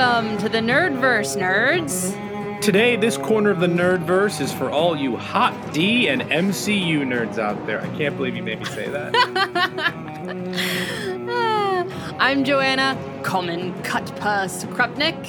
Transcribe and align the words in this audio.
Welcome 0.00 0.38
to 0.38 0.48
the 0.48 0.60
Nerdverse, 0.60 1.36
nerds. 1.36 2.62
Today, 2.62 2.96
this 2.96 3.18
corner 3.18 3.50
of 3.50 3.60
the 3.60 3.66
Nerdverse 3.66 4.40
is 4.40 4.50
for 4.50 4.70
all 4.70 4.96
you 4.96 5.14
hot 5.14 5.74
D 5.74 6.08
and 6.08 6.22
MCU 6.22 7.02
nerds 7.02 7.38
out 7.38 7.66
there. 7.66 7.82
I 7.82 7.98
can't 7.98 8.16
believe 8.16 8.34
you 8.34 8.42
made 8.42 8.60
me 8.60 8.64
say 8.64 8.88
that. 8.88 9.12
Ah, 11.28 12.16
I'm 12.18 12.44
Joanna, 12.44 12.96
common 13.22 13.74
cut 13.82 14.06
purse 14.16 14.64
Krupnik. 14.64 15.22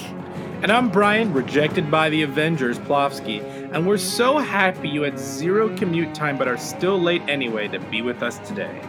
and 0.63 0.71
I'm 0.71 0.89
Bryan, 0.89 1.33
rejected 1.33 1.91
by 1.91 2.09
the 2.09 2.23
Avengers, 2.23 2.79
Plofsky. 2.79 3.43
And 3.73 3.85
we're 3.85 3.97
so 3.97 4.37
happy 4.37 4.87
you 4.87 5.01
had 5.01 5.19
zero 5.19 5.75
commute 5.75 6.15
time 6.15 6.37
but 6.37 6.47
are 6.47 6.57
still 6.57 6.97
late 6.97 7.23
anyway 7.27 7.67
to 7.67 7.79
be 7.79 8.01
with 8.01 8.23
us 8.23 8.39
today. 8.47 8.81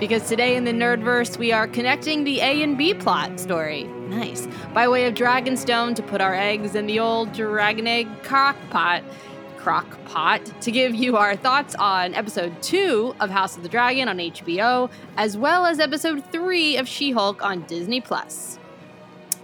Because 0.00 0.28
today 0.28 0.56
in 0.56 0.64
the 0.64 0.72
Nerdverse, 0.72 1.38
we 1.38 1.52
are 1.52 1.68
connecting 1.68 2.24
the 2.24 2.40
A 2.40 2.62
and 2.62 2.76
B 2.76 2.94
plot 2.94 3.38
story. 3.38 3.84
Nice. 3.84 4.48
By 4.72 4.88
way 4.88 5.06
of 5.06 5.14
Dragonstone 5.14 5.94
to 5.94 6.02
put 6.02 6.20
our 6.20 6.34
eggs 6.34 6.74
in 6.74 6.86
the 6.86 6.98
old 6.98 7.32
dragon 7.32 7.86
egg 7.86 8.08
crockpot. 8.22 9.04
Crockpot 9.56 10.60
to 10.60 10.70
give 10.70 10.94
you 10.94 11.16
our 11.16 11.36
thoughts 11.36 11.74
on 11.76 12.12
episode 12.14 12.60
2 12.62 13.14
of 13.20 13.30
House 13.30 13.56
of 13.56 13.62
the 13.62 13.68
Dragon 13.68 14.08
on 14.08 14.18
HBO, 14.18 14.90
as 15.16 15.36
well 15.36 15.64
as 15.64 15.78
episode 15.78 16.24
3 16.30 16.76
of 16.76 16.86
She 16.88 17.12
Hulk 17.12 17.42
on 17.42 17.62
Disney 17.62 18.00
Plus. 18.00 18.58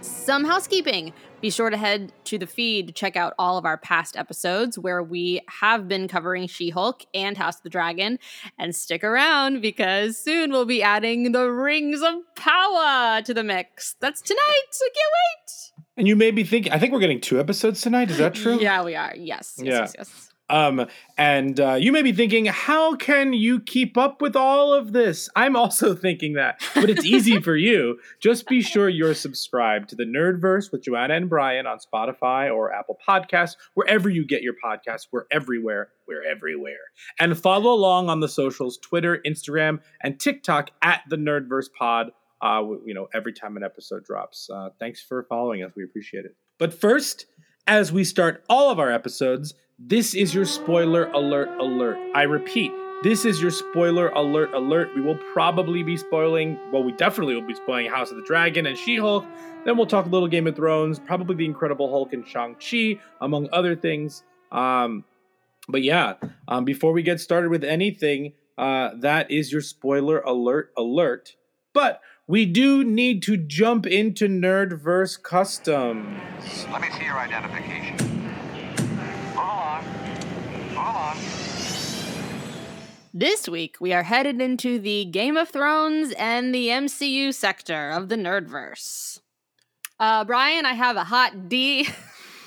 Some 0.01 0.43
housekeeping. 0.43 1.13
Be 1.41 1.49
sure 1.49 1.71
to 1.71 1.77
head 1.77 2.13
to 2.25 2.37
the 2.37 2.45
feed 2.45 2.87
to 2.87 2.93
check 2.93 3.15
out 3.15 3.33
all 3.39 3.57
of 3.57 3.65
our 3.65 3.77
past 3.77 4.15
episodes 4.15 4.77
where 4.77 5.01
we 5.01 5.41
have 5.47 5.87
been 5.87 6.07
covering 6.07 6.45
She 6.47 6.69
Hulk 6.69 7.03
and 7.15 7.35
House 7.35 7.57
of 7.57 7.63
the 7.63 7.69
Dragon. 7.69 8.19
And 8.59 8.75
stick 8.75 9.03
around 9.03 9.61
because 9.61 10.17
soon 10.17 10.51
we'll 10.51 10.65
be 10.65 10.83
adding 10.83 11.31
the 11.31 11.49
Rings 11.49 12.01
of 12.01 12.13
Power 12.35 13.21
to 13.23 13.33
the 13.33 13.43
mix. 13.43 13.95
That's 13.99 14.21
tonight. 14.21 14.39
I 14.39 14.89
can't 14.93 14.95
wait. 14.95 15.71
And 15.97 16.07
you 16.07 16.15
may 16.15 16.31
be 16.31 16.43
thinking, 16.43 16.71
I 16.71 16.79
think 16.79 16.93
we're 16.93 16.99
getting 16.99 17.21
two 17.21 17.39
episodes 17.39 17.81
tonight. 17.81 18.11
Is 18.11 18.17
that 18.17 18.35
true? 18.35 18.59
Yeah, 18.59 18.83
we 18.83 18.95
are. 18.95 19.13
Yes. 19.15 19.55
Yes. 19.57 19.65
Yeah. 19.65 19.79
Yes. 19.79 19.95
yes. 19.97 20.20
Um, 20.51 20.85
and 21.17 21.59
uh, 21.59 21.75
you 21.75 21.93
may 21.93 22.01
be 22.01 22.11
thinking, 22.11 22.45
how 22.45 22.95
can 22.95 23.31
you 23.31 23.61
keep 23.61 23.97
up 23.97 24.21
with 24.21 24.35
all 24.35 24.73
of 24.73 24.91
this? 24.91 25.29
I'm 25.33 25.55
also 25.55 25.95
thinking 25.95 26.33
that, 26.33 26.61
but 26.75 26.89
it's 26.89 27.05
easy 27.05 27.39
for 27.39 27.55
you. 27.55 27.99
Just 28.21 28.47
be 28.47 28.61
sure 28.61 28.89
you're 28.89 29.15
subscribed 29.15 29.89
to 29.89 29.95
the 29.95 30.03
Nerdverse 30.03 30.71
with 30.71 30.83
Joanna 30.83 31.15
and 31.15 31.29
Bryan 31.29 31.65
on 31.67 31.77
Spotify 31.79 32.53
or 32.53 32.73
Apple 32.73 32.99
Podcasts, 33.07 33.55
wherever 33.75 34.09
you 34.09 34.25
get 34.25 34.41
your 34.41 34.55
podcasts. 34.63 35.07
We're 35.09 35.25
everywhere. 35.31 35.89
We're 36.05 36.29
everywhere. 36.29 36.75
And 37.17 37.39
follow 37.39 37.71
along 37.71 38.09
on 38.09 38.19
the 38.19 38.27
socials 38.27 38.77
Twitter, 38.77 39.21
Instagram, 39.25 39.79
and 40.03 40.19
TikTok 40.19 40.71
at 40.81 41.01
the 41.09 41.15
Nerdverse 41.15 41.69
Pod. 41.77 42.11
Uh, 42.41 42.63
you 42.85 42.93
know, 42.93 43.07
every 43.13 43.31
time 43.31 43.55
an 43.55 43.63
episode 43.63 44.03
drops. 44.03 44.49
Uh, 44.49 44.69
thanks 44.79 44.99
for 44.99 45.23
following 45.29 45.63
us. 45.63 45.71
We 45.75 45.83
appreciate 45.83 46.25
it. 46.25 46.35
But 46.57 46.73
first, 46.73 47.27
as 47.67 47.91
we 47.91 48.03
start 48.03 48.43
all 48.49 48.71
of 48.71 48.79
our 48.79 48.91
episodes, 48.91 49.53
this 49.87 50.13
is 50.13 50.33
your 50.33 50.45
spoiler 50.45 51.05
alert 51.11 51.49
alert. 51.59 51.97
I 52.15 52.23
repeat, 52.23 52.71
this 53.03 53.25
is 53.25 53.41
your 53.41 53.51
spoiler 53.51 54.09
alert 54.09 54.53
alert. 54.53 54.89
We 54.95 55.01
will 55.01 55.17
probably 55.33 55.83
be 55.83 55.97
spoiling, 55.97 56.57
well, 56.71 56.83
we 56.83 56.91
definitely 56.93 57.35
will 57.35 57.47
be 57.47 57.55
spoiling 57.55 57.87
House 57.87 58.11
of 58.11 58.17
the 58.17 58.23
Dragon 58.23 58.67
and 58.67 58.77
She 58.77 58.97
Hulk. 58.97 59.25
Then 59.65 59.77
we'll 59.77 59.87
talk 59.87 60.05
a 60.05 60.09
little 60.09 60.27
Game 60.27 60.47
of 60.47 60.55
Thrones, 60.55 60.99
probably 60.99 61.35
The 61.35 61.45
Incredible 61.45 61.89
Hulk 61.89 62.13
and 62.13 62.27
Shang-Chi, 62.27 62.99
among 63.19 63.49
other 63.51 63.75
things. 63.75 64.23
Um, 64.51 65.03
but 65.67 65.83
yeah, 65.83 66.15
um, 66.47 66.65
before 66.65 66.93
we 66.93 67.03
get 67.03 67.19
started 67.19 67.49
with 67.49 67.63
anything, 67.63 68.33
uh, 68.57 68.91
that 68.99 69.29
is 69.29 69.51
your 69.51 69.61
spoiler 69.61 70.19
alert 70.19 70.71
alert. 70.77 71.35
But 71.73 72.01
we 72.27 72.45
do 72.45 72.83
need 72.83 73.23
to 73.23 73.37
jump 73.37 73.85
into 73.85 74.27
Nerdverse 74.27 75.21
Customs. 75.21 76.19
Let 76.71 76.81
me 76.81 76.89
see 76.97 77.05
your 77.05 77.17
identification. 77.17 78.00
Move 80.83 80.95
along. 80.95 81.15
Move 81.17 81.25
along. 81.25 82.31
This 83.13 83.49
week, 83.49 83.75
we 83.81 83.91
are 83.93 84.03
headed 84.03 84.41
into 84.41 84.79
the 84.79 85.05
Game 85.05 85.35
of 85.37 85.49
Thrones 85.49 86.13
and 86.17 86.55
the 86.55 86.67
MCU 86.69 87.33
sector 87.33 87.89
of 87.91 88.07
the 88.09 88.15
Nerdverse. 88.15 89.19
Uh, 89.99 90.23
Bryan, 90.23 90.65
I 90.65 90.73
have 90.73 90.95
a 90.95 91.03
hot 91.03 91.49
D. 91.49 91.87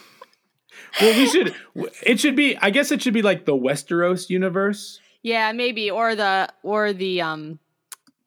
well, 1.01 1.17
we 1.17 1.27
should. 1.29 1.55
It 2.03 2.19
should 2.19 2.35
be. 2.35 2.57
I 2.57 2.71
guess 2.71 2.91
it 2.91 3.03
should 3.03 3.15
be 3.15 3.23
like 3.23 3.45
the 3.45 3.53
Westeros 3.57 4.31
universe. 4.31 5.01
yeah, 5.23 5.53
maybe, 5.53 5.91
or 5.91 6.15
the 6.15 6.49
or 6.63 6.93
the 6.93 7.21
um 7.21 7.59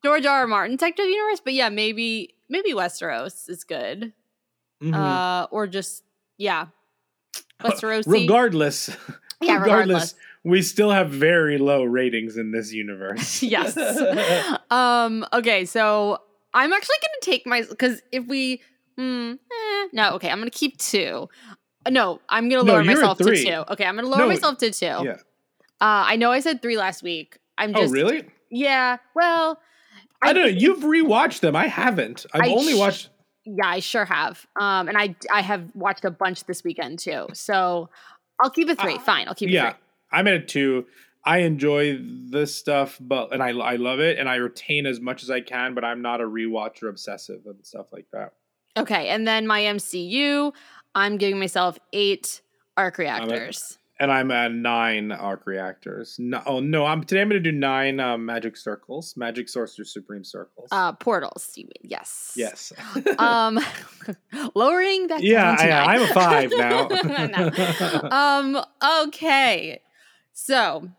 George 0.04 0.26
R. 0.26 0.42
R. 0.42 0.48
Martin 0.48 0.78
sector 0.80 1.02
of 1.02 1.08
the 1.08 1.14
universe. 1.14 1.42
But 1.44 1.54
yeah, 1.54 1.70
maybe 1.70 2.36
maybe 2.50 2.72
Westeros 2.74 3.50
is 3.50 3.64
good. 3.64 4.14
Mhm. 4.82 4.94
Uh, 4.94 5.48
or 5.52 5.66
just 5.68 6.04
yeah, 6.38 6.68
Westeros. 7.62 8.04
regardless, 8.08 8.96
Yeah, 9.42 9.60
regardless. 9.60 10.16
we 10.44 10.62
still 10.62 10.92
have 10.92 11.10
very 11.12 11.58
low 11.58 11.84
ratings 11.84 12.38
in 12.38 12.52
this 12.52 12.74
universe. 12.74 13.44
yes. 13.44 13.78
um. 14.72 15.26
Okay. 15.34 15.66
So 15.66 16.18
I'm 16.54 16.74
actually 16.74 16.96
gonna 17.02 17.22
take 17.22 17.46
my 17.46 17.64
because 17.70 18.02
if 18.12 18.26
we, 18.28 18.62
hmm, 18.98 19.34
eh, 19.34 19.88
no. 19.94 20.12
Okay, 20.16 20.30
I'm 20.30 20.40
gonna 20.40 20.50
keep 20.50 20.78
two. 20.78 21.30
Uh, 21.86 21.90
No, 21.90 22.20
I'm 22.30 22.50
gonna 22.50 22.64
lower 22.64 22.82
you're 22.82 22.96
myself 22.96 23.18
to 23.20 23.36
two. 23.36 23.64
Okay, 23.74 23.86
I'm 23.86 23.96
gonna 23.96 24.08
lower 24.08 24.20
No, 24.22 24.28
myself 24.28 24.58
to 24.60 24.72
two. 24.72 24.86
yeah. 24.86 25.18
Uh, 25.80 26.10
I 26.10 26.16
know 26.16 26.32
I 26.32 26.40
said 26.40 26.62
three 26.62 26.78
last 26.78 27.04
week. 27.04 27.38
I'm 27.58 27.76
Oh, 27.76 27.82
just. 27.82 27.94
really? 27.94 28.26
Yeah. 28.50 28.98
Well. 29.16 29.60
I 30.24 30.34
don't 30.34 30.44
know. 30.44 30.50
You've 30.50 30.80
rewatched 30.80 31.42
them. 31.42 31.56
I 31.56 31.68
haven't. 31.68 32.26
I've 32.34 32.42
I 32.42 32.50
only 32.50 32.74
sh- 32.74 32.78
watched. 32.80 33.10
Yeah, 33.46 33.68
I 33.68 33.80
sure 33.80 34.04
have. 34.06 34.46
Um, 34.60 34.88
and 34.88 34.98
I 34.98 35.16
I 35.32 35.42
have 35.42 35.70
watched 35.76 36.04
a 36.06 36.10
bunch 36.12 36.46
this 36.46 36.64
weekend 36.64 36.98
too. 36.98 37.28
So 37.34 37.90
I'll 38.40 38.50
keep 38.50 38.70
it 38.70 38.80
three. 38.80 38.98
Fine, 39.00 39.28
I'll 39.28 39.36
keep 39.36 39.50
it 39.50 39.54
Yeah, 39.54 39.72
three. 39.72 39.80
I'm 40.12 40.28
at 40.28 40.34
a 40.36 40.42
two. 40.42 40.86
I 41.24 41.40
enjoy 41.40 42.00
this 42.02 42.56
stuff, 42.56 42.98
but 43.02 43.34
and 43.34 43.44
I 43.44 43.50
I 43.50 43.76
love 43.76 44.00
it, 44.00 44.18
and 44.18 44.30
I 44.30 44.36
retain 44.36 44.86
as 44.86 45.00
much 45.02 45.24
as 45.24 45.30
I 45.30 45.42
can. 45.42 45.74
But 45.74 45.84
I'm 45.84 46.02
not 46.02 46.22
a 46.22 46.24
rewatcher 46.24 46.90
obsessive 46.90 47.42
and 47.46 47.66
stuff 47.66 47.88
like 47.92 48.06
that. 48.14 48.34
Okay, 48.78 49.10
and 49.10 49.28
then 49.28 49.48
my 49.48 49.62
MCU, 49.62 50.54
I'm 50.96 51.18
giving 51.18 51.40
myself 51.40 51.80
eight 51.92 52.42
arc 52.78 52.98
reactors. 52.98 53.78
And 54.00 54.12
I'm 54.12 54.30
at 54.32 54.52
nine 54.52 55.12
arc 55.12 55.46
reactors. 55.48 56.18
No, 56.20 56.42
oh 56.46 56.60
no, 56.60 56.86
I'm 56.86 57.04
today. 57.04 57.22
I'm 57.22 57.30
going 57.30 57.42
to 57.42 57.52
do 57.52 57.58
nine 57.58 58.00
um, 58.00 58.26
magic 58.26 58.58
circles, 58.58 59.16
magic 59.18 59.50
sorcerer 59.50 59.86
supreme 59.86 60.24
circles. 60.24 60.70
Uh, 60.72 60.94
portals. 60.94 61.52
you 61.56 61.66
mean, 61.66 61.74
Yes. 61.84 62.34
yes. 62.36 62.74
um, 63.18 63.60
lowering 64.56 65.08
that. 65.08 65.24
yeah, 65.24 65.56
I. 65.60 65.96
I'm 65.96 66.02
a 66.04 66.08
five 66.08 66.52
now. 66.56 66.88
No. 66.88 68.10
um. 68.12 68.64
Okay. 69.08 69.82
So, 70.34 70.90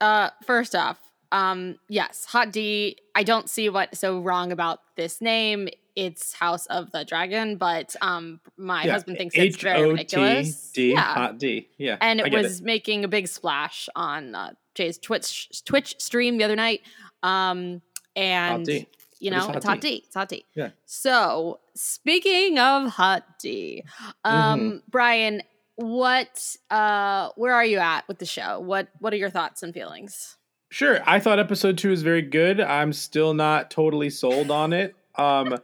uh, 0.00 0.30
first 0.46 0.76
off, 0.76 0.98
um, 1.32 1.76
yes, 1.88 2.26
Hot 2.26 2.52
D. 2.52 2.96
I 3.16 3.24
don't 3.24 3.50
see 3.50 3.68
what's 3.68 3.98
so 3.98 4.20
wrong 4.20 4.52
about 4.52 4.78
this 4.96 5.20
name. 5.20 5.68
It's 5.96 6.32
House 6.34 6.66
of 6.66 6.90
the 6.90 7.04
Dragon, 7.04 7.56
but 7.56 7.94
um, 8.00 8.40
my 8.56 8.84
Yeah, 8.84 8.92
husband 8.92 9.16
thinks 9.18 9.34
it's 9.36 9.56
very 9.56 9.90
ridiculous. 9.92 10.70
H-O-T-D, 10.76 10.92
yeah, 10.92 11.00
hot 11.14 11.38
D. 11.38 11.68
Yeah, 11.78 11.96
and 12.00 12.20
it 12.20 12.32
was 12.32 12.60
making 12.62 13.04
a 13.04 13.08
big 13.08 13.28
splash 13.28 13.88
on 13.94 14.34
uh, 14.34 14.52
Jay's 14.74 14.98
Twitch 14.98 15.62
Twitch 15.64 15.94
stream 15.98 16.38
the 16.38 16.44
other 16.44 16.56
night. 16.56 16.80
Um, 17.22 17.80
and 18.16 18.64
D. 18.66 18.86
you 19.20 19.28
It 19.28 19.30
know, 19.34 19.40
hot 19.40 19.56
it's 19.56 19.64
hot 19.64 19.80
D. 19.80 19.88
D. 19.88 20.02
It's 20.06 20.14
hot 20.14 20.28
D. 20.28 20.44
Yeah. 20.54 20.70
So 20.84 21.60
speaking 21.74 22.58
of 22.58 22.88
hot 22.90 23.38
D, 23.38 23.84
um, 24.24 24.60
Mm-hmm. 24.60 24.76
Bryan, 24.90 25.42
what 25.76 26.56
uh, 26.70 27.30
where 27.36 27.54
are 27.54 27.64
you 27.64 27.78
at 27.78 28.06
with 28.08 28.18
the 28.18 28.26
show? 28.26 28.60
What 28.60 28.88
what 28.98 29.12
are 29.12 29.16
your 29.16 29.30
thoughts 29.30 29.62
and 29.62 29.72
feelings? 29.72 30.36
Sure. 30.70 30.98
I 31.06 31.20
thought 31.20 31.38
episode 31.38 31.78
two 31.78 31.90
was 31.90 32.02
very 32.02 32.22
good. 32.22 32.60
I'm 32.60 32.92
still 32.92 33.32
not 33.32 33.70
totally 33.70 34.10
sold 34.10 34.50
on 34.50 34.72
it. 34.72 34.96
Um, 35.16 35.56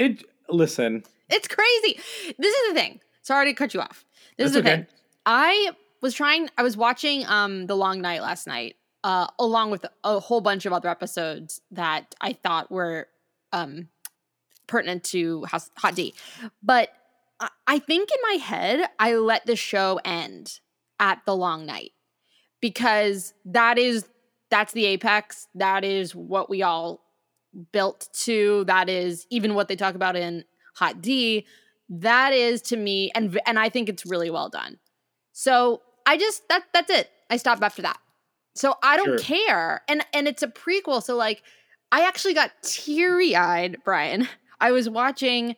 it 0.00 0.24
listen. 0.48 1.04
It's 1.28 1.46
crazy. 1.46 2.00
This 2.38 2.54
is 2.54 2.68
the 2.68 2.80
thing. 2.80 3.00
Sorry 3.22 3.46
to 3.46 3.54
cut 3.54 3.74
you 3.74 3.80
off. 3.80 4.04
This 4.36 4.48
is 4.48 4.52
the 4.54 4.60
okay. 4.60 4.76
thing. 4.76 4.86
I 5.24 5.70
was 6.02 6.14
trying. 6.14 6.48
I 6.58 6.62
was 6.62 6.76
watching 6.76 7.24
um 7.26 7.66
the 7.66 7.76
Long 7.76 8.00
Night 8.00 8.22
last 8.22 8.46
night 8.46 8.76
uh, 9.04 9.26
along 9.38 9.70
with 9.70 9.86
a 10.04 10.18
whole 10.20 10.40
bunch 10.40 10.66
of 10.66 10.72
other 10.72 10.88
episodes 10.88 11.60
that 11.70 12.14
I 12.20 12.34
thought 12.34 12.70
were 12.70 13.08
um, 13.52 13.88
pertinent 14.66 15.04
to 15.04 15.44
House, 15.44 15.70
Hot 15.78 15.94
D. 15.94 16.14
But 16.62 16.90
I, 17.38 17.48
I 17.66 17.78
think 17.78 18.10
in 18.10 18.18
my 18.22 18.44
head, 18.44 18.88
I 18.98 19.14
let 19.14 19.46
the 19.46 19.56
show 19.56 20.00
end 20.04 20.60
at 20.98 21.22
the 21.24 21.34
long 21.34 21.64
night 21.64 21.92
because 22.60 23.32
that 23.46 23.78
is 23.78 24.06
that's 24.50 24.72
the 24.72 24.86
apex. 24.86 25.46
That 25.54 25.84
is 25.84 26.14
what 26.14 26.50
we 26.50 26.62
all 26.62 27.00
built 27.72 28.08
to. 28.24 28.64
That 28.64 28.88
is 28.88 29.26
even 29.30 29.54
what 29.54 29.68
they 29.68 29.76
talk 29.76 29.94
about 29.94 30.16
in 30.16 30.44
Hot 30.76 31.00
D. 31.00 31.46
That 31.88 32.32
is 32.32 32.62
to 32.62 32.76
me, 32.76 33.10
and 33.14 33.40
and 33.46 33.58
I 33.58 33.68
think 33.68 33.88
it's 33.88 34.06
really 34.06 34.30
well 34.30 34.48
done. 34.48 34.78
So 35.32 35.82
I 36.06 36.16
just 36.16 36.48
that 36.48 36.64
that's 36.72 36.90
it. 36.90 37.10
I 37.28 37.36
stopped 37.36 37.62
after 37.62 37.82
that. 37.82 37.98
So 38.54 38.74
I 38.82 38.96
don't 38.96 39.06
Sure. 39.06 39.18
care. 39.18 39.82
And 39.88 40.04
and 40.12 40.26
it's 40.28 40.42
a 40.42 40.48
prequel. 40.48 41.02
So 41.02 41.16
like 41.16 41.42
I 41.92 42.06
actually 42.06 42.34
got 42.34 42.50
teary 42.62 43.34
eyed, 43.34 43.78
Bryan. 43.84 44.28
I 44.60 44.70
was 44.72 44.88
watching. 44.88 45.50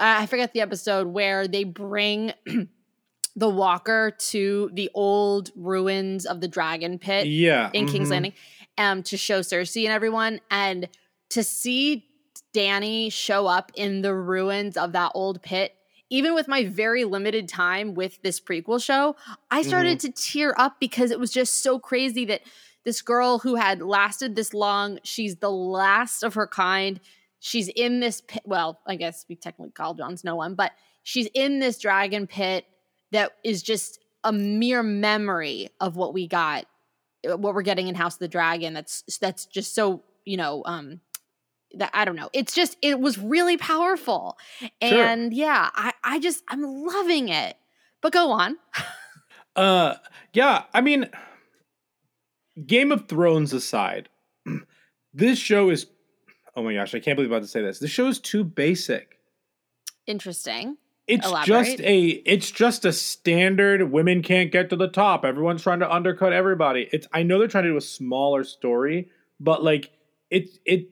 Uh, 0.00 0.18
I 0.20 0.26
forget 0.26 0.52
the 0.52 0.60
episode 0.60 1.06
where 1.08 1.46
they 1.46 1.62
bring 1.64 2.32
the 3.36 3.48
Walker 3.48 4.12
to 4.30 4.70
the 4.74 4.90
old 4.94 5.50
ruins 5.56 6.26
of 6.26 6.40
the 6.40 6.48
Dragon 6.48 6.98
Pit 6.98 7.26
Yeah. 7.26 7.70
in 7.72 7.86
King's 7.86 8.08
mhm. 8.08 8.12
Landing 8.12 8.32
um, 8.78 9.02
to 9.04 9.16
show 9.16 9.40
Cersei 9.40 9.84
and 9.84 9.92
everyone. 9.92 10.40
And 10.50 10.88
to 11.34 11.42
see 11.42 12.06
Dany 12.54 13.12
show 13.12 13.46
up 13.46 13.72
in 13.74 14.02
the 14.02 14.14
ruins 14.14 14.76
of 14.76 14.92
that 14.92 15.12
old 15.14 15.42
pit, 15.42 15.74
even 16.10 16.34
with 16.34 16.46
my 16.46 16.64
very 16.64 17.04
limited 17.04 17.48
time 17.48 17.94
with 17.94 18.22
this 18.22 18.40
prequel 18.40 18.82
show, 18.82 19.16
I 19.50 19.62
started 19.62 19.98
to 20.00 20.12
tear 20.12 20.54
up 20.56 20.78
because 20.78 21.10
it 21.10 21.18
was 21.18 21.32
just 21.32 21.62
so 21.62 21.78
crazy 21.78 22.24
that 22.26 22.42
this 22.84 23.02
girl 23.02 23.38
who 23.38 23.56
had 23.56 23.82
lasted 23.82 24.36
this 24.36 24.54
long, 24.54 25.00
she's 25.02 25.36
the 25.36 25.50
last 25.50 26.22
of 26.22 26.34
her 26.34 26.46
kind. 26.46 27.00
She's 27.40 27.68
in 27.68 27.98
this 27.98 28.20
pit. 28.20 28.42
Well, 28.44 28.80
I 28.86 28.94
guess 28.94 29.24
we 29.28 29.34
technically 29.34 29.72
call 29.72 29.94
Jon 29.94 30.16
Snow 30.16 30.36
one, 30.36 30.54
but 30.54 30.72
she's 31.02 31.28
in 31.34 31.58
this 31.58 31.78
dragon 31.78 32.26
pit 32.26 32.64
that 33.10 33.32
is 33.42 33.62
just 33.62 33.98
a 34.22 34.32
mere 34.32 34.82
memory 34.82 35.68
of 35.80 35.96
what 35.96 36.14
we 36.14 36.28
got 36.28 36.66
what 37.24 37.54
we're 37.54 37.62
getting 37.62 37.88
in 37.88 37.94
House 37.94 38.14
of 38.14 38.20
the 38.20 38.28
Dragon. 38.28 38.74
That's 38.74 39.02
that's 39.18 39.46
just 39.46 39.74
so 39.74 40.04
you 40.24 40.36
know 40.36 40.62
um 40.66 41.00
that 41.78 41.90
I 41.94 42.04
don't 42.04 42.16
know. 42.16 42.30
It's 42.32 42.54
just 42.54 42.76
it 42.82 43.00
was 43.00 43.18
really 43.18 43.56
powerful, 43.56 44.36
Sure. 44.60 44.70
and 44.82 45.32
yeah, 45.32 45.70
I 45.74 45.92
I 46.02 46.18
just 46.20 46.42
I'm 46.48 46.62
loving 46.62 47.28
it. 47.28 47.56
But 48.00 48.12
go 48.12 48.30
on. 48.32 48.56
Uh, 49.56 49.94
yeah. 50.32 50.64
I 50.74 50.80
mean, 50.80 51.08
Game 52.66 52.92
of 52.92 53.08
Thrones 53.08 53.52
aside, 53.52 54.08
this 55.14 55.38
show 55.38 55.70
is. 55.70 55.86
Oh 56.56 56.62
my 56.62 56.74
gosh! 56.74 56.94
I 56.94 57.00
can't 57.00 57.16
believe 57.16 57.30
I'm 57.30 57.36
about 57.36 57.42
to 57.44 57.48
say 57.50 57.62
this. 57.62 57.78
This 57.80 57.90
show 57.90 58.06
is 58.06 58.18
too 58.20 58.44
basic. 58.44 59.18
Interesting. 60.06 60.76
It's 61.06 61.26
Elaborate. 61.26 61.46
just 61.66 61.80
a. 61.80 62.06
It's 62.08 62.50
just 62.50 62.84
a 62.84 62.92
standard. 62.92 63.90
Women 63.90 64.22
can't 64.22 64.50
get 64.52 64.70
to 64.70 64.76
the 64.76 64.88
top. 64.88 65.24
Everyone's 65.24 65.62
trying 65.62 65.80
to 65.80 65.90
undercut 65.92 66.32
everybody. 66.32 66.88
It's. 66.92 67.06
I 67.12 67.22
know 67.24 67.38
they're 67.38 67.48
trying 67.48 67.64
to 67.64 67.70
do 67.70 67.76
a 67.76 67.80
smaller 67.80 68.44
story, 68.44 69.10
but 69.40 69.62
like 69.62 69.90
it. 70.30 70.48
It. 70.64 70.88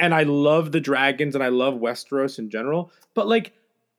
And 0.00 0.14
I 0.14 0.24
love 0.24 0.72
the 0.72 0.80
dragons, 0.80 1.34
and 1.34 1.44
I 1.44 1.48
love 1.48 1.74
Westeros 1.74 2.38
in 2.38 2.50
general. 2.50 2.90
But 3.14 3.28
like, 3.28 3.52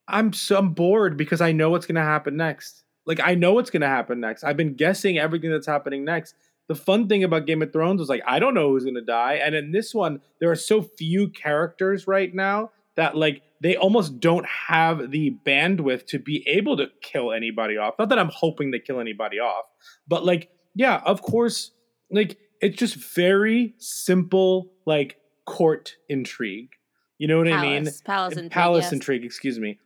I'm 0.08 0.34
so 0.34 0.58
I'm 0.58 0.74
bored 0.74 1.16
because 1.16 1.42
I 1.42 1.52
know 1.52 1.70
what's 1.70 1.86
gonna 1.86 2.04
happen 2.04 2.36
next. 2.36 2.84
Like 3.06 3.20
I 3.24 3.36
know 3.36 3.54
what's 3.54 3.70
gonna 3.70 3.88
happen 3.88 4.20
next. 4.20 4.44
I've 4.44 4.58
been 4.58 4.74
guessing 4.74 5.18
everything 5.18 5.52
that's 5.52 5.68
happening 5.68 6.04
next. 6.04 6.36
The 6.68 6.76
fun 6.76 7.08
thing 7.08 7.24
about 7.24 7.46
Game 7.46 7.62
of 7.62 7.72
Thrones 7.72 8.00
was 8.00 8.10
like 8.10 8.22
I 8.26 8.40
don't 8.40 8.54
know 8.54 8.70
who's 8.70 8.84
gonna 8.86 9.02
die, 9.02 9.34
and 9.36 9.56
in 9.56 9.72
this 9.72 9.94
one 9.94 10.22
there 10.40 10.52
are 10.52 10.56
so 10.56 10.82
few 10.82 11.30
characters 11.30 12.08
right 12.08 12.34
now 12.34 12.72
that 12.96 13.16
like 13.16 13.42
they 13.62 13.76
almost 13.76 14.20
don't 14.20 14.46
have 14.46 15.12
the 15.12 15.38
bandwidth 15.46 16.08
to 16.08 16.20
be 16.20 16.44
able 16.48 16.78
to 16.78 16.88
kill 17.02 17.32
anybody 17.32 17.78
off. 17.78 17.94
Not 18.00 18.10
that 18.10 18.20
I'm 18.20 18.32
hoping 18.34 18.72
they 18.72 18.80
kill 18.80 19.00
anybody 19.00 19.40
off, 19.40 19.66
but 20.08 20.26
like 20.26 20.50
yeah, 20.76 21.02
of 21.06 21.22
course, 21.22 21.72
like 22.10 22.38
it's 22.62 22.78
just 22.78 22.96
very 22.96 23.76
simple 23.78 24.72
like 24.86 25.18
court 25.52 25.98
intrigue. 26.08 26.70
You 27.18 27.28
know 27.28 27.38
what 27.38 27.48
I 27.52 27.62
mean? 27.62 27.84
Palace, 27.84 28.02
palace, 28.02 28.34
intrigue, 28.34 28.52
Palace 28.52 28.84
yes. 28.86 28.94
intrigue, 28.94 29.26
excuse 29.26 29.60
me. 29.60 29.80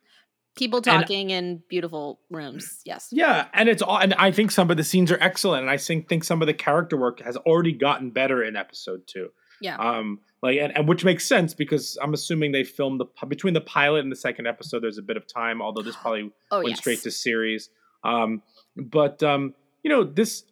People 0.55 0.81
talking 0.81 1.31
in 1.31 1.63
beautiful 1.67 2.19
rooms. 2.29 2.81
Yes. 2.85 3.09
Yeah, 3.11 3.47
and 3.53 3.67
it's 3.67 3.81
all, 3.81 3.97
and 3.97 4.13
I 4.13 4.31
think 4.31 4.51
some 4.51 4.69
of 4.69 4.77
the 4.77 4.83
scenes 4.83 5.11
are 5.11 5.17
excellent, 5.19 5.63
and 5.63 5.69
I 5.69 5.77
think 5.77 6.07
think 6.07 6.23
some 6.23 6.41
of 6.41 6.45
the 6.45 6.53
character 6.53 6.95
work 6.95 7.19
has 7.21 7.35
already 7.35 7.73
gotten 7.73 8.11
better 8.11 8.43
in 8.43 8.55
episode 8.55 9.07
two. 9.07 9.29
Yeah. 9.59 9.75
Um, 9.77 10.19
like, 10.43 10.59
and, 10.59 10.77
and 10.77 10.87
which 10.87 11.03
makes 11.03 11.25
sense 11.25 11.53
because 11.53 11.97
I'm 12.01 12.13
assuming 12.13 12.51
they 12.51 12.63
filmed 12.63 13.01
the 13.01 13.25
between 13.25 13.55
the 13.55 13.61
pilot 13.61 14.03
and 14.03 14.11
the 14.11 14.15
second 14.15 14.47
episode. 14.47 14.83
There's 14.83 14.99
a 14.99 15.01
bit 15.01 15.17
of 15.17 15.27
time, 15.27 15.61
although 15.61 15.81
this 15.81 15.95
probably 15.95 16.31
oh 16.51 16.59
went 16.59 16.69
yes. 16.69 16.77
straight 16.77 17.01
to 17.01 17.11
series. 17.11 17.69
Um, 18.03 18.43
but 18.77 19.23
um, 19.23 19.55
you 19.83 19.89
know, 19.89 20.03
this 20.03 20.43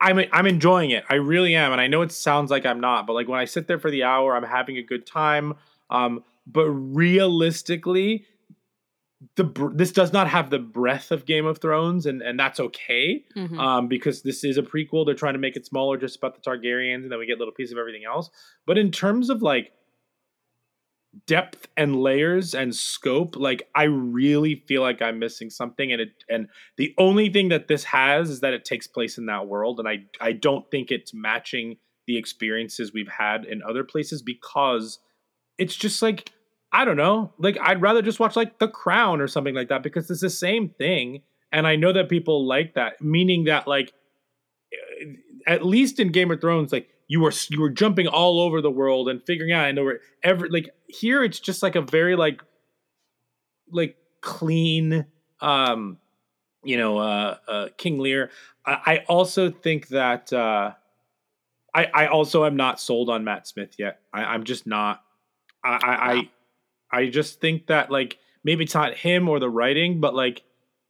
I'm 0.00 0.18
I'm 0.32 0.46
enjoying 0.46 0.90
it. 0.90 1.04
I 1.08 1.14
really 1.14 1.54
am, 1.54 1.72
and 1.72 1.80
I 1.80 1.86
know 1.86 2.02
it 2.02 2.12
sounds 2.12 2.50
like 2.50 2.66
I'm 2.66 2.80
not, 2.80 3.06
but 3.06 3.14
like 3.14 3.28
when 3.28 3.40
I 3.40 3.44
sit 3.46 3.66
there 3.66 3.78
for 3.78 3.90
the 3.90 4.02
hour, 4.04 4.36
I'm 4.36 4.42
having 4.44 4.76
a 4.76 4.82
good 4.82 5.06
time. 5.06 5.54
Um, 5.90 6.22
but 6.46 6.66
realistically, 6.70 8.26
the 9.36 9.44
this 9.74 9.92
does 9.92 10.12
not 10.12 10.28
have 10.28 10.50
the 10.50 10.58
breadth 10.58 11.10
of 11.10 11.24
Game 11.24 11.46
of 11.46 11.58
Thrones, 11.58 12.04
and 12.06 12.20
and 12.20 12.38
that's 12.38 12.60
okay 12.60 13.24
Mhm. 13.36 13.58
um, 13.58 13.88
because 13.88 14.22
this 14.22 14.44
is 14.44 14.58
a 14.58 14.62
prequel. 14.62 15.06
They're 15.06 15.14
trying 15.14 15.32
to 15.34 15.38
make 15.40 15.56
it 15.56 15.64
smaller, 15.64 15.96
just 15.96 16.16
about 16.18 16.34
the 16.34 16.42
Targaryens, 16.50 17.02
and 17.02 17.10
then 17.10 17.18
we 17.18 17.26
get 17.26 17.36
a 17.36 17.38
little 17.38 17.54
piece 17.54 17.72
of 17.72 17.78
everything 17.78 18.04
else. 18.04 18.30
But 18.66 18.76
in 18.78 18.90
terms 18.90 19.30
of 19.30 19.40
like 19.42 19.72
depth 21.26 21.68
and 21.76 21.96
layers 21.96 22.54
and 22.54 22.74
scope, 22.74 23.36
like 23.36 23.68
I 23.74 23.84
really 23.84 24.64
feel 24.66 24.82
like 24.82 25.00
I'm 25.00 25.18
missing 25.18 25.50
something. 25.50 25.92
And 25.92 26.00
it 26.00 26.24
and 26.28 26.48
the 26.76 26.94
only 26.98 27.30
thing 27.30 27.48
that 27.48 27.68
this 27.68 27.84
has 27.84 28.30
is 28.30 28.40
that 28.40 28.52
it 28.52 28.64
takes 28.64 28.86
place 28.86 29.18
in 29.18 29.26
that 29.26 29.46
world, 29.46 29.78
and 29.78 29.88
I 29.88 30.04
I 30.20 30.32
don't 30.32 30.70
think 30.70 30.90
it's 30.90 31.14
matching 31.14 31.76
the 32.06 32.16
experiences 32.16 32.92
we've 32.92 33.08
had 33.08 33.44
in 33.44 33.62
other 33.62 33.84
places 33.84 34.22
because 34.22 34.98
it's 35.58 35.76
just 35.76 36.02
like 36.02 36.32
I 36.72 36.84
don't 36.84 36.96
know. 36.96 37.32
Like 37.38 37.58
I'd 37.60 37.80
rather 37.80 38.02
just 38.02 38.20
watch 38.20 38.36
like 38.36 38.58
The 38.58 38.68
Crown 38.68 39.20
or 39.20 39.28
something 39.28 39.54
like 39.54 39.68
that 39.68 39.82
because 39.82 40.10
it's 40.10 40.20
the 40.20 40.30
same 40.30 40.68
thing. 40.70 41.22
And 41.52 41.66
I 41.66 41.76
know 41.76 41.92
that 41.92 42.08
people 42.08 42.46
like 42.46 42.74
that, 42.74 43.00
meaning 43.00 43.44
that 43.44 43.66
like 43.66 43.92
eh, 44.72 45.14
at 45.46 45.64
least 45.64 46.00
in 46.00 46.12
Game 46.12 46.30
of 46.30 46.40
Thrones, 46.40 46.72
like 46.72 46.88
you 47.08 47.20
were 47.20 47.32
you 47.50 47.60
were 47.60 47.70
jumping 47.70 48.06
all 48.06 48.40
over 48.40 48.60
the 48.60 48.70
world 48.70 49.08
and 49.08 49.22
figuring 49.24 49.52
out. 49.52 49.64
I 49.64 49.72
know 49.72 49.84
where 49.84 50.00
every 50.22 50.48
like 50.48 50.70
here 50.86 51.22
it's 51.22 51.40
just 51.40 51.62
like 51.62 51.76
a 51.76 51.82
very 51.82 52.16
like 52.16 52.42
like 53.70 53.96
clean 54.20 55.06
um 55.40 55.98
you 56.64 56.76
know 56.76 56.98
uh, 56.98 57.38
uh 57.48 57.68
King 57.76 57.98
Lear. 57.98 58.30
I, 58.64 58.78
I 58.86 59.04
also 59.08 59.50
think 59.50 59.88
that 59.88 60.32
uh 60.32 60.72
I 61.74 61.84
I 61.94 62.06
also 62.08 62.44
am 62.44 62.56
not 62.56 62.80
sold 62.80 63.10
on 63.10 63.24
Matt 63.24 63.46
Smith 63.46 63.74
yet. 63.78 64.00
I, 64.12 64.24
I'm 64.24 64.44
just 64.44 64.66
not. 64.66 65.02
I 65.64 65.70
I. 65.70 66.12
I 66.12 66.30
I 66.90 67.08
just 67.08 67.40
think 67.40 67.66
that 67.66 67.90
like 67.90 68.18
maybe 68.44 68.64
it's 68.64 68.74
not 68.74 68.94
him 68.94 69.28
or 69.28 69.40
the 69.40 69.50
writing, 69.50 70.00
but 70.00 70.14
like 70.14 70.42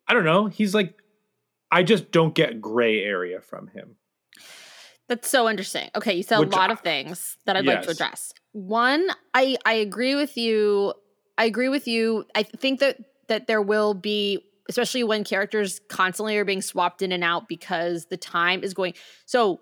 I 0.07 0.15
don't 0.15 0.25
know. 0.25 0.47
He's 0.47 0.75
like 0.75 0.95
I 1.71 1.83
just 1.83 2.11
don't 2.11 2.35
get 2.35 2.61
gray 2.61 3.03
area 3.03 3.41
from 3.41 3.69
him. 3.69 3.97
That's 5.09 5.29
so 5.29 5.49
interesting. 5.49 5.89
Okay, 5.95 6.15
you 6.15 6.23
said 6.23 6.39
Which 6.41 6.53
a 6.53 6.57
lot 6.57 6.71
I- 6.71 6.73
of 6.73 6.81
things 6.81 7.37
that 7.47 7.57
I'd 7.57 7.65
like 7.65 7.83
to 7.83 7.91
address. 7.91 8.33
One, 8.53 9.09
I 9.35 9.57
I 9.65 9.75
agree 9.75 10.15
with 10.15 10.37
you. 10.37 10.95
I 11.39 11.45
agree 11.45 11.69
with 11.69 11.87
you. 11.87 12.25
I 12.35 12.43
think 12.43 12.81
that 12.81 12.99
that 13.29 13.47
there 13.47 13.63
will 13.63 13.95
be 13.95 14.41
especially 14.69 15.05
when 15.05 15.23
characters 15.23 15.81
constantly 15.89 16.37
are 16.37 16.45
being 16.45 16.61
swapped 16.63 17.01
in 17.03 17.13
and 17.13 17.23
out 17.23 17.47
because 17.49 18.07
the 18.07 18.17
time 18.17 18.65
is 18.65 18.75
going 18.75 18.95
so 19.25 19.61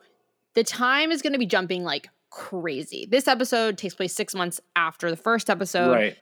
the 0.54 0.64
time 0.64 1.10
is 1.10 1.20
going 1.20 1.32
to 1.34 1.38
be 1.38 1.44
jumping 1.46 1.84
like 1.84 2.08
crazy. 2.30 3.06
This 3.10 3.28
episode 3.28 3.76
takes 3.76 3.94
place 3.94 4.14
6 4.14 4.34
months 4.34 4.60
after 4.76 5.10
the 5.10 5.16
first 5.16 5.50
episode 5.50 5.92
right. 5.92 6.16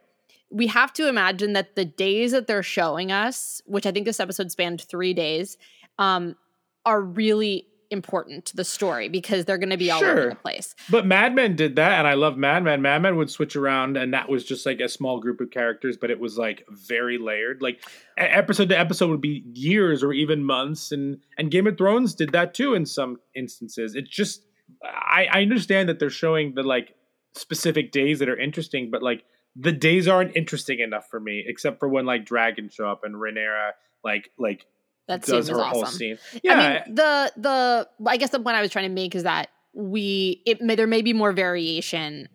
we 0.51 0.67
have 0.67 0.93
to 0.95 1.09
imagine 1.09 1.53
that 1.53 1.77
the 1.77 1.85
days 1.85 2.33
that 2.33 2.47
they're 2.49 2.63
showing 2.63 3.13
us, 3.13 3.63
which 3.67 3.87
I 3.87 3.93
think 3.93 4.05
this 4.07 4.19
episode 4.21 4.51
spanned 4.51 4.81
three 4.83 5.15
days, 5.15 5.57
um, 5.99 6.35
are 6.85 7.01
really 7.01 7.67
important 7.93 8.47
to 8.47 8.57
the 8.57 8.65
story 8.65 9.09
because 9.09 9.45
they're 9.45 9.59
going 9.59 9.71
to 9.71 9.77
be 9.77 9.91
all 9.91 10.03
over 10.03 10.31
the 10.31 10.35
place. 10.35 10.75
But 10.91 11.07
Mad 11.07 11.35
Men 11.35 11.55
did 11.55 11.77
that, 11.77 11.99
and 11.99 12.09
I 12.09 12.15
love 12.15 12.37
Mad 12.37 12.65
Men. 12.65 12.83
Mad 12.83 13.03
Men 13.03 13.17
would 13.17 13.31
switch 13.31 13.55
around, 13.55 13.97
and 13.97 14.13
that 14.15 14.29
was 14.29 14.45
just 14.45 14.67
like 14.67 14.81
a 14.81 14.89
small 14.89 15.21
group 15.21 15.41
of 15.41 15.51
characters, 15.51 15.97
but 15.97 16.11
it 16.11 16.19
was 16.19 16.39
like 16.39 16.65
very 16.71 17.19
layered. 17.19 17.63
Like 17.63 17.85
episode 18.17 18.71
to 18.71 18.79
episode 18.79 19.11
would 19.11 19.21
be 19.21 19.45
years 19.53 20.03
or 20.03 20.13
even 20.13 20.45
months, 20.45 20.91
and 20.91 21.19
and 21.39 21.51
Game 21.51 21.67
of 21.67 21.79
Thrones 21.79 22.15
did 22.15 22.33
that 22.33 22.55
too 22.55 22.75
in 22.75 22.87
some 22.87 23.19
instances. 23.37 23.95
It's 23.95 24.11
just 24.11 24.45
I, 24.85 25.29
I 25.31 25.43
understand 25.43 25.89
that 25.89 25.99
they're 25.99 26.11
showing 26.11 26.55
the 26.55 26.63
like 26.63 26.95
specific 27.35 27.93
days 27.93 28.19
that 28.19 28.29
are 28.29 28.39
interesting, 28.39 28.91
but 28.91 29.03
like 29.03 29.25
the 29.55 29.73
days 29.73 30.09
aren't 30.09 30.37
interesting 30.37 30.81
enough 30.81 31.09
for 31.11 31.21
me, 31.21 31.45
except 31.47 31.79
for 31.79 31.89
when 31.89 32.07
like 32.07 32.25
dragons 32.25 32.75
show 32.75 32.89
up 32.89 33.05
and 33.05 33.15
Rhaenyra 33.15 33.73
like 34.05 34.31
like 34.39 34.67
that 35.21 35.27
scene 35.27 35.37
was 35.37 35.51
awesome. 35.51 36.19
Yeah, 36.43 36.55
I 36.55 36.57
mean, 36.87 36.95
the 36.95 37.33
the 37.37 37.89
I 38.07 38.17
guess 38.17 38.31
the 38.31 38.41
point 38.41 38.57
I 38.57 38.61
was 38.61 38.71
trying 38.71 38.89
to 38.89 38.95
make 38.95 39.15
is 39.15 39.23
that 39.23 39.49
we 39.73 40.43
it 40.47 40.61
may 40.61 40.75
there 40.75 40.87
may 40.87 41.03
be 41.03 41.13
more 41.13 41.33
variation 41.33 42.29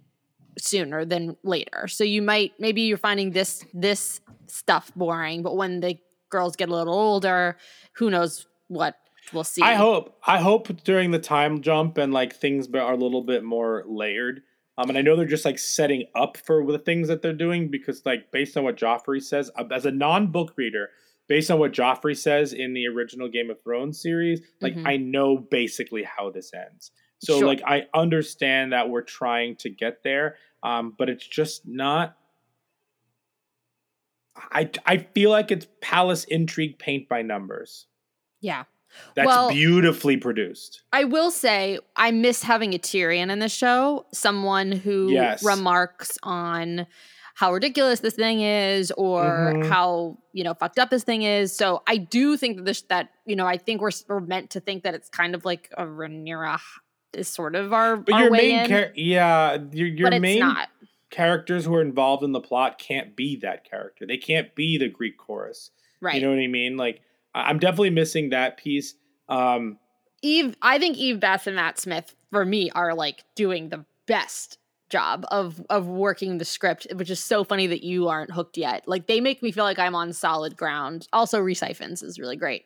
sooner 0.57 1.05
than 1.05 1.37
later. 1.43 1.87
So 1.87 2.03
you 2.03 2.21
might 2.21 2.53
maybe 2.59 2.81
you're 2.81 2.97
finding 2.97 3.31
this 3.31 3.63
this 3.73 4.21
stuff 4.47 4.91
boring, 4.95 5.43
but 5.43 5.55
when 5.55 5.79
the 5.79 5.97
girls 6.29 6.55
get 6.55 6.69
a 6.69 6.73
little 6.73 6.93
older, 6.93 7.57
who 7.93 8.09
knows 8.09 8.47
what 8.67 8.95
we'll 9.33 9.43
see. 9.43 9.61
I 9.61 9.75
hope. 9.75 10.19
I 10.25 10.39
hope 10.39 10.83
during 10.83 11.11
the 11.11 11.19
time 11.19 11.61
jump 11.61 11.97
and 11.97 12.13
like 12.13 12.35
things 12.35 12.67
are 12.73 12.93
a 12.93 12.97
little 12.97 13.23
bit 13.23 13.43
more 13.43 13.83
layered. 13.87 14.41
Um, 14.79 14.89
and 14.89 14.97
I 14.97 15.01
know 15.01 15.15
they're 15.15 15.25
just 15.25 15.45
like 15.45 15.57
setting 15.57 16.05
up 16.15 16.37
for 16.37 16.63
the 16.71 16.77
things 16.77 17.07
that 17.07 17.23
they're 17.23 17.33
doing 17.33 17.69
because, 17.69 18.05
like, 18.05 18.31
based 18.31 18.55
on 18.57 18.63
what 18.63 18.77
Joffrey 18.77 19.23
says, 19.23 19.49
uh, 19.57 19.63
as 19.71 19.87
a 19.87 19.91
non-book 19.91 20.53
reader, 20.55 20.91
based 21.27 21.51
on 21.51 21.59
what 21.59 21.71
Joffrey 21.73 22.15
says 22.17 22.53
in 22.53 22.73
the 22.73 22.87
original 22.87 23.27
Game 23.29 23.49
of 23.49 23.61
Thrones 23.61 24.01
series, 24.01 24.41
like 24.61 24.75
Mhm. 24.75 24.87
I 24.87 24.97
know 24.97 25.37
basically 25.37 26.03
how 26.03 26.29
this 26.29 26.51
ends. 26.53 26.91
So, 27.19 27.39
Sure. 27.39 27.47
like, 27.47 27.61
I 27.65 27.87
understand 27.93 28.73
that 28.73 28.89
we're 28.89 29.01
trying 29.01 29.55
to 29.57 29.69
get 29.69 30.03
there, 30.03 30.37
um, 30.63 30.93
but 30.97 31.09
it's 31.09 31.25
just 31.27 31.67
not. 31.67 32.15
I 34.51 34.69
I 34.85 34.97
feel 34.97 35.31
like 35.31 35.51
it's 35.51 35.67
palace 35.81 36.23
intrigue 36.25 36.77
paint 36.77 37.09
by 37.09 37.21
numbers. 37.23 37.87
Yeah. 38.39 38.65
That's 39.15 39.25
Well- 39.27 39.49
beautifully 39.49 40.17
produced. 40.17 40.83
I 40.93 41.03
will 41.03 41.31
say 41.31 41.79
I 41.95 42.11
miss 42.11 42.43
having 42.43 42.73
a 42.73 42.77
Tyrion 42.79 43.31
in 43.31 43.39
the 43.39 43.49
show, 43.49 44.05
someone 44.13 44.71
who 44.71 45.11
Yes. 45.11 45.43
remarks 45.43 46.17
on 46.23 46.85
how 47.39 47.53
ridiculous 47.53 47.99
this 47.99 48.15
thing 48.15 48.41
is 48.41 48.91
or 48.97 49.53
Mhm. 49.55 49.69
how, 49.69 50.17
you 50.33 50.43
know, 50.43 50.55
fucked 50.55 50.79
up 50.79 50.89
this 50.89 51.03
thing 51.03 51.21
is. 51.21 51.55
So 51.55 51.83
I 51.85 51.97
do 51.97 52.35
think 52.35 52.57
that 52.57 52.65
this 52.65 52.81
that, 52.89 53.11
you 53.27 53.35
know, 53.35 53.45
I 53.45 53.57
think 53.57 53.79
we're, 53.79 53.91
we're 54.07 54.21
meant 54.21 54.49
to 54.51 54.59
think 54.59 54.81
that 54.81 54.95
it's 54.95 55.07
kind 55.07 55.35
of 55.35 55.45
like 55.45 55.69
a 55.77 55.83
Rhaenyra 55.85 56.59
is 57.13 57.27
sort 57.27 57.53
of 57.55 57.73
our, 57.73 57.95
But 57.97 58.15
our 58.15 58.21
your 58.23 58.31
main 58.31 58.59
in, 58.61 58.67
char- 58.69 58.91
yeah, 58.95 59.57
your 59.71 59.87
your 59.87 60.19
main 60.19 60.43
characters 61.11 61.65
who 61.65 61.75
are 61.75 61.81
involved 61.83 62.23
in 62.23 62.31
the 62.31 62.41
plot 62.41 62.79
can't 62.79 63.15
be 63.15 63.35
that 63.43 63.69
character. 63.69 64.07
They 64.07 64.17
can't 64.17 64.55
be 64.55 64.79
the 64.79 64.89
Greek 64.89 65.17
chorus. 65.19 65.69
Right. 66.01 66.15
You 66.15 66.21
know 66.21 66.29
what 66.31 66.39
I 66.41 66.47
mean? 66.47 66.75
Like 66.75 67.01
I'm 67.35 67.59
definitely 67.59 67.91
missing 67.91 68.31
that 68.31 68.57
piece. 68.57 68.95
Um 69.29 69.77
Eve, 70.23 70.55
I 70.63 70.79
think 70.79 70.97
Eve 70.97 71.19
Best 71.19 71.45
and 71.45 71.55
Matt 71.55 71.79
Smith 71.79 72.15
for 72.31 72.43
me 72.43 72.71
are 72.71 72.95
like 72.95 73.23
doing 73.35 73.69
the 73.69 73.85
best 74.07 74.57
job 74.89 75.25
of 75.31 75.61
of 75.69 75.87
working 75.87 76.37
the 76.37 76.45
script, 76.45 76.87
which 76.95 77.09
is 77.09 77.19
so 77.23 77.43
funny 77.43 77.67
that 77.67 77.83
you 77.83 78.07
aren't 78.07 78.31
hooked 78.31 78.57
yet. 78.57 78.83
Like 78.87 79.07
they 79.07 79.19
make 79.21 79.41
me 79.43 79.51
feel 79.51 79.63
like 79.63 79.79
I'm 79.79 79.95
on 79.95 80.13
solid 80.13 80.55
ground. 80.57 81.07
Also, 81.13 81.39
Rhys 81.39 81.61
Ifans 81.61 82.03
is 82.03 82.19
really 82.19 82.37
great. 82.37 82.65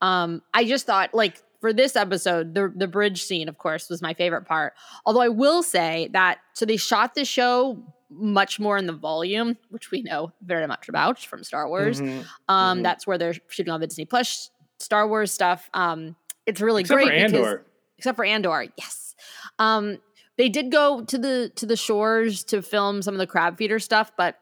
Um, 0.00 0.42
I 0.52 0.64
just 0.64 0.86
thought 0.86 1.14
like 1.14 1.40
for 1.60 1.72
this 1.72 1.94
episode, 1.96 2.54
the 2.54 2.72
the 2.74 2.88
bridge 2.88 3.22
scene, 3.22 3.48
of 3.48 3.56
course, 3.58 3.88
was 3.88 4.02
my 4.02 4.14
favorite 4.14 4.46
part. 4.46 4.74
Although 5.06 5.20
I 5.22 5.28
will 5.28 5.62
say 5.62 6.08
that 6.12 6.38
so 6.54 6.66
they 6.66 6.76
shot 6.76 7.14
the 7.14 7.24
show 7.24 7.82
much 8.10 8.60
more 8.60 8.76
in 8.76 8.86
the 8.86 8.92
volume, 8.92 9.56
which 9.70 9.90
we 9.90 10.02
know 10.02 10.32
very 10.44 10.66
much 10.66 10.88
about 10.88 11.18
from 11.20 11.42
Star 11.42 11.66
Wars. 11.68 12.00
mhm. 12.00 12.26
Um, 12.48 12.80
Mhm. 12.80 12.82
that's 12.82 13.06
where 13.06 13.16
they're 13.16 13.34
shooting 13.48 13.72
all 13.72 13.78
the 13.78 13.86
Disney 13.86 14.04
Plus 14.04 14.50
Star 14.78 15.08
Wars 15.08 15.32
stuff. 15.32 15.70
Um, 15.72 16.16
it's 16.44 16.60
really 16.60 16.82
except 16.82 16.98
great 17.02 17.08
for 17.08 17.14
because- 17.14 17.32
Andor. 17.34 17.66
except 17.96 18.16
for 18.16 18.24
Andor. 18.26 18.66
Yes. 18.76 19.14
Um, 19.58 19.98
they 20.38 20.48
did 20.48 20.70
go 20.72 21.04
to 21.04 21.18
the 21.18 21.52
to 21.56 21.66
the 21.66 21.76
shores 21.76 22.44
to 22.44 22.62
film 22.62 23.02
some 23.02 23.14
of 23.14 23.18
the 23.18 23.26
crab 23.26 23.58
feeder 23.58 23.78
stuff, 23.78 24.12
but 24.16 24.38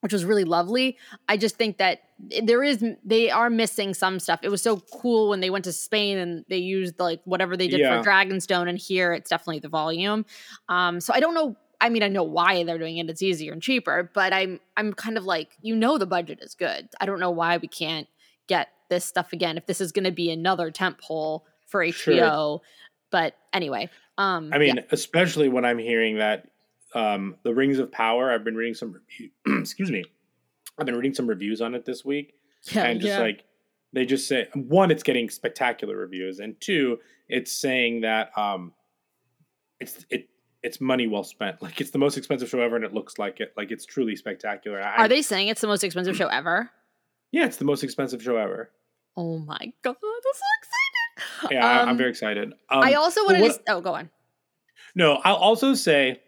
which 0.00 0.12
was 0.12 0.24
really 0.24 0.44
lovely. 0.44 0.98
I 1.28 1.36
just 1.38 1.56
think 1.56 1.78
that 1.78 2.00
there 2.42 2.62
is 2.62 2.84
they 3.04 3.30
are 3.30 3.48
missing 3.50 3.94
some 3.94 4.20
stuff. 4.20 4.40
It 4.42 4.50
was 4.50 4.60
so 4.62 4.76
cool 4.92 5.30
when 5.30 5.40
they 5.40 5.50
went 5.50 5.64
to 5.64 5.72
Spain 5.72 6.18
and 6.18 6.44
they 6.48 6.58
used 6.58 6.98
like 7.00 7.20
whatever 7.24 7.56
they 7.56 7.68
did 7.68 7.80
Yeah. 7.80 8.02
for 8.02 8.08
Dragonstone, 8.08 8.68
and 8.68 8.78
here 8.78 9.12
it's 9.12 9.30
definitely 9.30 9.60
the 9.60 9.68
volume. 9.70 10.26
Um, 10.68 11.00
so 11.00 11.12
I 11.14 11.20
don't 11.20 11.34
know. 11.34 11.56
I 11.80 11.88
mean, 11.88 12.02
I 12.02 12.08
know 12.08 12.22
why 12.22 12.64
they're 12.64 12.78
doing 12.78 12.98
it. 12.98 13.10
It's 13.10 13.22
easier 13.22 13.52
and 13.52 13.62
cheaper, 13.62 14.10
but 14.14 14.32
I'm 14.32 14.60
I'm 14.76 14.92
kind 14.92 15.16
of 15.18 15.24
like, 15.24 15.56
you 15.62 15.74
know, 15.74 15.98
the 15.98 16.06
budget 16.06 16.38
is 16.42 16.54
good. 16.54 16.88
I 17.00 17.06
don't 17.06 17.18
know 17.20 17.30
why 17.30 17.56
we 17.56 17.68
can't 17.68 18.06
get 18.46 18.68
this 18.90 19.04
stuff 19.06 19.32
again 19.32 19.56
if 19.56 19.66
this 19.66 19.80
is 19.80 19.90
going 19.90 20.04
to 20.04 20.12
be 20.12 20.30
another 20.30 20.70
tentpole 20.70 21.40
for 21.66 21.80
HBO. 21.84 22.60
But 23.14 23.36
anyway, 23.52 23.90
um, 24.18 24.50
I 24.52 24.58
mean, 24.58 24.80
especially 24.90 25.48
when 25.48 25.64
I'm 25.64 25.78
hearing 25.78 26.18
that 26.18 26.48
um 26.96 27.36
the 27.44 27.54
Rings 27.54 27.78
of 27.78 27.92
Power, 27.92 28.32
I've 28.32 28.42
been 28.42 28.56
reading 28.56 28.74
some 28.74 29.00
excuse 29.46 29.88
me. 29.88 30.02
I've 30.76 30.86
been 30.86 30.96
reading 30.96 31.14
some 31.14 31.28
reviews 31.28 31.60
on 31.60 31.76
it 31.76 31.84
this 31.84 32.04
week. 32.04 32.34
yeah, 32.72 32.86
and 32.86 33.00
just 33.00 33.12
yeah. 33.12 33.20
like 33.20 33.44
they 33.92 34.04
just 34.04 34.26
say 34.26 34.48
one 34.54 34.90
it's 34.90 35.04
getting 35.04 35.30
spectacular 35.30 35.96
reviews 35.96 36.40
and 36.40 36.60
two 36.60 36.98
it's 37.28 37.52
saying 37.52 38.00
that 38.00 38.36
um 38.36 38.72
it's 39.78 40.04
it 40.10 40.28
it's 40.64 40.80
money 40.80 41.06
well 41.06 41.22
spent 41.22 41.62
like 41.62 41.80
it's 41.80 41.90
the 41.90 41.98
most 41.98 42.16
expensive 42.16 42.48
show 42.48 42.60
ever 42.60 42.74
and 42.74 42.84
it 42.84 42.92
looks 42.92 43.16
like 43.16 43.38
it 43.38 43.52
like 43.56 43.70
it's 43.70 43.84
truly 43.84 44.16
spectacular 44.16 44.82
I, 44.82 45.04
are 45.04 45.08
they 45.08 45.22
saying 45.22 45.46
it's 45.46 45.60
the 45.60 45.68
most 45.68 45.84
expensive 45.84 46.16
show 46.16 46.26
ever? 46.26 46.68
yeah 47.30 47.44
it's 47.44 47.58
the 47.58 47.64
most 47.64 47.84
expensive 47.84 48.20
show 48.20 48.36
ever 48.38 48.72
Oh 49.16 49.38
my 49.38 49.72
god, 49.82 49.94
I'm 50.02 50.20
so! 50.34 50.73
yeah 51.50 51.64
I- 51.66 51.82
i'm 51.82 51.88
Um, 51.90 51.96
very 51.96 52.10
excited 52.10 52.52
um, 52.70 52.82
I 52.82 52.94
also 52.94 53.24
wanted 53.24 53.42
what- 53.42 53.66
to. 53.66 53.72
Oh, 53.72 53.80
go 53.80 53.94
on. 53.94 54.10
no 54.94 55.20
i'll 55.24 55.36
also 55.36 55.74
say 55.74 56.20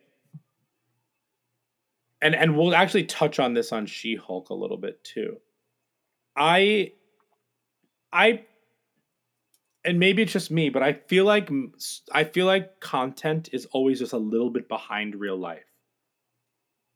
and 2.23 2.35
and 2.35 2.57
we'll 2.57 2.75
actually 2.75 3.05
touch 3.05 3.39
on 3.39 3.55
this 3.55 3.73
on 3.73 3.87
she-hulk 3.87 4.51
a 4.51 4.55
little 4.55 4.77
bit 4.79 5.03
too 5.05 5.37
i 6.37 6.93
i 8.13 8.43
and 9.85 9.99
maybe 10.01 10.23
it's 10.23 10.33
just 10.33 10.51
me 10.51 10.69
but 10.71 10.83
i 10.83 10.93
feel 10.93 11.25
like 11.25 11.51
i 12.13 12.25
feel 12.25 12.47
like 12.47 12.81
content 12.81 13.49
is 13.53 13.67
always 13.67 13.99
just 13.99 14.13
a 14.13 14.19
little 14.19 14.51
bit 14.51 14.69
behind 14.69 15.15
real 15.15 15.37
life 15.37 15.63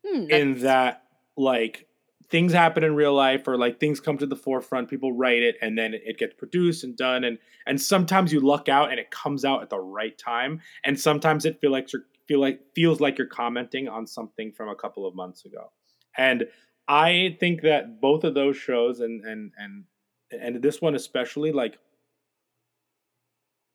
Hmm, 0.06 0.30
in 0.30 0.60
that 0.60 1.02
like 1.36 1.86
things 2.30 2.52
happen 2.52 2.84
in 2.84 2.94
real 2.94 3.14
life 3.14 3.46
or 3.48 3.58
like 3.58 3.80
things 3.80 4.00
come 4.00 4.16
to 4.18 4.26
the 4.26 4.36
forefront 4.36 4.88
people 4.88 5.12
write 5.12 5.42
it 5.42 5.56
and 5.60 5.76
then 5.76 5.92
it 5.94 6.18
gets 6.18 6.34
produced 6.34 6.84
and 6.84 6.96
done 6.96 7.24
and 7.24 7.38
and 7.66 7.80
sometimes 7.80 8.32
you 8.32 8.40
luck 8.40 8.68
out 8.68 8.90
and 8.90 9.00
it 9.00 9.10
comes 9.10 9.44
out 9.44 9.62
at 9.62 9.70
the 9.70 9.78
right 9.78 10.16
time 10.16 10.60
and 10.84 10.98
sometimes 10.98 11.44
it 11.44 11.60
feel 11.60 11.70
like 11.70 11.92
you're 11.92 12.04
feel 12.26 12.40
like 12.40 12.60
feels 12.74 13.00
like 13.00 13.18
you're 13.18 13.26
commenting 13.26 13.88
on 13.88 14.06
something 14.06 14.52
from 14.52 14.68
a 14.68 14.76
couple 14.76 15.04
of 15.04 15.16
months 15.16 15.44
ago. 15.44 15.72
And 16.16 16.46
i 16.90 17.36
think 17.38 17.62
that 17.62 18.00
both 18.00 18.24
of 18.24 18.34
those 18.34 18.56
shows 18.56 19.00
and 19.00 19.24
and 19.24 19.52
and 19.56 19.84
and 20.32 20.62
this 20.62 20.80
one 20.80 20.94
especially 20.94 21.52
like 21.52 21.78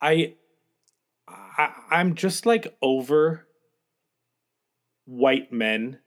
i, 0.02 0.34
I 1.28 1.74
i'm 1.92 2.16
just 2.16 2.46
like 2.46 2.76
over 2.82 3.48
white 5.06 5.52
men 5.54 6.00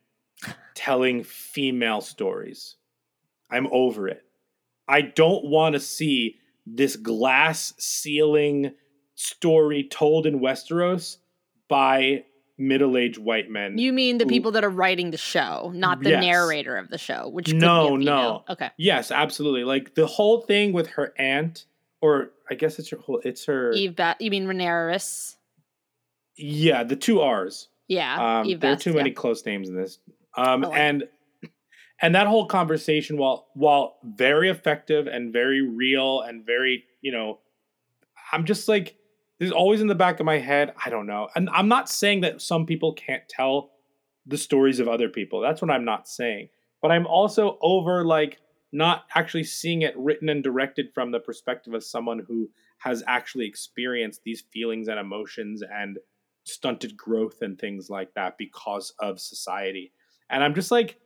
telling 0.78 1.24
female 1.24 2.00
stories. 2.00 2.76
I'm 3.50 3.66
over 3.72 4.06
it. 4.06 4.22
I 4.86 5.00
don't 5.00 5.44
want 5.46 5.72
to 5.74 5.80
see 5.80 6.36
this 6.64 6.94
glass 6.94 7.74
ceiling 7.78 8.72
story 9.16 9.82
told 9.90 10.24
in 10.24 10.38
Westeros 10.38 11.16
by 11.68 12.24
middle-aged 12.58 13.18
white 13.18 13.50
men. 13.50 13.76
You 13.76 13.92
mean 13.92 14.18
the 14.18 14.24
who- 14.24 14.30
people 14.30 14.52
that 14.52 14.62
are 14.62 14.70
writing 14.70 15.10
the 15.10 15.16
show, 15.18 15.72
not 15.74 16.00
the 16.00 16.10
Yes. 16.10 16.22
narrator 16.24 16.76
of 16.76 16.90
the 16.90 16.98
show, 16.98 17.28
which 17.28 17.46
could 17.46 17.56
No, 17.56 17.96
be 17.96 18.02
a 18.02 18.06
no. 18.06 18.44
Okay. 18.48 18.70
yes, 18.76 19.10
absolutely. 19.10 19.64
Like 19.64 19.94
the 19.96 20.06
whole 20.06 20.42
thing 20.42 20.72
with 20.72 20.86
her 20.90 21.12
aunt, 21.18 21.66
or 22.00 22.30
I 22.48 22.54
guess 22.54 22.78
it's 22.78 22.90
her 22.90 22.98
whole. 22.98 23.20
It's 23.24 23.44
her. 23.46 23.72
Eve 23.72 23.96
Best. 23.96 24.20
You 24.20 24.30
mean 24.30 24.46
Rhaenyra? 24.46 25.34
Yeah, 26.36 26.84
the 26.84 26.96
two 26.96 27.20
R's. 27.20 27.68
Yeah. 27.88 28.40
Um, 28.40 28.58
there 28.60 28.72
are 28.74 28.76
too 28.76 28.90
yeah. 28.90 28.96
many 28.96 29.10
close 29.10 29.44
names 29.44 29.68
in 29.68 29.74
this. 29.74 29.98
Um, 30.38 30.64
and 30.72 31.04
and 32.00 32.14
that 32.14 32.28
whole 32.28 32.46
conversation, 32.46 33.16
while 33.16 33.48
while 33.54 33.96
very 34.04 34.50
effective 34.50 35.08
and 35.08 35.32
very 35.32 35.60
real 35.60 36.20
and 36.20 36.46
very, 36.46 36.84
you 37.00 37.10
know, 37.10 37.40
I'm 38.32 38.44
just 38.44 38.68
like, 38.68 38.96
there's 39.38 39.50
always 39.50 39.80
in 39.80 39.88
the 39.88 39.96
back 39.96 40.20
of 40.20 40.26
my 40.26 40.38
head. 40.38 40.74
I 40.84 40.90
don't 40.90 41.06
know, 41.06 41.28
and 41.34 41.50
I'm 41.50 41.66
not 41.66 41.88
saying 41.88 42.20
that 42.20 42.40
some 42.40 42.66
people 42.66 42.92
can't 42.92 43.28
tell 43.28 43.72
the 44.26 44.38
stories 44.38 44.78
of 44.78 44.86
other 44.86 45.08
people. 45.08 45.40
That's 45.40 45.60
what 45.60 45.72
I'm 45.72 45.84
not 45.84 46.06
saying. 46.06 46.50
But 46.80 46.92
I'm 46.92 47.06
also 47.06 47.58
over 47.60 48.04
like 48.04 48.38
not 48.70 49.06
actually 49.14 49.44
seeing 49.44 49.82
it 49.82 49.96
written 49.96 50.28
and 50.28 50.44
directed 50.44 50.92
from 50.94 51.10
the 51.10 51.18
perspective 51.18 51.74
of 51.74 51.82
someone 51.82 52.24
who 52.28 52.48
has 52.78 53.02
actually 53.08 53.46
experienced 53.46 54.20
these 54.22 54.44
feelings 54.52 54.86
and 54.86 55.00
emotions 55.00 55.64
and 55.68 55.98
stunted 56.44 56.96
growth 56.96 57.42
and 57.42 57.58
things 57.58 57.90
like 57.90 58.14
that 58.14 58.38
because 58.38 58.94
of 59.00 59.18
society. 59.18 59.90
And 60.30 60.42
I'm 60.44 60.54
just 60.54 60.70
like, 60.70 60.98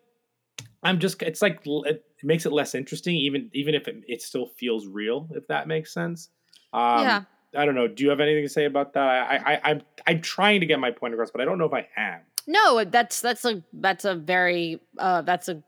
I'm 0.83 0.99
just, 0.99 1.23
it's 1.23 1.43
like, 1.43 1.61
it 1.65 2.05
makes 2.23 2.47
it 2.47 2.53
less 2.53 2.75
interesting, 2.75 3.15
even 3.17 3.51
even 3.53 3.75
if 3.75 3.89
it, 3.89 4.03
it 4.09 4.23
still 4.23 4.47
feels 4.47 4.87
real, 4.87 5.29
if 5.33 5.47
that 5.49 5.69
makes 5.69 5.93
sense. 5.93 6.29
Um, 6.73 7.03
Yeah. 7.03 7.23
I 7.55 7.67
don't 7.67 7.75
know. 7.75 7.87
Do 7.87 8.03
you 8.03 8.11
have 8.11 8.21
anything 8.21 8.45
to 8.45 8.49
say 8.49 8.65
about 8.65 8.95
that? 8.95 9.03
I, 9.03 9.37
I, 9.37 9.53
I, 9.53 9.61
I'm, 9.65 9.83
I'm 10.07 10.21
trying 10.23 10.61
to 10.61 10.67
get 10.67 10.81
my 10.81 10.91
point 10.91 11.13
across, 11.13 11.31
but 11.31 11.43
I 11.43 11.45
don't 11.45 11.59
know 11.59 11.67
if 11.67 11.75
I 11.75 11.87
am. 11.97 12.21
No, 12.47 12.83
that's 12.83 13.21
that's 13.21 13.45
a 13.45 13.63
that's 13.75 14.05
a 14.05 14.15
very 14.15 14.81
uh 14.99 15.23
that's 15.23 15.49
a 15.49 15.63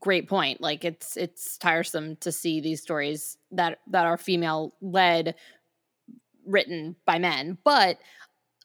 great 0.00 0.28
point. 0.28 0.60
Like 0.60 0.84
it's 0.84 1.16
it's 1.16 1.58
tiresome 1.58 2.16
to 2.16 2.32
see 2.32 2.60
these 2.60 2.80
stories 2.80 3.36
that 3.50 3.80
that 3.88 4.06
are 4.06 4.16
female 4.16 4.74
led 4.80 5.34
written 6.46 6.96
by 7.04 7.18
men. 7.18 7.58
But 7.64 7.98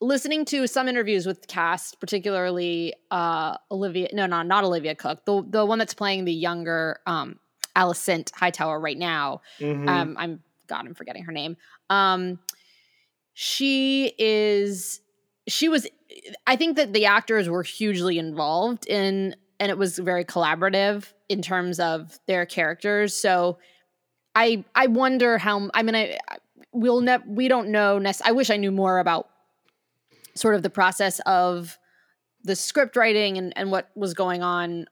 listening 0.02 0.44
to 0.46 0.68
some 0.68 0.88
interviews 0.88 1.26
with 1.26 1.48
cast, 1.48 2.00
particularly 2.00 2.94
uh 3.12 3.56
Olivia 3.70 4.10
no 4.14 4.26
no 4.26 4.42
not 4.42 4.64
Olivia 4.64 4.96
Cooke, 4.96 5.26
the 5.26 5.44
the 5.48 5.66
one 5.66 5.80
that's 5.80 5.94
playing 5.94 6.26
the 6.26 6.34
younger 6.34 7.00
um 7.06 7.40
Alicent 7.76 8.34
Hightower 8.36 8.80
right 8.80 8.98
now. 8.98 9.42
Mhm. 9.60 9.88
Um 9.88 10.16
I'm 10.20 10.44
God, 10.68 10.86
I'm 10.86 10.94
forgetting 10.96 11.24
her 11.24 11.32
name. 11.32 11.56
Um 11.90 12.40
she 13.34 14.14
is 14.18 15.02
she 15.48 15.70
was 15.70 15.88
I 16.46 16.56
think 16.56 16.76
that 16.78 16.94
the 16.94 17.06
actors 17.06 17.48
were 17.50 17.64
hugely 17.64 18.18
involved 18.18 18.88
in 18.88 19.36
and 19.60 19.70
it 19.70 19.78
was 19.78 19.98
very 20.00 20.26
collaborative 20.26 21.14
in 21.30 21.42
terms 21.42 21.80
of 21.80 22.20
their 22.28 22.46
characters. 22.46 23.14
So 23.14 23.60
I 24.36 24.64
I 24.76 24.88
wonder 24.88 25.38
how 25.38 25.70
I 25.74 25.84
mean 25.84 25.96
I 25.96 26.18
I- 26.30 26.38
we'll 26.74 27.02
never 27.02 27.24
we 27.28 27.48
don't 27.50 27.68
know 27.70 28.00
nec- 28.00 28.22
I 28.24 28.32
wish 28.32 28.50
I 28.50 28.56
knew 28.58 28.72
more 28.72 29.00
about 29.00 29.30
sort 30.36 30.56
of 30.56 30.64
the 30.64 30.70
process 30.70 31.20
of 31.26 31.78
the 32.44 32.56
script 32.56 32.96
writing 32.96 33.38
and, 33.38 33.54
and 33.56 33.72
what 33.72 33.90
was 33.96 34.14
going 34.14 34.42
on 34.42 34.86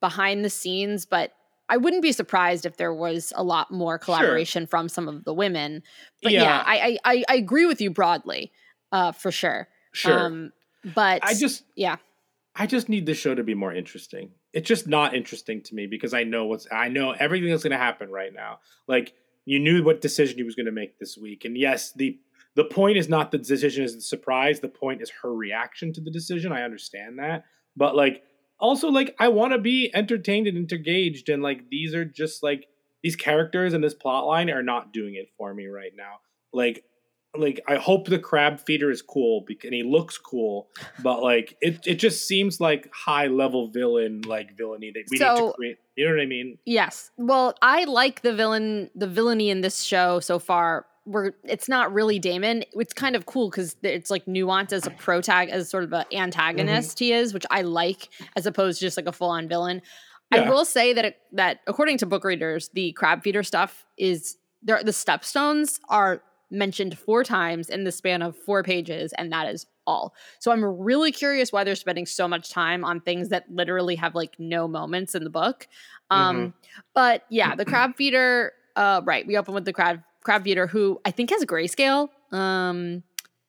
behind 0.00 0.44
the 0.44 0.50
scenes, 0.50 1.06
but 1.06 1.32
I 1.68 1.76
wouldn't 1.78 2.02
be 2.02 2.12
surprised 2.12 2.66
if 2.66 2.76
there 2.76 2.92
was 2.92 3.32
a 3.36 3.42
lot 3.42 3.70
more 3.70 3.98
collaboration 3.98 4.66
from 4.66 4.88
some 4.88 5.08
of 5.08 5.24
the 5.24 5.32
women. 5.32 5.82
But 6.22 6.32
yeah, 6.32 6.42
Yeah. 6.42 6.62
I, 6.66 6.76
I 6.76 6.98
I 7.04 7.24
I 7.30 7.34
agree 7.36 7.66
with 7.66 7.80
you 7.80 7.90
broadly, 7.90 8.52
uh, 8.92 9.12
for 9.12 9.30
sure. 9.30 9.68
sure. 9.92 10.18
Um, 10.18 10.52
but 10.94 11.24
I 11.24 11.34
just 11.34 11.64
yeah, 11.74 11.96
I 12.54 12.66
just 12.66 12.88
need 12.88 13.06
the 13.06 13.14
show 13.14 13.34
to 13.34 13.42
be 13.42 13.54
more 13.54 13.72
interesting. 13.72 14.30
It's 14.52 14.68
just 14.68 14.86
not 14.86 15.14
interesting 15.14 15.62
to 15.62 15.74
me 15.74 15.86
because 15.86 16.12
I 16.12 16.24
know 16.24 16.44
what's 16.44 16.66
I 16.70 16.88
know 16.88 17.12
everything 17.12 17.50
that's 17.50 17.62
going 17.62 17.70
to 17.72 17.78
happen 17.78 18.10
right 18.10 18.32
now. 18.32 18.60
Like 18.86 19.14
you 19.46 19.58
knew 19.58 19.82
what 19.82 20.00
decision 20.02 20.36
he 20.36 20.42
was 20.44 20.54
going 20.54 20.66
to 20.66 20.72
make 20.72 20.98
this 20.98 21.16
week, 21.16 21.44
and 21.46 21.56
yes, 21.56 21.92
the 21.92 22.18
the 22.56 22.64
point 22.64 22.96
is 22.96 23.08
not 23.08 23.30
the 23.30 23.38
decision 23.38 23.84
is 23.84 23.94
the 23.94 24.00
surprise. 24.00 24.60
The 24.60 24.68
point 24.68 25.02
is 25.02 25.10
her 25.22 25.34
reaction 25.34 25.92
to 25.94 26.00
the 26.00 26.10
decision. 26.10 26.52
I 26.52 26.62
understand 26.62 27.18
that, 27.18 27.44
but 27.76 27.96
like 27.96 28.22
also 28.58 28.88
like 28.88 29.14
I 29.18 29.28
want 29.28 29.52
to 29.52 29.58
be 29.58 29.90
entertained 29.94 30.46
and 30.46 30.70
engaged, 30.70 31.28
and 31.28 31.42
like 31.42 31.68
these 31.70 31.94
are 31.94 32.04
just 32.04 32.42
like 32.42 32.66
these 33.02 33.16
characters 33.16 33.74
and 33.74 33.82
this 33.82 33.94
plot 33.94 34.26
line 34.26 34.50
are 34.50 34.62
not 34.62 34.92
doing 34.92 35.14
it 35.14 35.28
for 35.36 35.52
me 35.52 35.66
right 35.66 35.92
now. 35.96 36.20
Like 36.52 36.84
like 37.36 37.60
I 37.66 37.76
hope 37.76 38.06
the 38.06 38.18
crab 38.18 38.60
feeder 38.60 38.90
is 38.90 39.02
cool 39.02 39.44
bec- 39.46 39.64
and 39.64 39.74
he 39.74 39.82
looks 39.82 40.18
cool, 40.18 40.68
but 41.02 41.22
like 41.22 41.56
it 41.60 41.80
it 41.86 41.96
just 41.96 42.26
seems 42.26 42.60
like 42.60 42.88
high 42.92 43.26
level 43.26 43.68
villain 43.68 44.22
like 44.22 44.56
villainy 44.56 44.92
that 44.94 45.04
we 45.10 45.18
need 45.18 45.24
to 45.24 45.52
create. 45.56 45.78
You 45.96 46.06
know 46.06 46.14
what 46.14 46.22
I 46.22 46.26
mean? 46.26 46.58
Yes. 46.64 47.10
Well, 47.16 47.54
I 47.62 47.84
like 47.84 48.22
the 48.22 48.34
villain, 48.34 48.90
the 48.94 49.06
villainy 49.06 49.50
in 49.50 49.60
this 49.60 49.82
show 49.82 50.20
so 50.20 50.38
far. 50.38 50.86
Where 51.04 51.34
it's 51.44 51.68
not 51.68 51.92
really 51.92 52.18
Daemon. 52.18 52.64
It's 52.72 52.94
kind 52.94 53.14
of 53.14 53.26
cool 53.26 53.50
because 53.50 53.76
it's 53.82 54.10
like 54.10 54.24
nuanced 54.24 54.72
as 54.72 54.86
a 54.86 54.90
protag, 54.90 55.50
as 55.50 55.68
sort 55.68 55.84
of 55.84 55.92
an 55.92 56.04
antagonist 56.12 56.98
he 56.98 57.12
is, 57.12 57.34
which 57.34 57.44
I 57.50 57.62
like, 57.62 58.08
as 58.36 58.46
opposed 58.46 58.78
to 58.78 58.86
just 58.86 58.96
like 58.96 59.06
a 59.06 59.12
full 59.12 59.30
on 59.30 59.48
villain. 59.48 59.82
I 60.32 60.48
will 60.48 60.64
say 60.64 60.92
that 60.94 61.04
it, 61.04 61.18
that 61.32 61.60
according 61.66 61.98
to 61.98 62.06
book 62.06 62.24
readers, 62.24 62.70
the 62.72 62.92
crab 62.92 63.22
feeder 63.22 63.42
stuff 63.42 63.84
is 63.96 64.36
there. 64.62 64.82
The 64.82 64.90
stepstones 64.90 65.78
are 65.88 66.22
mentioned 66.50 66.98
four 66.98 67.24
times 67.24 67.68
in 67.68 67.84
the 67.84 67.92
span 67.92 68.22
of 68.22 68.36
four 68.36 68.62
pages, 68.62 69.12
and 69.12 69.30
that 69.32 69.48
is 69.52 69.66
all. 69.86 70.14
So 70.38 70.50
I'm 70.50 70.64
really 70.64 71.12
curious 71.12 71.52
why 71.52 71.64
they're 71.64 71.74
spending 71.74 72.06
so 72.06 72.26
much 72.26 72.50
time 72.50 72.84
on 72.84 73.00
things 73.00 73.28
that 73.28 73.44
literally 73.50 73.96
have 73.96 74.14
like 74.14 74.34
no 74.38 74.66
moments 74.66 75.14
in 75.14 75.24
the 75.24 75.30
book. 75.30 75.68
Um, 76.10 76.54
but 76.94 77.24
yeah, 77.28 77.54
the 77.54 77.64
crab 77.64 77.96
feeder. 77.96 78.52
Uh, 78.76 79.00
right, 79.04 79.24
we 79.24 79.36
open 79.36 79.54
with 79.54 79.64
the 79.64 79.72
crab 79.72 80.00
crab 80.24 80.42
feeder, 80.42 80.66
who 80.66 81.00
I 81.04 81.12
think 81.12 81.30
has 81.30 81.42
a 81.42 81.46
grayscale. 81.46 82.08
Um, 82.32 83.04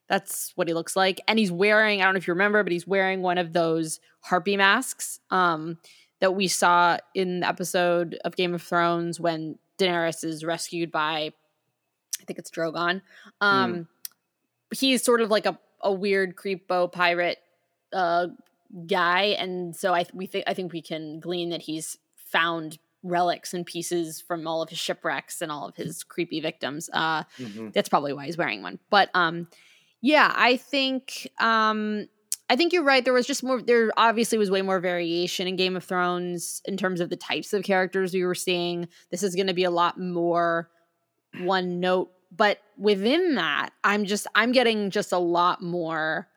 that's 0.07 0.51
what 0.55 0.67
he 0.67 0.75
looks 0.75 0.95
like, 0.95 1.19
and 1.27 1.39
he's 1.39 1.51
wearing. 1.51 2.01
I 2.01 2.05
don't 2.05 2.13
know 2.13 2.19
if 2.19 2.27
you 2.27 2.33
remember, 2.33 2.61
but 2.61 2.71
he's 2.71 2.85
wearing 2.85 3.23
one 3.23 3.39
of 3.39 3.53
those 3.53 3.99
harpy 4.21 4.55
masks. 4.55 5.19
Um, 5.31 5.79
that 6.21 6.33
we 6.33 6.47
saw 6.47 6.97
in 7.13 7.41
the 7.41 7.47
episode 7.47 8.17
of 8.23 8.35
Game 8.35 8.53
of 8.53 8.61
Thrones 8.61 9.19
when 9.19 9.57
Daenerys 9.77 10.23
is 10.23 10.45
rescued 10.45 10.91
by, 10.91 11.31
I 12.21 12.25
think 12.25 12.39
it's 12.39 12.49
Drogon. 12.49 13.01
Um, 13.41 13.87
He's 14.73 15.03
sort 15.03 15.21
of 15.21 15.29
like 15.29 15.45
a, 15.45 15.59
a 15.81 15.91
weird 15.91 16.35
creepo 16.35 16.91
pirate 16.91 17.37
uh, 17.93 18.27
guy, 18.87 19.35
and 19.39 19.75
so 19.75 19.93
I 19.93 20.05
we 20.13 20.25
think 20.25 20.45
I 20.47 20.53
think 20.53 20.73
we 20.73 20.81
can 20.81 21.19
glean 21.19 21.49
that 21.49 21.61
he's 21.61 21.97
found 22.15 22.79
relics 23.05 23.53
and 23.53 23.65
pieces 23.65 24.19
from 24.19 24.47
all 24.47 24.61
of 24.61 24.69
his 24.69 24.79
shipwrecks 24.79 25.41
and 25.41 25.51
all 25.51 25.67
of 25.67 25.75
his 25.75 26.03
creepy 26.03 26.39
victims. 26.41 26.89
Uh, 26.91 27.23
Mhm. 27.37 27.71
that's 27.73 27.87
probably 27.89 28.13
why 28.13 28.25
he's 28.25 28.37
wearing 28.37 28.61
one. 28.61 28.79
But 28.89 29.09
um, 29.13 29.47
yeah, 30.01 30.33
I 30.35 30.57
think 30.57 31.29
um, 31.39 32.07
I 32.49 32.55
think 32.55 32.73
you're 32.73 32.83
right. 32.83 33.03
There 33.03 33.13
was 33.13 33.25
just 33.25 33.43
more. 33.43 33.61
There 33.61 33.91
obviously 33.97 34.37
was 34.37 34.51
way 34.51 34.61
more 34.61 34.79
variation 34.79 35.47
in 35.47 35.55
Game 35.55 35.75
of 35.75 35.83
Thrones 35.83 36.61
in 36.65 36.77
terms 36.77 36.99
of 36.99 37.09
the 37.09 37.15
types 37.15 37.53
of 37.53 37.63
characters 37.63 38.13
we 38.13 38.23
were 38.25 38.35
seeing. 38.35 38.87
This 39.11 39.23
is 39.23 39.35
going 39.35 39.47
to 39.47 39.53
be 39.53 39.63
a 39.63 39.71
lot 39.71 39.99
more 39.99 40.69
one 41.41 41.79
note, 41.79 42.11
but 42.31 42.59
within 42.77 43.35
that, 43.35 43.69
I'm 43.83 44.05
just 44.05 44.27
I'm 44.35 44.51
getting 44.51 44.89
just 44.91 45.11
a 45.11 45.17
lot 45.17 45.61
more. 45.61 46.27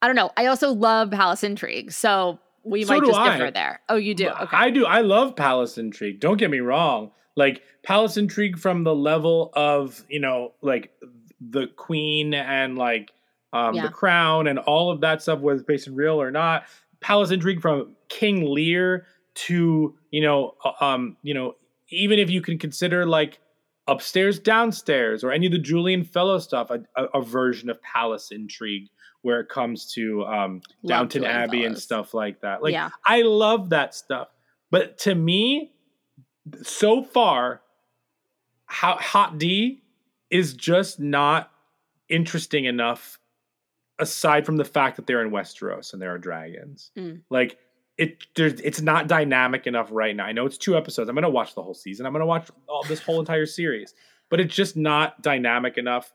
I 0.00 0.06
don't 0.06 0.16
know. 0.16 0.30
I 0.36 0.46
also 0.46 0.72
love 0.72 1.10
Palace 1.10 1.42
Intrigue, 1.44 1.92
so 1.92 2.38
we 2.64 2.84
So 2.84 2.94
might 2.98 3.06
just 3.06 3.18
I. 3.18 3.36
differ 3.38 3.50
there. 3.50 3.80
Oh, 3.88 3.96
you 3.96 4.14
do? 4.14 4.28
Okay. 4.28 4.56
I 4.56 4.70
do. 4.70 4.84
I 4.86 5.00
love 5.00 5.36
Palace 5.36 5.78
Intrigue. 5.78 6.20
Don't 6.20 6.36
get 6.38 6.50
me 6.50 6.60
wrong. 6.60 7.10
Like 7.36 7.62
Palace 7.82 8.16
Intrigue 8.16 8.58
from 8.58 8.84
the 8.84 8.94
level 8.94 9.50
of 9.54 10.02
you 10.08 10.20
know 10.20 10.52
like 10.62 10.92
the 11.40 11.66
Queen 11.76 12.34
and 12.34 12.76
like 12.78 13.10
um, 13.52 13.74
Yeah. 13.74 13.82
the 13.82 13.88
Crown 13.92 14.46
and 14.46 14.58
all 14.58 14.90
of 14.90 15.00
that 15.00 15.22
stuff, 15.22 15.40
whether 15.40 15.58
it's 15.58 15.66
based 15.66 15.86
in 15.86 15.94
real 15.94 16.20
or 16.20 16.30
not. 16.30 16.64
Palace 17.00 17.30
Intrigue 17.30 17.60
from 17.60 17.96
King 18.08 18.44
Lear 18.52 19.06
to 19.34 19.94
you 20.10 20.20
know 20.20 20.54
uh, 20.64 20.84
um 20.84 21.16
you 21.22 21.32
know 21.34 21.54
even 21.88 22.18
if 22.18 22.30
you 22.30 22.40
can 22.42 22.58
consider 22.58 23.06
like 23.06 23.38
upstairs 23.88 24.38
downstairs 24.38 25.24
or 25.24 25.32
any 25.32 25.46
of 25.46 25.52
the 25.52 25.58
Julian 25.58 26.04
Fellow 26.04 26.38
stuff 26.38 26.70
a, 26.70 26.84
a, 26.96 27.04
a 27.18 27.22
version 27.22 27.68
of 27.70 27.80
Palace 27.82 28.30
Intrigue 28.30 28.88
where 29.22 29.40
it 29.40 29.48
comes 29.48 29.92
to 29.94 30.24
um 30.26 30.62
Downton 30.84 31.24
Abbey 31.24 31.64
and 31.64 31.78
stuff 31.78 32.14
like 32.14 32.40
that. 32.42 32.62
Like 32.62 32.72
Yeah. 32.72 32.90
I 33.04 33.22
love 33.22 33.70
that 33.70 33.94
stuff. 33.94 34.28
But 34.70 34.98
to 34.98 35.14
me, 35.14 35.72
so 36.62 37.02
far, 37.02 37.62
how 38.66 38.96
Hot 38.96 39.38
D 39.38 39.82
is 40.30 40.54
just 40.54 40.98
not 40.98 41.50
interesting 42.08 42.64
enough 42.64 43.18
aside 43.98 44.44
from 44.46 44.56
the 44.56 44.64
fact 44.64 44.96
that 44.96 45.06
they're 45.06 45.22
in 45.22 45.30
Westeros 45.30 45.92
and 45.92 46.02
there 46.02 46.12
are 46.12 46.18
dragons. 46.18 46.90
Mm. 46.96 47.20
Like 47.30 47.58
it 47.98 48.24
there's 48.34 48.60
it's 48.60 48.80
not 48.80 49.06
dynamic 49.06 49.66
enough 49.66 49.88
right 49.90 50.16
now. 50.16 50.24
I 50.24 50.32
know 50.32 50.46
it's 50.46 50.58
two 50.58 50.76
episodes. 50.76 51.08
I'm 51.08 51.14
gonna 51.14 51.30
watch 51.30 51.54
the 51.54 51.62
whole 51.62 51.74
season. 51.74 52.06
I'm 52.06 52.12
gonna 52.12 52.26
watch 52.26 52.48
all 52.68 52.82
this 52.84 53.00
whole 53.00 53.20
entire 53.20 53.46
series. 53.46 53.94
But 54.30 54.40
it's 54.40 54.54
just 54.54 54.76
not 54.76 55.20
dynamic 55.20 55.76
enough. 55.76 56.12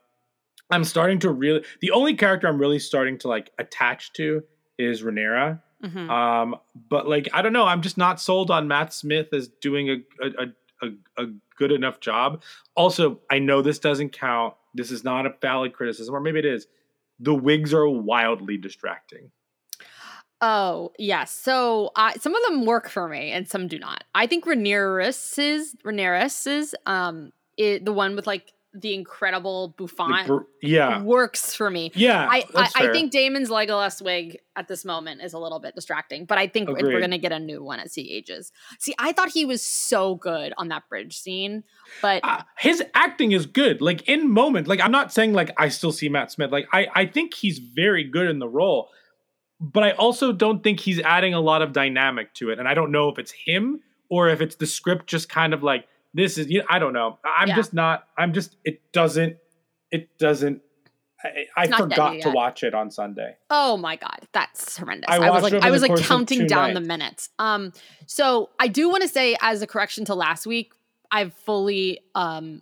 I'm 0.69 0.84
starting 0.84 1.19
to 1.19 1.32
really 1.32 1.63
the 1.82 1.91
only 1.91 2.15
character 2.15 2.47
I'm 2.47 2.60
really 2.60 2.80
starting 2.80 3.17
to 3.19 3.27
like 3.27 3.51
attach 3.58 4.13
to 4.13 4.43
is 4.77 5.01
Rhaenyra. 5.01 5.62
Mhm. 5.84 6.10
Um, 6.10 6.56
but 6.89 7.08
like 7.08 7.30
I 7.34 7.41
don't 7.41 7.53
know, 7.53 7.65
I'm 7.65 7.82
just 7.82 7.97
not 7.97 8.19
sold 8.19 8.51
on 8.51 8.67
Matt 8.67 8.93
Smith 8.93 9.34
as 9.34 9.47
doing 9.47 9.89
a 9.89 10.25
a, 10.25 10.47
a, 10.82 11.23
a, 11.23 11.27
good 11.58 11.71
enough 11.71 11.99
job. 11.99 12.43
Also, 12.75 13.19
I 13.32 13.39
know 13.39 13.62
this 13.62 13.80
doesn't 13.80 14.12
count. 14.12 14.53
This 14.73 14.91
is 14.91 15.03
not 15.03 15.25
a 15.25 15.34
valid 15.41 15.73
criticism, 15.73 16.13
or 16.13 16.19
maybe 16.19 16.39
it 16.39 16.45
is. 16.45 16.67
The 17.19 17.34
wigs 17.34 17.73
are 17.73 17.88
wildly 17.89 18.58
distracting. 18.58 19.32
Oh 20.39 20.91
yes, 20.99 21.32
so 21.32 21.91
uh, 21.95 22.13
some 22.19 22.36
of 22.36 22.43
them 22.43 22.65
work 22.65 22.89
for 22.89 23.08
me 23.08 23.32
and 23.32 23.47
some 23.47 23.67
do 23.67 23.80
not. 23.80 24.03
I 24.13 24.27
think 24.27 24.45
Rhaenyra's 24.45 25.75
Rhaenyra's 25.84 26.75
um 26.86 27.32
i 27.60 27.80
the 27.82 27.93
one 27.93 28.15
with 28.15 28.27
like 28.27 28.53
the 28.82 28.94
incredible 28.94 29.74
bouffant 29.78 30.28
br- 30.28 30.38
yeah, 30.62 31.02
works 31.02 31.54
for 31.54 31.70
me. 31.70 31.92
yeah. 31.96 32.28
I, 32.30 32.46
I, 32.56 32.70
I 32.76 32.92
think 32.92 33.12
Daemon's 33.12 33.50
Legolas 33.50 34.02
wig 34.02 34.40
at 34.56 34.68
this 34.68 34.86
moment 34.86 35.22
is 35.22 35.34
a 35.34 35.40
little 35.40 35.60
bit 35.60 35.76
distracting, 35.76 36.26
but 36.26 36.38
I 36.38 36.48
think 36.48 36.70
we're 36.70 37.00
gonna 37.00 37.18
get 37.18 37.32
a 37.32 37.40
new 37.40 37.63
one 37.63 37.80
as 37.80 37.94
he 37.96 38.12
ages. 38.13 38.52
See, 38.80 38.94
I 39.00 39.12
thought 39.12 39.30
he 39.30 39.46
was 39.46 39.62
so 39.62 40.16
good 40.16 40.54
on 40.58 40.70
that 40.70 40.88
bridge 40.90 41.18
scene, 41.18 41.63
but 42.02 42.22
uh, 42.24 42.44
his 42.58 42.84
acting 42.94 43.32
is 43.32 43.46
good. 43.46 43.82
Like 43.82 44.08
in 44.08 44.30
moment, 44.32 44.68
like 44.68 44.82
I'm 44.82 44.92
not 44.92 45.12
saying 45.13 45.34
like 45.34 45.52
I 45.58 45.70
still 45.70 45.92
see 45.92 46.10
Matt 46.10 46.32
Smith. 46.32 46.52
Like 46.52 46.68
I 46.74 46.88
I 46.94 47.06
think 47.06 47.34
he's 47.34 47.60
very 47.60 48.04
good 48.04 48.28
in 48.28 48.40
the 48.40 48.50
role, 48.50 48.90
but 49.60 49.84
I 49.84 49.92
also 49.92 50.32
don't 50.32 50.63
think 50.63 50.80
he's 50.80 51.00
adding 51.00 51.34
a 51.34 51.42
lot 51.42 51.62
of 51.62 51.74
dynamic 51.74 52.34
to 52.36 52.50
it. 52.52 52.60
And 52.60 52.68
I 52.68 52.74
don't 52.74 52.92
know 52.92 53.10
if 53.10 53.18
it's 53.18 53.32
him 53.32 53.82
or 54.10 54.30
if 54.30 54.42
it's 54.42 54.56
the 54.56 54.68
script 54.68 55.08
just 55.08 55.30
kind 55.30 55.54
of 55.54 55.63
like 55.63 55.88
this 56.13 56.38
is 56.38 56.50
you 56.50 56.60
know, 56.60 56.65
I 56.70 56.80
don't 56.80 56.93
know. 56.93 57.20
I'm 57.26 57.50
Yeah. 57.50 57.56
just 57.56 57.74
not 57.74 58.06
I'm 58.17 58.34
just 58.34 58.56
it 58.63 58.91
doesn't 58.91 59.38
it 59.91 60.17
doesn't 60.17 60.62
I, 61.24 61.46
I 61.56 61.63
It's 61.63 61.72
not 61.72 61.89
dead 61.89 61.96
forgot 61.96 62.22
to 62.22 62.30
watch 62.30 62.63
it 62.63 62.74
on 62.74 62.91
Sunday. 62.91 63.38
Oh 63.50 63.78
my 63.78 63.96
god, 63.96 64.28
that's 64.34 64.78
horrendous. 64.78 65.08
I 65.10 65.17
I, 65.17 65.30
was 65.32 65.43
like 65.43 65.54
I 65.63 65.72
was 65.72 65.82
like 65.82 65.98
counting 65.98 66.48
down 66.48 66.74
the 66.74 66.82
minutes. 66.82 67.30
Um 67.39 67.74
so 68.06 68.50
I 68.60 68.67
do 68.67 68.89
want 68.89 69.04
to 69.04 69.10
say 69.10 69.36
as 69.41 69.62
a 69.62 69.67
correction 69.67 70.06
to 70.06 70.15
last 70.15 70.46
week, 70.46 70.74
I've 71.12 71.34
fully 71.34 72.00
um 72.15 72.62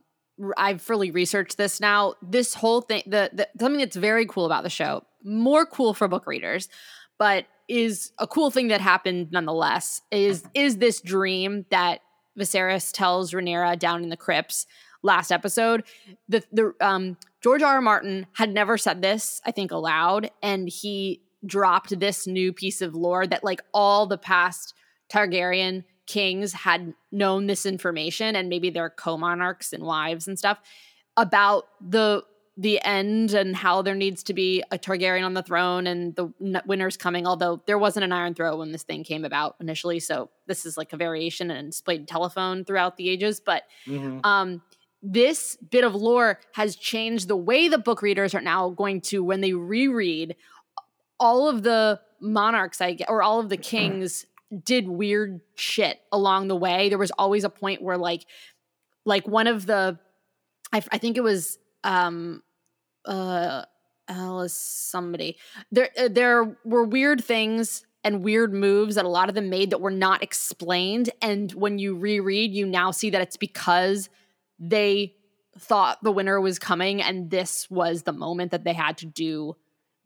I've 0.57 0.81
fully 0.81 1.11
researched 1.11 1.57
this 1.57 1.79
now. 1.79 2.15
This 2.21 2.53
whole 2.53 2.81
thing 2.81 3.03
the, 3.05 3.29
the 3.33 3.47
something 3.59 3.79
that's 3.79 3.95
very 3.95 4.25
cool 4.25 4.45
about 4.45 4.63
the 4.63 4.69
show, 4.69 5.03
more 5.23 5.65
cool 5.65 5.93
for 5.93 6.07
book 6.07 6.27
readers, 6.27 6.69
but 7.17 7.45
is 7.67 8.11
a 8.19 8.27
cool 8.27 8.51
thing 8.51 8.67
that 8.67 8.79
happened 8.81 9.31
nonetheless 9.31 10.01
is 10.11 10.43
is 10.53 10.77
this 10.77 11.01
dream 11.01 11.65
that 11.71 12.01
Viserys 12.39 12.91
tells 12.91 13.31
Rhaenyra 13.31 13.77
down 13.79 14.03
in 14.03 14.09
the 14.09 14.17
crypts 14.17 14.65
last 15.03 15.31
episode. 15.31 15.83
The 16.27 16.43
the 16.51 16.73
um 16.81 17.17
George 17.41 17.61
R. 17.61 17.75
R. 17.75 17.81
Martin 17.81 18.27
had 18.33 18.53
never 18.53 18.77
said 18.77 19.01
this, 19.01 19.41
I 19.45 19.51
think, 19.51 19.71
aloud, 19.71 20.31
and 20.41 20.67
he 20.67 21.21
dropped 21.45 21.99
this 21.99 22.25
new 22.25 22.51
piece 22.51 22.81
of 22.81 22.95
lore 22.95 23.27
that 23.27 23.43
like 23.43 23.61
all 23.73 24.07
the 24.07 24.17
past 24.17 24.73
Targaryen 25.09 25.83
kings 26.07 26.53
had 26.53 26.93
known 27.11 27.47
this 27.47 27.65
information, 27.65 28.35
and 28.35 28.49
maybe 28.49 28.69
their 28.69 28.89
co-monarchs 28.89 29.73
and 29.73 29.83
wives 29.83 30.27
and 30.27 30.37
stuff 30.37 30.59
about 31.17 31.65
the 31.79 32.23
the 32.57 32.81
end 32.85 33.33
and 33.33 33.53
how 33.55 33.81
there 33.81 33.95
needs 33.95 34.23
to 34.23 34.33
be 34.33 34.63
a 34.71 34.77
Targaryen 34.77 35.25
on 35.25 35.33
the 35.33 35.43
throne 35.43 35.87
and 35.87 36.15
the 36.15 36.31
winner's 36.65 36.95
coming. 36.95 37.27
Although 37.27 37.61
there 37.65 37.77
wasn't 37.77 38.05
an 38.05 38.13
Iron 38.13 38.33
Throne 38.33 38.57
when 38.59 38.71
this 38.71 38.83
thing 38.83 39.03
came 39.03 39.25
about 39.25 39.55
initially, 39.59 39.99
so 39.99 40.29
this 40.47 40.65
is 40.65 40.77
like 40.77 40.93
a 40.93 40.97
variation 40.97 41.51
and 41.51 41.71
displayed 41.71 42.07
telephone 42.07 42.63
throughout 42.63 42.95
the 42.95 43.09
ages, 43.09 43.41
but 43.41 43.63
Mhm. 43.87 44.25
um, 44.25 44.61
this 45.01 45.57
bit 45.57 45.83
of 45.83 45.93
lore 45.93 46.39
has 46.53 46.75
changed 46.77 47.27
the 47.27 47.35
way 47.35 47.67
the 47.67 47.77
book 47.77 48.01
readers 48.01 48.33
are 48.33 48.41
now 48.41 48.69
going 48.69 49.01
to 49.01 49.23
when 49.23 49.41
they 49.41 49.53
reread 49.53 50.35
all 51.19 51.47
of 51.47 51.61
the 51.61 51.99
monarchs 52.19 52.81
i 52.81 52.93
get 52.93 53.07
or 53.09 53.21
all 53.21 53.39
of 53.39 53.49
the 53.49 53.57
kings 53.73 54.25
did 54.63 54.87
weird 54.87 55.41
shit 55.55 55.99
along 56.11 56.47
the 56.47 56.55
way 56.55 56.89
there 56.89 56.97
was 56.97 57.11
always 57.19 57.43
a 57.43 57.49
point 57.49 57.83
where 57.83 57.97
like 57.97 58.25
like 59.05 59.27
one 59.27 59.45
of 59.45 59.65
the 59.67 59.99
i, 60.73 60.77
I 60.91 60.97
think 60.97 61.17
it 61.17 61.21
was 61.23 61.59
um 61.83 62.41
uh 63.05 63.65
alice 64.07 64.53
somebody. 64.53 65.37
There 65.71 65.89
uh, 65.97 66.07
there 66.09 66.57
were 66.63 66.83
weird 66.83 67.23
things 67.23 67.85
and 68.03 68.23
weird 68.23 68.53
moves 68.53 68.95
that 68.95 69.05
a 69.05 69.09
lot 69.09 69.29
of 69.29 69.35
them 69.35 69.49
made 69.49 69.71
that 69.71 69.81
were 69.81 69.89
not 69.91 70.21
explained 70.21 71.09
and 71.21 71.51
when 71.53 71.79
you 71.79 71.95
reread 71.95 72.53
you 72.53 72.65
now 72.65 72.91
see 72.91 73.09
that 73.09 73.21
it's 73.21 73.37
because 73.37 74.09
they 74.59 75.15
thought 75.57 76.03
the 76.03 76.11
winter 76.11 76.39
was 76.39 76.59
coming 76.59 77.01
and 77.01 77.31
this 77.31 77.67
was 77.71 78.03
the 78.03 78.13
moment 78.13 78.51
that 78.51 78.63
they 78.63 78.73
had 78.73 78.97
to 78.97 79.05
do 79.07 79.55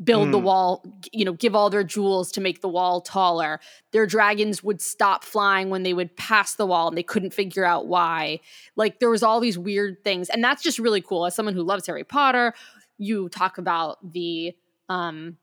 build 0.01 0.31
the 0.31 0.39
Mm. 0.39 0.43
wall 0.43 0.85
you 1.11 1.25
know 1.25 1.33
give 1.33 1.55
all 1.55 1.69
their 1.69 1.83
jewels 1.83 2.31
to 2.31 2.39
make 2.39 2.61
the 2.61 2.69
wall 2.69 3.01
taller. 3.01 3.59
Their 3.91 4.05
dragons 4.05 4.63
would 4.63 4.81
stop 4.81 5.25
flying 5.25 5.69
when 5.69 5.83
they 5.83 5.93
would 5.93 6.15
pass 6.15 6.55
the 6.55 6.65
wall 6.65 6.87
and 6.87 6.97
they 6.97 7.03
couldn't 7.03 7.33
figure 7.33 7.65
out 7.65 7.87
why. 7.87 8.39
Like 8.77 8.99
there 8.99 9.09
was 9.09 9.23
all 9.23 9.41
these 9.41 9.57
weird 9.57 10.05
things 10.05 10.29
and 10.29 10.41
that's 10.41 10.63
just 10.63 10.79
really 10.79 11.01
cool. 11.01 11.25
As 11.25 11.35
someone 11.35 11.53
who 11.53 11.63
loves 11.63 11.85
harry 11.85 12.05
potter 12.05 12.53
you 12.99 13.27
talk 13.29 13.57
about 13.57 13.97
the 14.13 14.53
um 14.89 15.37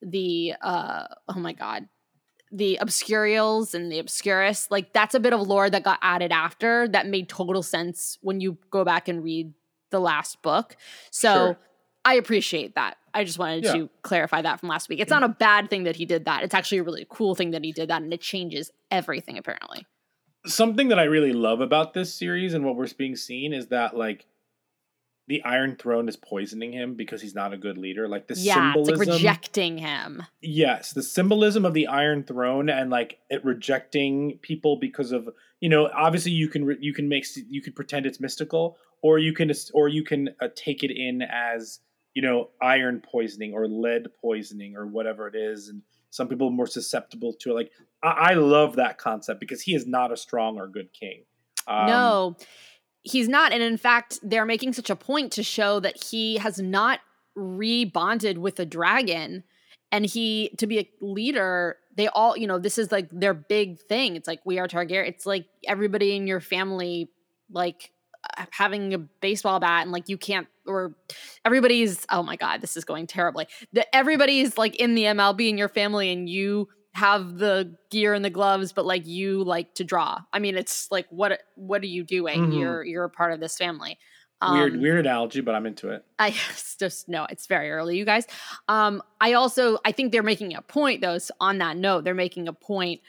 the 0.00 0.54
uh 0.62 1.06
oh 1.28 1.38
my 1.40 1.52
god 1.52 1.88
the 2.52 2.78
obscurials 2.80 3.74
and 3.74 3.90
the 3.90 3.98
obscurus 3.98 4.70
like 4.70 4.92
that's 4.92 5.14
a 5.14 5.18
bit 5.20 5.32
of 5.32 5.40
lore 5.40 5.68
that 5.68 5.82
got 5.82 5.98
added 6.02 6.30
after 6.30 6.86
that 6.86 7.08
made 7.08 7.28
total 7.28 7.62
sense 7.64 8.16
when 8.20 8.40
you 8.40 8.56
go 8.70 8.84
back 8.84 9.08
and 9.08 9.24
read 9.24 9.52
the 9.90 9.98
last 10.00 10.40
book. 10.42 10.76
So 11.10 11.32
Sure. 11.32 11.58
i 12.04 12.14
appreciate 12.14 12.74
that. 12.74 12.96
I 13.12 13.24
just 13.24 13.38
wanted 13.38 13.64
Yeah. 13.64 13.72
to 13.74 13.90
clarify 14.02 14.42
that 14.42 14.60
from 14.60 14.68
last 14.68 14.88
week. 14.88 15.00
It's 15.00 15.10
not 15.10 15.22
a 15.22 15.28
bad 15.28 15.70
thing 15.70 15.84
that 15.84 15.96
he 15.96 16.04
did 16.04 16.26
that. 16.26 16.42
It's 16.42 16.54
actually 16.54 16.78
a 16.78 16.82
really 16.82 17.06
cool 17.08 17.34
thing 17.34 17.52
that 17.52 17.64
he 17.64 17.72
did 17.72 17.88
that 17.90 18.02
and 18.02 18.12
it 18.12 18.20
changes 18.20 18.70
everything 18.90 19.38
apparently. 19.38 19.86
Something 20.46 20.88
that 20.88 20.98
I 20.98 21.04
really 21.04 21.32
love 21.32 21.60
about 21.60 21.94
this 21.94 22.12
series 22.12 22.54
and 22.54 22.64
what 22.64 22.76
we're 22.76 22.88
being 22.98 23.16
seen 23.16 23.52
is 23.52 23.68
that 23.68 23.96
like 23.96 24.26
the 25.26 25.42
Iron 25.42 25.76
Throne 25.76 26.08
is 26.08 26.16
poisoning 26.16 26.72
him 26.72 26.94
because 26.94 27.22
he's 27.22 27.34
not 27.34 27.52
a 27.52 27.56
good 27.56 27.78
leader. 27.78 28.08
Like 28.08 28.26
the 28.26 28.34
yeah 28.34 28.72
it's 28.74 28.86
symbolism, 28.86 28.98
like 28.98 29.08
rejecting 29.08 29.78
him. 29.78 30.22
Yes, 30.42 30.92
the 30.92 31.02
symbolism 31.02 31.64
of 31.64 31.74
the 31.74 31.86
Iron 31.86 32.24
Throne 32.24 32.68
and 32.68 32.90
like 32.90 33.18
it 33.30 33.44
rejecting 33.44 34.38
people 34.42 34.76
because 34.76 35.12
of 35.12 35.28
you 35.60 35.68
know 35.68 35.88
obviously 35.94 36.32
you 36.32 36.48
can 36.48 36.64
re- 36.64 36.78
you 36.80 36.92
can 36.92 37.08
make 37.08 37.26
you 37.48 37.62
can 37.62 37.72
pretend 37.72 38.06
it's 38.06 38.20
mystical 38.20 38.76
or 39.02 39.18
you 39.18 39.32
can 39.32 39.50
or 39.72 39.88
you 39.88 40.04
can 40.04 40.30
uh, 40.40 40.48
take 40.54 40.82
it 40.82 40.90
in 40.90 41.22
as 41.22 41.80
you 42.14 42.22
know 42.22 42.50
iron 42.60 43.00
poisoning 43.00 43.54
or 43.54 43.66
lead 43.66 44.08
poisoning 44.20 44.76
or 44.76 44.86
whatever 44.86 45.26
it 45.26 45.34
is 45.34 45.68
and 45.68 45.82
some 46.14 46.28
people 46.28 46.46
are 46.46 46.52
more 46.52 46.68
susceptible 46.68 47.32
to 47.32 47.50
it. 47.50 47.54
Like 47.54 47.72
I, 48.02 48.08
I 48.08 48.34
love 48.34 48.76
that 48.76 48.98
concept 48.98 49.40
because 49.40 49.62
he 49.62 49.74
is 49.74 49.84
not 49.84 50.12
a 50.12 50.16
strong 50.16 50.58
or 50.58 50.68
good 50.68 50.92
king. 50.92 51.24
Um, 51.66 51.86
no, 51.86 52.36
he's 53.04 53.28
not. 53.28 53.52
And 53.52 53.62
in 53.62 53.76
fact, 53.76 54.18
they're 54.22 54.46
making 54.46 54.72
such 54.72 54.90
a 54.90 54.96
point 54.96 55.30
to 55.32 55.42
show 55.42 55.78
that 55.80 56.02
he 56.02 56.38
has 56.38 56.58
not 56.58 57.00
rebonded 57.36 58.38
with 58.38 58.58
a 58.58 58.66
dragon. 58.66 59.44
And 59.92 60.04
he, 60.04 60.50
to 60.58 60.66
be 60.66 60.78
a 60.78 60.90
leader, 61.00 61.76
they 61.96 62.08
all, 62.08 62.36
you 62.36 62.46
know, 62.46 62.58
this 62.58 62.78
is 62.78 62.90
like 62.90 63.08
their 63.12 63.34
big 63.34 63.78
thing. 63.78 64.16
It's 64.16 64.26
like, 64.26 64.40
we 64.44 64.58
are 64.58 64.66
Targaryen. 64.66 65.06
It's 65.06 65.26
like 65.26 65.46
everybody 65.68 66.16
in 66.16 66.26
your 66.26 66.40
family, 66.40 67.10
like 67.52 67.92
uh, 68.36 68.46
having 68.50 68.94
a 68.94 68.98
baseball 68.98 69.60
bat 69.60 69.82
and 69.82 69.92
like 69.92 70.08
you 70.08 70.18
can't, 70.18 70.48
or 70.66 70.96
everybody's, 71.44 72.06
oh 72.10 72.22
my 72.22 72.36
God, 72.36 72.60
this 72.60 72.76
is 72.76 72.84
going 72.84 73.06
terribly. 73.06 73.46
That 73.74 73.94
everybody's 73.94 74.56
like 74.56 74.74
in 74.76 74.94
the 74.94 75.04
MLB 75.04 75.48
in 75.48 75.58
your 75.58 75.68
family 75.68 76.10
and 76.10 76.28
you 76.28 76.68
have 76.94 77.38
the 77.38 77.76
gear 77.90 78.14
and 78.14 78.24
the 78.24 78.30
gloves 78.30 78.72
but 78.72 78.86
like 78.86 79.06
you 79.06 79.42
like 79.44 79.74
to 79.74 79.84
draw. 79.84 80.20
I 80.32 80.38
mean 80.38 80.56
it's 80.56 80.90
like 80.90 81.06
what 81.10 81.40
what 81.56 81.82
are 81.82 81.86
you 81.86 82.04
doing? 82.04 82.46
Mhm. 82.52 82.58
you're 82.60 82.84
you're 82.84 83.04
a 83.04 83.10
part 83.10 83.32
of 83.32 83.40
this 83.40 83.56
family. 83.56 83.98
Weird 84.42 84.74
Um, 84.74 84.80
weird 84.80 84.98
analogy 85.06 85.40
but 85.40 85.54
i'm 85.54 85.64
into 85.66 85.88
it. 85.90 86.04
I 86.18 86.30
just 86.78 87.08
no 87.08 87.26
it's 87.30 87.46
very 87.46 87.70
early 87.70 87.96
you 87.98 88.04
guys. 88.04 88.26
Um 88.68 89.02
i 89.20 89.32
also 89.32 89.78
i 89.84 89.90
think 89.92 90.12
they're 90.12 90.22
making 90.22 90.54
a 90.54 90.62
point 90.62 91.00
though 91.00 91.14
s- 91.14 91.30
on 91.40 91.58
that 91.58 91.76
note 91.76 92.04
they're 92.04 92.14
making 92.14 92.46
a 92.48 92.52
point 92.52 93.00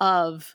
of 0.00 0.54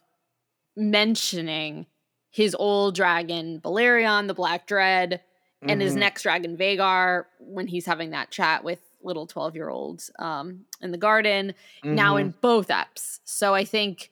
mentioning 0.76 1.86
his 2.30 2.54
old 2.54 2.94
dragon 2.94 3.60
Balerion, 3.60 4.26
the 4.28 4.34
black 4.34 4.66
dread 4.66 5.20
and 5.62 5.80
his 5.82 5.94
Mhm. 5.94 5.98
next 5.98 6.22
dragon 6.22 6.56
Vhagar 6.56 7.24
when 7.38 7.66
he's 7.66 7.84
having 7.86 8.10
that 8.10 8.30
chat 8.30 8.64
with 8.64 8.80
little 9.02 9.26
12 9.26 9.54
year 9.54 9.68
olds 9.68 10.10
um 10.18 10.64
in 10.80 10.90
the 10.90 10.98
garden 10.98 11.54
now 11.84 12.14
Mhm. 12.16 12.20
in 12.20 12.34
both 12.40 12.68
apps. 12.68 13.20
So 13.24 13.54
I 13.54 13.64
think 13.64 14.10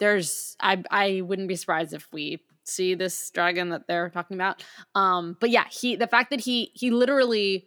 there's 0.00 0.56
I 0.60 0.82
I 0.90 1.20
wouldn't 1.22 1.48
be 1.48 1.56
surprised 1.56 1.92
if 1.94 2.08
we 2.12 2.40
see 2.64 2.94
this 2.94 3.30
dragon 3.30 3.68
that 3.70 3.86
they're 3.86 4.10
talking 4.10 4.36
about. 4.36 4.64
Um 4.94 5.36
but 5.40 5.50
yeah, 5.50 5.64
he 5.70 5.96
the 5.96 6.06
fact 6.06 6.30
that 6.30 6.40
he 6.40 6.70
he 6.74 6.90
literally 6.90 7.66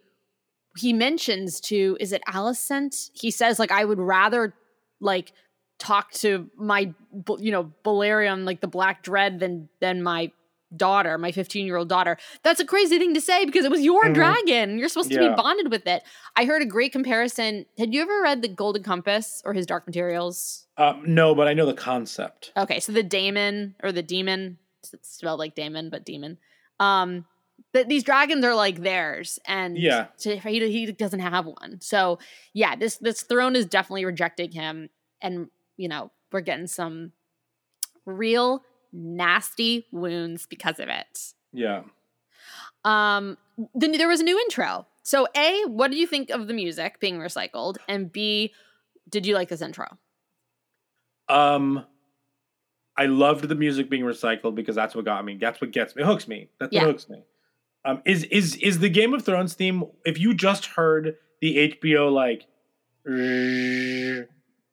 he 0.76 0.92
mentions 0.92 1.60
to 1.60 1.96
is 2.00 2.12
it 2.12 2.22
Alicent? 2.28 3.10
He 3.14 3.30
says 3.30 3.58
like 3.58 3.72
I 3.72 3.84
would 3.84 3.98
rather 3.98 4.54
like 5.00 5.32
talk 5.78 6.10
to 6.12 6.50
my 6.56 6.92
you 7.38 7.52
know 7.52 7.72
Balerion 7.84 8.44
like 8.44 8.60
the 8.60 8.66
black 8.68 9.02
dread 9.02 9.40
than 9.40 9.68
than 9.80 10.02
my 10.02 10.30
daughter, 10.76 11.16
my 11.18 11.32
15 11.32 11.66
year 11.66 11.76
old 11.76 11.88
daughter. 11.88 12.16
That's 12.42 12.60
a 12.60 12.64
crazy 12.64 12.98
thing 12.98 13.14
to 13.14 13.20
say 13.20 13.44
because 13.46 13.64
it 13.64 13.70
was 13.70 13.82
your 13.82 14.08
Mhm. 14.08 14.14
dragon. 14.14 14.78
You're 14.78 14.88
supposed 14.88 15.10
to 15.12 15.18
be 15.18 15.28
bonded 15.36 15.70
with 15.70 15.86
it. 15.86 16.02
I 16.36 16.44
heard 16.44 16.62
a 16.62 16.66
great 16.66 16.92
comparison. 16.92 17.66
Had 17.78 17.94
you 17.94 18.02
ever 18.02 18.20
read 18.22 18.42
The 18.42 18.48
Golden 18.48 18.82
Compass 18.82 19.42
or 19.44 19.54
his 19.54 19.66
Dark 19.66 19.86
Materials? 19.86 20.66
um, 20.76 21.02
no 21.12 21.34
but 21.34 21.48
i 21.48 21.54
know 21.54 21.66
the 21.66 21.74
concept 21.74 22.52
Okay, 22.56 22.78
so 22.78 22.92
the 22.92 23.02
daemon 23.02 23.74
or 23.82 23.90
the 23.90 24.02
demon, 24.02 24.58
it's 24.92 25.08
spelled 25.16 25.40
like 25.40 25.56
Daemon, 25.56 25.90
but 25.90 26.04
demon. 26.04 26.38
Um, 26.78 27.26
that 27.72 27.88
these 27.88 28.04
dragons 28.04 28.44
are 28.44 28.54
like 28.54 28.82
theirs, 28.82 29.40
and 29.44 29.76
Yeah. 29.76 30.06
he 30.22 30.36
he 30.38 30.92
doesn't 30.92 31.18
have 31.20 31.46
one. 31.46 31.80
So 31.80 32.20
yeah, 32.52 32.76
this 32.76 32.96
this 32.98 33.22
throne 33.22 33.56
is 33.56 33.66
definitely 33.66 34.04
rejecting 34.04 34.52
him, 34.52 34.90
and 35.20 35.48
you 35.76 35.88
know 35.88 36.12
we're 36.30 36.42
getting 36.42 36.68
some 36.68 37.12
real 38.06 38.62
nasty 38.92 39.86
wounds 39.92 40.46
because 40.46 40.78
of 40.80 40.88
it. 40.88 41.32
yeah 41.52 41.82
Um, 42.84 43.36
then 43.74 43.92
there 43.92 44.08
was 44.08 44.20
a 44.20 44.24
new 44.24 44.38
intro. 44.40 44.86
So 45.02 45.26
a, 45.36 45.64
what 45.66 45.90
did 45.90 45.98
you 45.98 46.06
think 46.06 46.30
of 46.30 46.46
the 46.48 46.54
music 46.54 47.00
being 47.00 47.18
recycled, 47.18 47.76
and 47.88 48.12
b, 48.12 48.52
did 49.08 49.24
you 49.26 49.34
like 49.34 49.48
this 49.48 49.62
intro? 49.62 49.86
Um, 51.28 51.84
I 52.96 53.06
loved 53.06 53.48
the 53.48 53.54
music 53.54 53.88
being 53.90 54.02
recycled 54.02 54.54
because 54.54 54.74
that's 54.76 54.94
what 54.94 55.04
got 55.04 55.24
me. 55.24 55.36
That's 55.36 55.60
what 55.60 55.70
gets 55.72 55.94
me. 55.96 56.02
It 56.02 56.06
hooks 56.06 56.26
me. 56.28 56.48
That's 56.58 56.72
Yeah. 56.72 56.82
what 56.82 56.90
hooks 56.92 57.08
me. 57.08 57.22
Um, 57.84 58.02
is 58.04 58.24
is 58.24 58.56
is 58.56 58.80
the 58.80 58.88
Game 58.88 59.14
of 59.14 59.24
Thrones 59.24 59.54
theme? 59.54 59.84
If 60.04 60.18
you 60.18 60.34
just 60.34 60.66
heard 60.66 61.16
the 61.40 61.56
HBO 61.80 62.10
like, 62.12 62.46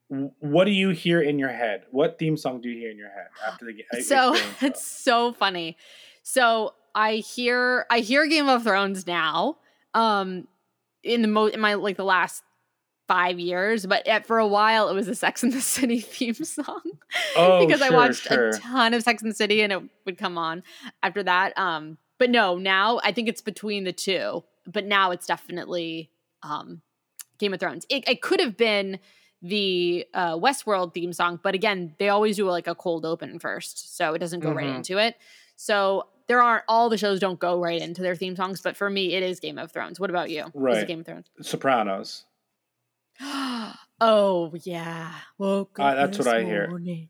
what 0.08 0.66
do 0.66 0.72
you 0.72 0.90
hear 0.90 1.22
in 1.22 1.40
your 1.40 1.50
head? 1.50 1.84
What 1.92 2.20
theme 2.20 2.38
song 2.38 2.62
do 2.62 2.70
you 2.70 2.80
hear 2.80 2.92
in 2.92 2.98
your 2.98 3.10
head 3.10 3.28
after 3.46 3.66
the 3.66 3.74
game? 3.74 4.04
so 4.04 4.36
it's 4.62 4.86
so 4.86 5.34
funny 5.34 5.78
so 6.24 6.74
i 6.96 7.16
hear 7.16 7.86
i 7.90 8.00
hear 8.00 8.26
game 8.26 8.48
of 8.48 8.64
thrones 8.64 9.06
now 9.06 9.58
um 9.94 10.48
in 11.04 11.22
the 11.22 11.28
mo 11.28 11.48
in 11.48 11.60
my 11.60 11.76
like 11.76 11.98
the 11.98 12.04
last 12.04 12.44
five 13.08 13.40
years, 13.40 13.86
but 13.86 14.08
at, 14.08 14.26
for 14.26 14.40
a 14.40 14.48
while 14.48 14.90
it 14.90 14.94
was 14.94 15.08
a 15.08 15.16
Sex 15.16 15.44
and 15.44 15.54
the 15.54 15.62
City 15.62 16.00
theme 16.02 16.34
song 16.34 16.82
Oh, 17.36 17.66
because 17.66 17.82
I 17.82 17.90
watched 17.90 18.24
sure. 18.24 18.50
a 18.50 18.54
ton 18.54 18.94
of 18.94 19.04
Sex 19.04 19.22
and 19.22 19.32
the 19.32 19.36
City 19.36 19.62
and 19.62 19.72
it 19.72 19.82
would 20.06 20.18
come 20.18 20.38
on 20.38 20.64
after 21.04 21.24
that. 21.24 21.58
Um, 21.58 21.98
but 22.18 22.30
no, 22.30 22.58
now 22.58 23.00
I 23.04 23.12
think 23.12 23.28
it's 23.30 23.42
between 23.42 23.84
the 23.84 23.94
two, 23.94 24.44
but 24.66 24.86
now 24.86 25.12
it's 25.12 25.28
definitely 25.28 26.10
um, 26.44 26.82
Game 27.38 27.54
of 27.54 27.60
Thrones. 27.60 27.86
It, 27.90 28.08
it 28.08 28.22
could 28.22 28.40
have 28.40 28.58
been 28.58 29.00
the 29.42 30.06
uh, 30.14 30.34
Westworld 30.36 30.94
theme 30.94 31.14
song, 31.14 31.40
but 31.44 31.54
again, 31.56 31.94
they 32.00 32.10
always 32.10 32.36
do 32.38 32.50
like 32.50 32.68
a 32.68 32.76
cold 32.76 33.06
open 33.06 33.38
first, 33.40 33.96
so 33.98 34.14
it 34.14 34.20
doesn't 34.20 34.40
go 34.40 34.52
right 34.52 34.68
Mhm. 34.68 34.78
into 34.78 34.98
it. 34.98 35.16
So 35.56 36.08
there 36.28 36.42
aren't 36.42 36.64
all 36.68 36.90
the 36.90 36.98
shows 36.98 37.20
don't 37.20 37.40
go 37.40 37.60
right 37.60 37.82
into 37.82 38.02
their 38.02 38.16
theme 38.16 38.36
songs, 38.36 38.62
but 38.62 38.76
for 38.76 38.90
me, 38.90 39.14
it 39.14 39.22
is 39.24 39.40
Game 39.40 39.58
of 39.60 39.72
Thrones. 39.72 40.00
What 40.00 40.10
about 40.10 40.30
you? 40.32 40.46
Right. 40.54 40.88
Game 40.88 41.02
of 41.02 41.06
Thrones? 41.06 41.28
Sopranos. 41.42 42.26
oh 44.02 44.52
yeah, 44.64 45.12
woke 45.38 45.80
Uh, 45.80 45.94
that's 45.96 46.18
what 46.18 46.28
I 46.28 46.44
hear. 46.44 46.68
morning, 46.70 47.10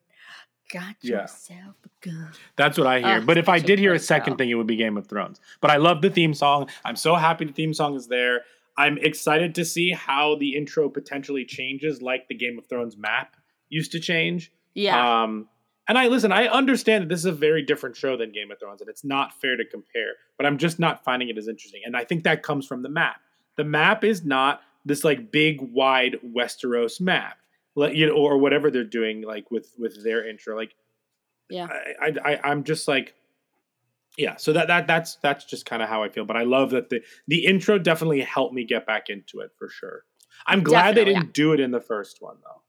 Got 0.72 0.96
Yeah. 1.02 1.22
yourself 1.22 1.76
a 1.86 1.90
gun. 2.08 2.32
That's 2.56 2.76
what 2.78 2.88
I 2.88 3.00
hear. 3.00 3.22
But 3.22 3.38
if 3.38 3.48
I 3.48 3.60
did 3.60 3.78
hear 3.78 3.94
a 3.94 4.00
second 4.00 4.34
show. 4.34 4.38
thing, 4.38 4.50
it 4.50 4.56
would 4.56 4.66
be 4.68 4.76
Game 4.76 4.98
of 4.98 5.06
Thrones. 5.08 5.40
But 5.62 5.70
I 5.70 5.78
love 5.78 6.02
the 6.02 6.10
theme 6.10 6.34
song. 6.34 6.70
I'm 6.84 6.96
so 6.96 7.14
happy 7.16 7.46
the 7.46 7.54
theme 7.54 7.74
song 7.74 7.96
is 7.96 8.08
there. 8.08 8.42
I'm 8.78 8.98
excited 8.98 9.56
to 9.56 9.66
see 9.66 9.92
how 9.92 10.36
the 10.36 10.56
intro 10.56 10.90
potentially 10.90 11.46
changes, 11.46 12.02
like 12.02 12.28
the 12.28 12.36
Game 12.36 12.58
of 12.58 12.68
Thrones 12.68 12.98
map 12.98 13.36
used 13.70 13.92
to 13.94 14.00
change. 14.00 14.52
Yeah, 14.74 15.24
Um, 15.24 15.48
and 15.88 15.98
I 15.98 16.08
listen, 16.08 16.32
I 16.32 16.48
understand 16.48 17.04
that 17.04 17.10
this 17.10 17.20
is 17.20 17.26
a 17.26 17.32
very 17.32 17.62
different 17.62 17.96
show 17.96 18.18
than 18.18 18.32
Game 18.32 18.52
of 18.52 18.60
Thrones, 18.60 18.82
and 18.82 18.90
it's 18.90 19.04
not 19.04 19.40
fair 19.40 19.56
to 19.56 19.64
compare, 19.66 20.14
but 20.38 20.46
I'm 20.46 20.58
just 20.58 20.80
not 20.80 21.04
finding 21.04 21.30
it 21.30 21.38
as 21.38 21.48
interesting. 21.48 21.82
And 21.86 21.96
I 21.96 22.04
think 22.04 22.24
that 22.24 22.44
comes 22.44 22.66
from 22.66 22.82
the 22.82 22.90
map. 22.90 23.22
The 23.56 23.64
map 23.64 24.04
is 24.04 24.26
not 24.26 24.62
this 24.84 25.04
like 25.04 25.32
big, 25.32 25.62
wide 25.62 26.18
Westeros 26.26 27.00
map, 27.00 27.38
like, 27.76 27.96
you 27.96 28.08
know, 28.08 28.14
or 28.14 28.38
whatever 28.38 28.70
they're 28.72 28.84
doing, 28.84 29.22
like 29.22 29.50
with 29.52 29.74
with 29.78 30.04
their 30.04 30.28
intro. 30.28 30.56
Like, 30.56 30.74
Yeah. 31.50 31.68
I, 32.02 32.08
I, 32.08 32.34
I 32.34 32.52
I'm 32.52 32.64
just 32.64 32.88
like, 32.88 33.14
yeah. 34.18 34.36
So 34.38 34.54
that 34.54 34.68
that 34.68 34.88
that's 34.88 35.18
that's 35.18 35.46
just 35.46 35.66
kind 35.66 35.82
of 35.82 35.90
how 35.90 36.04
I 36.04 36.10
feel. 36.10 36.26
But 36.26 36.38
I 36.38 36.44
love 36.44 36.72
that 36.72 36.90
the 36.90 37.02
the 37.28 37.46
intro 37.46 37.78
definitely 37.78 38.22
helped 38.22 38.54
me 38.54 38.64
get 38.66 38.86
back 38.86 39.10
into 39.10 39.40
it 39.40 39.52
for 39.58 39.70
sure. 39.70 40.04
I'm 40.46 40.64
glad 40.64 40.96
they 40.96 41.06
didn't 41.06 41.34
do 41.34 41.54
it 41.54 41.60
in 41.60 41.72
the 41.72 41.82
first 41.82 42.18
one 42.22 42.38
though. 42.44 42.62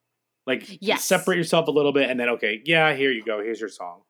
Like 0.46 0.78
Yes. 0.80 1.04
separate 1.04 1.36
yourself 1.36 1.68
a 1.68 1.72
little 1.72 1.92
bit 1.92 2.08
and 2.08 2.18
then 2.18 2.28
okay, 2.30 2.62
yeah, 2.64 2.94
here 2.94 3.10
you 3.10 3.24
go. 3.24 3.40
Here's 3.42 3.60
your 3.60 3.68
song. 3.68 4.02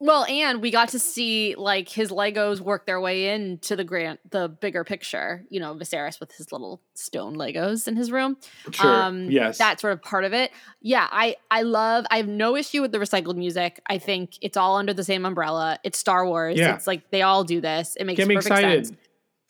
Well, 0.00 0.24
and 0.26 0.62
we 0.62 0.70
got 0.70 0.90
to 0.90 0.98
see 1.00 1.56
like 1.56 1.88
his 1.88 2.10
Legos 2.10 2.60
work 2.60 2.86
their 2.86 3.00
way 3.00 3.34
into 3.34 3.74
the 3.74 3.82
grant, 3.82 4.20
the 4.30 4.48
bigger 4.48 4.84
picture. 4.84 5.44
You 5.48 5.58
know, 5.58 5.74
Viserys 5.74 6.20
with 6.20 6.30
his 6.32 6.52
little 6.52 6.80
stone 6.94 7.36
Legos 7.36 7.88
in 7.88 7.96
his 7.96 8.12
room. 8.12 8.36
Sure. 8.70 8.88
Um, 8.88 9.28
yes. 9.28 9.58
that's 9.58 9.80
sort 9.80 9.92
of 9.92 10.02
part 10.02 10.24
of 10.24 10.32
it. 10.32 10.52
Yeah, 10.80 11.08
I 11.10 11.36
I 11.50 11.62
love. 11.62 12.06
I 12.12 12.18
have 12.18 12.28
no 12.28 12.54
issue 12.54 12.80
with 12.80 12.92
the 12.92 12.98
recycled 12.98 13.36
music. 13.36 13.80
I 13.88 13.98
think 13.98 14.38
it's 14.40 14.56
all 14.56 14.76
under 14.76 14.94
the 14.94 15.04
same 15.04 15.26
umbrella. 15.26 15.80
It's 15.82 15.98
Star 15.98 16.24
Wars. 16.24 16.56
Yeah. 16.58 16.76
It's 16.76 16.86
like 16.86 17.10
they 17.10 17.22
all 17.22 17.42
do 17.42 17.60
this. 17.60 17.96
It 17.96 18.04
makes 18.04 18.18
Get 18.18 18.28
me 18.28 18.36
perfect 18.36 18.52
excited. 18.52 18.86
sense. 18.86 18.98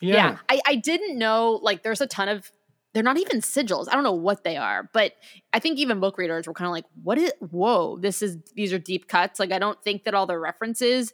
Yeah. 0.01 0.15
Yeah. 0.15 0.37
I, 0.49 0.61
I 0.67 0.75
didn't 0.77 1.19
know 1.19 1.59
like 1.63 1.83
there's 1.83 2.01
a 2.01 2.07
ton 2.07 2.29
of 2.29 2.51
they're 2.95 3.03
not 3.03 3.19
even 3.19 3.41
sigils. 3.41 3.87
I 3.91 3.95
don't 3.95 4.05
know 4.05 4.13
what 4.13 4.45
they 4.45 4.57
are, 4.57 4.89
but 4.93 5.13
I 5.53 5.59
think 5.59 5.79
even 5.79 6.01
book 6.01 6.19
readers 6.19 6.47
were 6.47 6.55
kind 6.55 6.67
of 6.67 6.73
like, 6.73 6.87
what 7.03 7.19
is 7.19 7.33
whoa, 7.41 7.99
this 7.99 8.23
is 8.23 8.39
these 8.55 8.73
are 8.73 8.79
deep 8.79 9.09
cuts. 9.09 9.39
Like 9.39 9.53
I 9.53 9.59
don't 9.59 9.83
think 9.83 10.05
that 10.05 10.15
all 10.15 10.27
the 10.27 10.39
references 10.39 11.13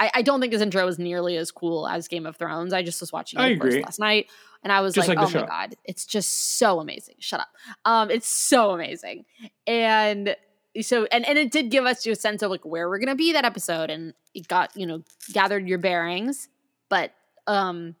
I, 0.00 0.10
I 0.16 0.22
don't 0.22 0.40
think 0.40 0.52
this 0.52 0.62
intro 0.62 0.86
is 0.88 0.98
nearly 0.98 1.36
as 1.36 1.50
cool 1.50 1.86
as 1.86 2.08
Game 2.08 2.26
of 2.26 2.36
Thrones. 2.36 2.72
I 2.72 2.82
just 2.82 3.00
was 3.00 3.12
watching 3.12 3.38
it 3.38 3.42
I 3.42 3.48
of 3.50 3.60
course, 3.60 3.74
agree. 3.74 3.84
last 3.84 4.00
night 4.00 4.26
and 4.62 4.72
I 4.72 4.80
was 4.80 4.96
like, 4.96 5.08
like 5.08 5.18
oh 5.18 5.22
my 5.22 5.30
show. 5.30 5.46
god, 5.46 5.76
it's 5.84 6.04
just 6.04 6.58
so 6.58 6.80
amazing. 6.80 7.16
Shut 7.20 7.40
up. 7.40 7.48
Um, 7.84 8.10
it's 8.10 8.28
so 8.28 8.70
amazing. 8.70 9.24
And 9.66 10.36
so 10.80 11.06
and 11.12 11.24
and 11.26 11.38
it 11.38 11.52
did 11.52 11.70
give 11.70 11.84
us 11.84 12.04
a 12.06 12.14
sense 12.16 12.42
of 12.42 12.50
like 12.50 12.64
where 12.64 12.88
we're 12.88 12.98
gonna 12.98 13.14
be 13.14 13.32
that 13.32 13.44
episode 13.44 13.90
and 13.90 14.14
it 14.34 14.48
got, 14.48 14.76
you 14.76 14.86
know, 14.86 15.02
gathered 15.32 15.68
your 15.68 15.78
bearings. 15.78 16.48
But 16.88 17.12
um, 17.46 17.94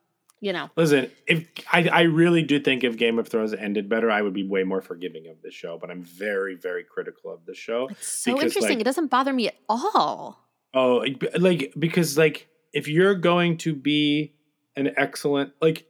you 0.44 0.52
know, 0.52 0.68
Listen, 0.76 1.10
if 1.26 1.46
I, 1.72 1.88
I 1.88 2.02
really 2.02 2.42
do 2.42 2.60
think 2.60 2.84
if 2.84 2.98
Game 2.98 3.18
of 3.18 3.28
Thrones 3.28 3.54
ended 3.54 3.88
better, 3.88 4.10
I 4.10 4.20
would 4.20 4.34
be 4.34 4.46
way 4.46 4.62
more 4.62 4.82
forgiving 4.82 5.26
of 5.28 5.40
the 5.42 5.50
show. 5.50 5.78
But 5.80 5.90
I'm 5.90 6.02
very, 6.02 6.54
very 6.54 6.84
critical 6.84 7.32
of 7.32 7.46
the 7.46 7.54
show. 7.54 7.88
It's 7.88 8.06
so 8.06 8.34
Because, 8.34 8.44
interesting. 8.44 8.72
like- 8.72 8.80
it 8.82 8.84
doesn't 8.84 9.10
bother 9.10 9.32
me 9.32 9.48
at 9.48 9.54
all. 9.68 10.38
Oh, 10.74 11.04
like 11.38 11.72
because 11.78 12.18
like 12.18 12.48
if 12.72 12.88
you're 12.88 13.14
going 13.14 13.56
to 13.58 13.74
be 13.74 14.34
an 14.76 14.90
excellent 14.96 15.52
like, 15.62 15.86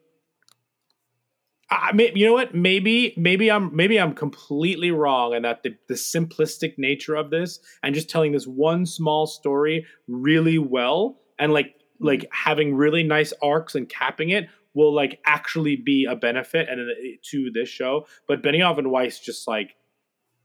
I 1.70 1.92
may, 1.92 2.12
you 2.14 2.26
know 2.26 2.34
what? 2.34 2.54
Maybe 2.54 3.14
maybe 3.16 3.50
I'm 3.50 3.74
maybe 3.74 3.98
I'm 3.98 4.14
completely 4.14 4.90
wrong, 4.90 5.34
and 5.34 5.44
that 5.44 5.62
the, 5.62 5.74
the 5.88 5.94
simplistic 5.94 6.74
nature 6.76 7.14
of 7.16 7.30
this 7.30 7.58
and 7.82 7.94
just 7.94 8.08
telling 8.10 8.32
this 8.32 8.46
one 8.46 8.86
small 8.86 9.26
story 9.26 9.86
really 10.06 10.58
well 10.58 11.18
and 11.38 11.52
like 11.52 11.74
like 12.00 12.26
having 12.32 12.74
really 12.74 13.02
nice 13.02 13.32
arcs 13.42 13.74
and 13.74 13.88
capping 13.88 14.30
it 14.30 14.48
will 14.74 14.92
like 14.92 15.20
actually 15.24 15.76
be 15.76 16.04
a 16.04 16.16
benefit 16.16 16.68
and 16.68 16.80
uh, 16.80 16.94
to 17.22 17.50
this 17.52 17.68
show. 17.68 18.06
But 18.26 18.42
Benioff 18.42 18.78
and 18.78 18.90
Weiss 18.90 19.18
just 19.20 19.46
like 19.46 19.76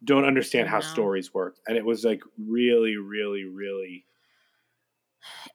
don't 0.03 0.23
understand 0.25 0.69
how 0.69 0.79
stories 0.79 1.33
work, 1.33 1.57
and 1.67 1.75
it 1.77 1.83
was 1.83 2.05
like 2.05 2.21
really, 2.37 2.95
really, 2.95 3.43
really. 3.43 4.05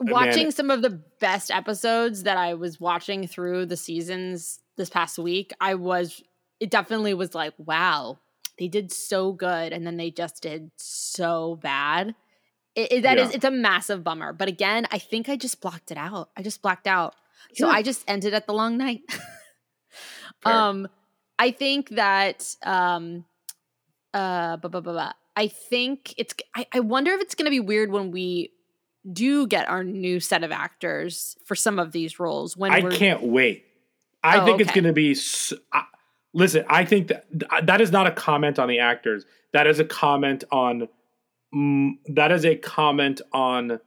Watching 0.01 0.49
it- 0.49 0.55
some 0.55 0.71
of 0.71 0.83
the 0.83 1.01
best 1.21 1.51
episodes 1.51 2.25
that 2.25 2.37
I 2.37 2.55
was 2.55 2.81
watching 2.81 3.27
through 3.27 3.67
the 3.67 3.77
seasons 3.77 4.61
this 4.77 4.91
past 4.91 5.19
week, 5.19 5.53
I 5.61 5.75
was 5.75 6.23
it 6.61 6.71
definitely 6.71 7.15
was 7.15 7.35
like, 7.35 7.55
wow, 7.59 8.19
they 8.59 8.69
did 8.69 8.93
so 8.93 9.33
good 9.33 9.73
and 9.73 9.87
then 9.87 9.97
they 9.97 10.11
just 10.11 10.43
did 10.43 10.71
so 10.77 11.57
bad. 11.63 12.15
It, 12.75 12.93
it- 12.93 13.03
that 13.03 13.19
is 13.19 13.31
Yeah. 13.31 13.37
it's 13.37 13.45
a 13.45 13.51
massive 13.51 14.03
bummer. 14.05 14.33
But 14.33 14.49
again, 14.49 14.87
I 14.91 14.99
think 14.99 15.29
I 15.29 15.37
just 15.37 15.61
blocked 15.61 15.91
it 15.91 15.97
out. 15.97 16.31
I 16.37 16.43
just 16.43 16.61
blacked 16.63 16.87
out. 16.87 17.15
So 17.55 17.67
Yeah. 17.69 17.73
I 17.75 17.83
just 17.83 18.05
ended 18.09 18.35
at 18.35 18.47
the 18.47 18.55
long 18.55 18.77
night. 18.79 19.03
Um 20.45 20.89
I 21.39 21.51
think 21.53 21.91
that 21.91 22.55
um 22.65 23.25
uh 24.13 24.57
blah, 24.59 24.69
blah, 24.71 24.81
blah, 24.81 24.93
blah. 24.93 25.13
I 25.37 25.49
think 25.49 26.15
it's 26.17 26.35
I, 26.55 26.67
I 26.73 26.81
wonder 26.81 27.13
if 27.13 27.21
it's 27.21 27.35
gonna 27.35 27.51
be 27.51 27.61
weird 27.61 27.91
when 27.91 28.11
we 28.11 28.51
do 29.11 29.47
get 29.47 29.69
our 29.69 29.85
new 29.85 30.21
set 30.21 30.43
of 30.45 30.53
actors 30.53 31.37
for 31.45 31.55
some 31.55 31.79
of 31.79 31.93
these 31.93 32.19
roles 32.19 32.57
when 32.57 32.73
I 32.73 32.81
can't 32.91 33.23
wait. 33.23 33.65
I 34.23 34.39
Oh, 34.41 34.45
think 34.47 34.61
it's 34.63 34.73
going 34.73 34.85
to 34.85 34.95
be. 34.95 35.11
s 35.11 35.53
I 35.75 35.85
listen, 36.33 36.65
I 36.71 36.87
think 36.87 37.09
that 37.09 37.27
that 37.67 37.83
is 37.83 37.93
not 37.93 38.07
a 38.07 38.11
comment 38.11 38.59
on 38.59 38.67
the 38.69 38.79
actors. 38.79 39.27
That 39.53 39.67
is 39.67 39.79
a 39.79 39.85
comment 39.85 40.45
on. 40.51 40.89
Mm, 41.55 41.99
that 42.09 42.33
is 42.33 42.45
a 42.45 42.57
comment 42.57 43.21
on 43.33 43.81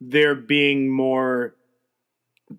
there 0.00 0.34
being 0.34 0.90
more 0.90 1.54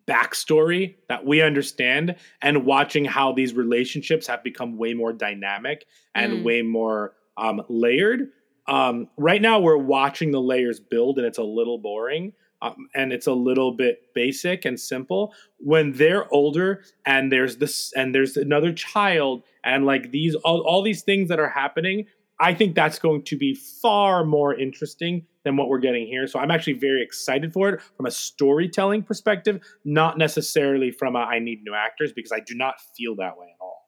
backstory 0.08 0.96
that 1.10 1.26
we 1.26 1.42
understand 1.42 2.16
and 2.42 2.66
watching 2.66 3.06
how 3.06 3.32
these 3.32 3.54
relationships 3.54 4.28
have 4.28 4.44
become 4.44 4.78
way 4.78 4.94
more 4.94 5.14
dynamic 5.14 5.86
and 6.16 6.34
Mm. 6.34 6.44
way 6.44 6.62
more 6.62 7.14
um, 7.38 7.64
layered. 7.68 8.30
Um, 8.68 9.10
right 9.18 9.42
now, 9.42 9.60
we're 9.60 9.78
watching 9.78 10.32
the 10.32 10.42
layers 10.42 10.80
build, 10.80 11.18
and 11.18 11.26
it's 11.28 11.40
a 11.40 11.44
little 11.44 11.78
boring. 11.80 12.34
Um, 12.62 12.88
and 12.96 13.12
it's 13.12 13.28
a 13.28 13.34
little 13.34 13.74
bit 13.74 14.14
basic 14.16 14.64
and 14.64 14.80
simple. 14.80 15.34
When 15.58 15.92
they're 15.94 16.32
older, 16.34 16.84
and 17.06 17.30
there's 17.30 17.58
this, 17.58 17.92
and 17.94 18.16
there's 18.16 18.38
another 18.38 18.72
child, 18.72 19.44
and 19.66 19.86
like 19.86 20.12
these, 20.12 20.34
all, 20.36 20.62
all 20.62 20.82
these 20.82 21.02
things 21.02 21.28
that 21.28 21.40
are 21.42 21.50
happening, 21.50 22.06
I 22.44 22.54
think 22.54 22.76
that's 22.76 23.00
going 23.00 23.24
to 23.24 23.38
be 23.38 23.56
far 23.56 24.26
more 24.26 24.54
interesting 24.54 25.26
than 25.46 25.56
what 25.56 25.70
we're 25.70 25.80
getting 25.80 26.06
here. 26.08 26.28
So 26.28 26.40
I'm 26.40 26.52
actually 26.52 26.74
very 26.74 27.02
excited 27.02 27.54
for 27.54 27.70
it 27.70 27.82
from 27.96 28.06
a 28.06 28.12
storytelling 28.12 29.04
perspective, 29.04 29.62
not 29.86 30.18
necessarily 30.18 30.92
from 30.92 31.16
a 31.16 31.20
I 31.20 31.40
need 31.40 31.64
new 31.64 31.74
actors 31.74 32.12
because 32.12 32.34
I 32.34 32.42
do 32.42 32.54
not 32.54 32.76
feel 32.98 33.16
that 33.16 33.38
way 33.38 33.48
at 33.48 33.62
all. 33.62 33.88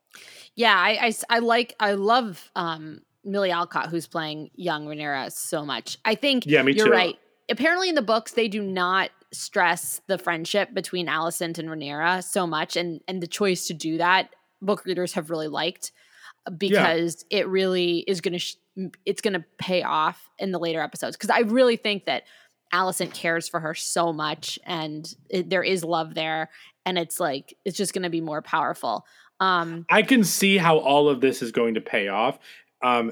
yeah 0.56 0.76
I 0.78 1.13
I 1.30 1.39
like 1.39 1.76
I 1.80 1.94
love 1.94 2.50
um 2.56 3.02
Milly 3.26 3.50
Alcock 3.52 3.89
who's 3.89 4.08
playing 4.08 4.52
young 4.56 4.86
Rhaenyra 4.86 5.32
so 5.32 5.65
much. 5.65 5.98
I 6.06 6.15
think 6.15 6.46
Yeah, 6.46 6.63
me 6.63 6.72
you're 6.74 6.86
too. 6.86 6.91
right. 6.91 7.18
Apparently 7.50 7.89
in 7.89 7.96
the 7.96 8.02
books 8.02 8.32
they 8.34 8.48
do 8.48 8.62
not 8.62 9.10
stress 9.34 10.02
the 10.08 10.18
friendship 10.18 10.74
between 10.74 11.08
Alicent 11.08 11.58
and 11.58 11.68
Rhaenyra 11.68 12.24
so 12.24 12.48
much 12.48 12.78
and 12.78 13.02
and 13.08 13.22
the 13.22 13.28
choice 13.28 13.68
to 13.68 13.74
do 13.74 13.98
that 13.98 14.34
book 14.62 14.86
readers 14.86 15.13
have 15.13 15.30
really 15.30 15.48
liked 15.50 15.91
because 16.58 17.25
it 17.29 17.47
really 17.47 17.99
is 17.99 18.21
going 18.21 18.34
to 18.34 18.39
sh- 18.39 18.55
it's 19.05 19.21
going 19.21 19.34
to 19.34 19.43
pay 19.58 19.84
off 19.84 20.29
in 20.38 20.51
the 20.51 20.60
later 20.60 20.81
episodes 20.81 21.15
because 21.15 21.29
I 21.29 21.39
really 21.39 21.77
think 21.77 22.05
that 22.05 22.23
Alicent 22.73 23.13
cares 23.13 23.47
for 23.47 23.60
her 23.60 23.73
so 23.73 24.12
much 24.12 24.60
and 24.65 25.13
it, 25.29 25.49
there 25.49 25.63
is 25.63 25.84
love 25.84 26.13
there 26.13 26.49
and 26.86 26.97
it's 26.97 27.19
like 27.19 27.55
it's 27.63 27.77
just 27.77 27.93
going 27.93 28.03
to 28.03 28.10
be 28.10 28.21
more 28.21 28.41
powerful. 28.41 29.05
Um 29.39 29.86
I 29.89 30.01
can 30.01 30.23
see 30.23 30.58
how 30.58 30.77
all 30.77 31.10
of 31.10 31.21
this 31.21 31.41
is 31.41 31.51
going 31.51 31.75
to 31.75 31.81
pay 31.81 32.08
off. 32.08 32.38
Um, 32.81 33.12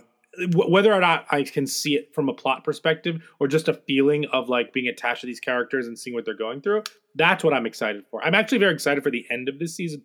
wh- 0.54 0.70
whether 0.70 0.94
or 0.94 1.00
not 1.00 1.26
I 1.30 1.44
can 1.44 1.66
see 1.66 1.96
it 1.96 2.14
from 2.14 2.30
a 2.30 2.34
plot 2.34 2.64
perspective 2.64 3.22
or 3.40 3.48
just 3.48 3.68
a 3.68 3.74
feeling 3.74 4.26
of 4.32 4.50
like 4.50 4.74
being 4.74 4.88
attached 4.88 5.22
to 5.22 5.28
these 5.28 5.40
characters 5.40 5.88
and 5.88 5.98
seeing 5.98 6.14
what 6.14 6.26
they're 6.26 6.34
going 6.34 6.62
through, 6.62 6.84
that's 7.16 7.44
what 7.44 7.54
I'm 7.54 7.66
excited 7.66 8.06
for. 8.10 8.24
I'm 8.24 8.36
actually 8.36 8.60
very 8.60 8.74
excited 8.74 9.04
for 9.04 9.12
the 9.12 9.26
end 9.30 9.50
of 9.50 9.60
this 9.60 9.76
season 9.76 10.04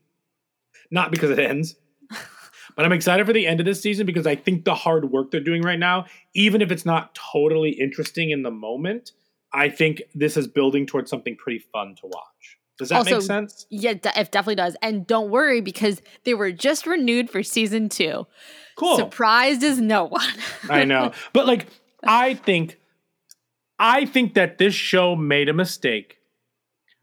not 0.91 1.11
because 1.11 1.31
it 1.31 1.39
ends. 1.39 1.77
But 2.79 2.87
I'm 2.87 2.93
excited 2.93 3.27
for 3.27 3.33
the 3.33 3.45
end 3.45 3.59
of 3.59 3.67
this 3.67 3.83
season 3.83 4.07
because 4.07 4.25
I 4.25 4.37
think 4.37 4.65
the 4.65 4.73
hard 4.77 5.11
work 5.11 5.33
they're 5.33 5.41
doing 5.41 5.63
right 5.63 5.81
now, 5.81 6.07
even 6.33 6.63
if 6.63 6.71
it's 6.71 6.87
not 6.87 7.13
totally 7.13 7.71
interesting 7.71 8.31
in 8.31 8.45
the 8.45 8.53
moment, 8.53 9.11
I 9.53 9.69
think 9.69 10.01
this 10.15 10.37
is 10.37 10.47
building 10.47 10.87
towards 10.87 11.11
something 11.11 11.35
pretty 11.35 11.59
fun 11.59 11.97
to 11.97 12.07
watch. 12.07 12.57
Does 12.79 12.91
that 12.91 12.99
Also, 12.99 13.17
make 13.17 13.23
sense? 13.23 13.67
Yeah, 13.69 13.91
it 13.91 14.03
definitely 14.03 14.55
does. 14.55 14.77
And 14.81 15.09
don't 15.09 15.29
worry 15.29 15.61
because 15.61 16.01
they 16.23 16.35
were 16.35 16.53
just 16.53 16.87
renewed 16.87 17.31
for 17.31 17.43
season 17.43 17.89
two. 17.89 18.29
Cool. 18.77 18.97
Surprised 18.97 19.65
as 19.65 19.81
no 19.81 20.05
one. 20.05 20.33
I 20.71 20.85
know. 20.85 21.11
But 21.33 21.49
like 21.49 21.67
I 22.05 22.35
think 22.35 22.79
I 23.81 24.07
think 24.07 24.35
that 24.35 24.59
this 24.59 24.75
show 24.75 25.17
made 25.17 25.49
a 25.49 25.53
mistake 25.53 26.19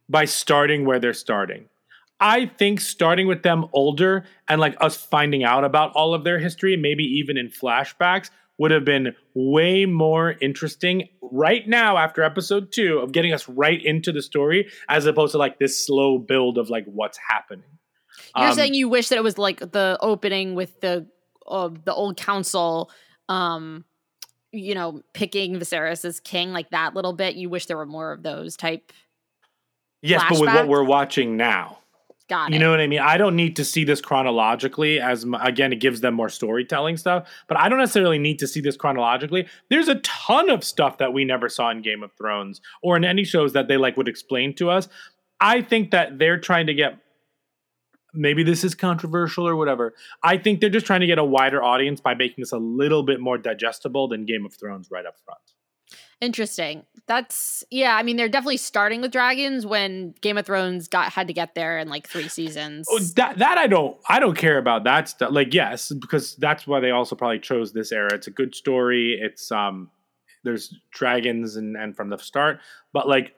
by 0.08 0.24
starting 0.24 0.86
where 0.86 1.00
they're 1.00 1.14
starting. 1.14 1.66
I 2.20 2.46
think 2.46 2.80
starting 2.80 3.28
with 3.28 3.44
them 3.44 3.66
older 3.74 4.24
and 4.48 4.62
like 4.62 4.76
us 4.80 4.96
finding 4.96 5.44
out 5.44 5.64
about 5.64 5.92
all 5.94 6.14
of 6.14 6.24
their 6.24 6.40
history, 6.40 6.78
maybe 6.78 7.04
even 7.04 7.38
in 7.38 7.50
flashbacks, 7.50 8.30
would 8.58 8.72
have 8.72 8.86
been 8.86 9.14
way 9.34 9.86
more 9.86 10.36
interesting 10.40 11.10
right 11.22 11.68
now 11.68 11.98
after 11.98 12.24
episode 12.24 12.72
two 12.72 13.00
of 13.00 13.12
getting 13.12 13.34
us 13.34 13.50
right 13.50 13.84
into 13.84 14.14
the 14.14 14.22
story 14.22 14.70
as 14.88 15.06
opposed 15.06 15.34
to 15.34 15.38
like 15.38 15.60
this 15.60 15.86
slow 15.86 16.18
build 16.18 16.58
of 16.58 16.70
like 16.70 16.86
what's 16.86 17.20
happening. 17.30 17.66
You're 18.38 18.48
Um, 18.48 18.54
saying 18.56 18.74
you 18.76 18.88
wish 18.88 19.10
that 19.10 19.18
it 19.18 19.24
was 19.24 19.38
like 19.38 19.60
the 19.60 19.98
opening 20.00 20.56
with 20.56 20.80
the 20.80 21.06
uh, 21.48 21.70
the 21.84 21.94
old 21.94 22.16
council, 22.18 22.90
um, 23.28 23.84
you 24.54 24.74
know, 24.74 25.02
picking 25.14 25.58
Viserys 25.58 26.06
as 26.06 26.22
king, 26.22 26.54
like 26.54 26.70
that 26.70 26.96
little 26.96 27.14
bit. 27.14 27.36
You 27.36 27.50
wish 27.50 27.66
there 27.66 27.78
were 27.78 27.86
more 27.86 28.14
of 28.14 28.24
those 28.24 28.56
type. 28.56 28.94
yes, 30.02 30.24
but 30.30 30.40
with 30.40 30.50
what 30.50 30.68
we're 30.70 30.84
watching 30.84 31.36
now. 31.36 31.80
Got 32.28 32.50
You 32.50 32.56
it. 32.56 32.60
know 32.60 32.72
what 32.72 32.80
I 32.80 32.88
mean? 32.88 33.00
I 33.00 33.18
don't 33.18 33.36
need 33.36 33.56
to 33.58 33.66
see 33.66 33.84
this 33.84 34.02
chronologically 34.02 35.00
as 35.00 35.26
again 35.42 35.72
it 35.72 35.80
gives 35.80 36.02
them 36.02 36.16
more 36.16 36.30
storytelling 36.30 36.98
stuff, 36.98 37.30
but 37.48 37.58
I 37.58 37.70
don't 37.70 37.78
necessarily 37.78 38.18
need 38.18 38.40
to 38.40 38.48
see 38.48 38.62
this 38.62 38.76
chronologically. 38.76 39.48
There's 39.70 39.88
a 39.88 39.96
ton 39.96 40.50
of 40.50 40.64
stuff 40.64 40.98
that 40.98 41.14
we 41.14 41.24
never 41.24 41.50
saw 41.50 41.70
in 41.70 41.82
Game 41.84 42.02
of 42.02 42.12
Thrones 42.14 42.62
or 42.82 42.98
in 42.98 43.06
any 43.06 43.24
shows 43.24 43.54
that 43.54 43.68
they 43.68 43.78
like 43.78 43.96
would 43.96 44.08
explain 44.08 44.56
to 44.56 44.72
us. 44.72 44.90
I 45.40 45.62
think 45.62 45.92
that 45.92 46.18
they're 46.18 46.40
trying 46.40 46.66
to 46.68 46.74
get 46.74 46.98
maybe 48.16 48.44
this 48.44 48.64
is 48.64 48.74
controversial 48.74 49.48
or 49.48 49.56
whatever. 49.56 49.94
I 50.24 50.38
think 50.38 50.62
they're 50.62 50.70
just 50.70 50.86
trying 50.86 51.02
to 51.02 51.08
get 51.08 51.20
a 51.20 51.24
wider 51.24 51.64
audience 51.64 52.02
by 52.02 52.16
making 52.16 52.42
this 52.42 52.54
a 52.54 52.58
little 52.58 53.04
bit 53.04 53.20
more 53.20 53.38
digestible 53.38 54.08
than 54.08 54.26
Game 54.26 54.46
of 54.46 54.54
Thrones 54.56 54.88
right 54.90 55.06
up 55.06 55.16
front. 55.24 55.42
Interesting. 56.22 56.86
That's 57.08 57.64
yeah. 57.70 57.96
I 57.96 58.04
mean, 58.04 58.16
they're 58.16 58.30
definitely 58.30 58.58
starting 58.58 59.02
with 59.02 59.12
dragons 59.12 59.66
when 59.66 60.16
Game 60.22 60.38
of 60.38 60.46
Thrones 60.46 60.88
got 60.88 61.12
had 61.12 61.28
to 61.28 61.34
get 61.34 61.56
there 61.56 61.78
in 61.78 61.90
like 61.90 62.08
three 62.08 62.30
seasons. 62.30 62.88
Oh, 62.90 63.00
that 63.16 63.38
that 63.38 63.58
I 63.58 63.68
don't 63.68 63.98
I 64.08 64.20
don't 64.20 64.38
care 64.38 64.58
about 64.58 64.86
that 64.86 65.10
stuff. 65.10 65.32
Like 65.32 65.54
yes, 65.54 65.92
because 65.92 66.36
that's 66.38 66.66
why 66.66 66.80
they 66.80 66.92
also 66.92 67.16
probably 67.16 67.40
chose 67.40 67.74
this 67.74 67.92
era. 67.92 68.14
It's 68.14 68.28
a 68.28 68.32
good 68.32 68.56
story. 68.56 69.20
It's 69.22 69.52
um 69.52 69.92
there's 70.44 70.74
dragons 70.92 71.58
and 71.58 71.76
and 71.76 71.96
from 71.96 72.10
the 72.10 72.18
start. 72.18 72.60
But 72.94 73.08
like 73.10 73.36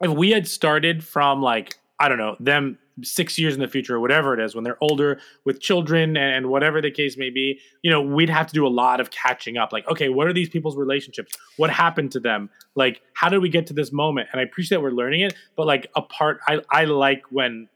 if 0.00 0.10
we 0.10 0.30
had 0.30 0.46
started 0.46 1.02
from 1.02 1.40
like 1.40 1.78
I 1.98 2.08
don't 2.08 2.18
know 2.18 2.36
them 2.40 2.78
six 3.02 3.38
years 3.38 3.54
in 3.54 3.60
the 3.60 3.68
future 3.68 3.96
or 3.96 4.00
whatever 4.00 4.34
it 4.34 4.44
is 4.44 4.54
when 4.54 4.62
they're 4.62 4.78
older 4.80 5.18
with 5.44 5.60
children 5.60 6.16
and 6.16 6.46
whatever 6.46 6.80
the 6.80 6.92
case 6.92 7.16
may 7.16 7.28
be 7.28 7.58
you 7.82 7.90
know 7.90 8.00
we'd 8.00 8.30
have 8.30 8.46
to 8.46 8.52
do 8.52 8.66
a 8.66 8.68
lot 8.68 9.00
of 9.00 9.10
catching 9.10 9.56
up. 9.56 9.72
Like 9.72 9.88
okay 9.90 10.08
what 10.08 10.26
are 10.26 10.32
these 10.32 10.48
people's 10.48 10.76
relationships? 10.76 11.32
What 11.56 11.70
happened 11.70 12.12
to 12.12 12.20
them? 12.20 12.50
Like 12.74 13.02
how 13.14 13.28
did 13.28 13.38
we 13.38 13.48
get 13.48 13.66
to 13.68 13.74
this 13.74 13.92
moment? 13.92 14.28
And 14.32 14.40
i 14.40 14.44
appreciate 14.44 14.76
that 14.76 14.82
we're 14.82 14.90
learning 14.90 15.20
it 15.20 15.34
but 15.56 15.66
like 15.66 15.90
a 15.96 16.02
part 16.02 16.40
i 16.46 16.60
i 16.70 16.84
like 16.84 17.22
when 17.30 17.68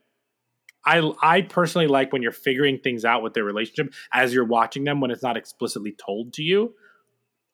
I 0.85 1.11
I 1.21 1.41
personally 1.41 1.87
like 1.87 2.13
when 2.13 2.21
you're 2.21 2.31
figuring 2.31 2.79
things 2.79 3.05
out 3.05 3.21
with 3.21 3.33
their 3.33 3.43
relationship 3.43 3.93
as 4.13 4.33
you're 4.33 4.45
watching 4.45 4.83
them 4.85 5.01
when 5.01 5.11
it's 5.11 5.23
not 5.23 5.37
explicitly 5.37 5.93
told 5.93 6.33
to 6.33 6.43
you. 6.43 6.73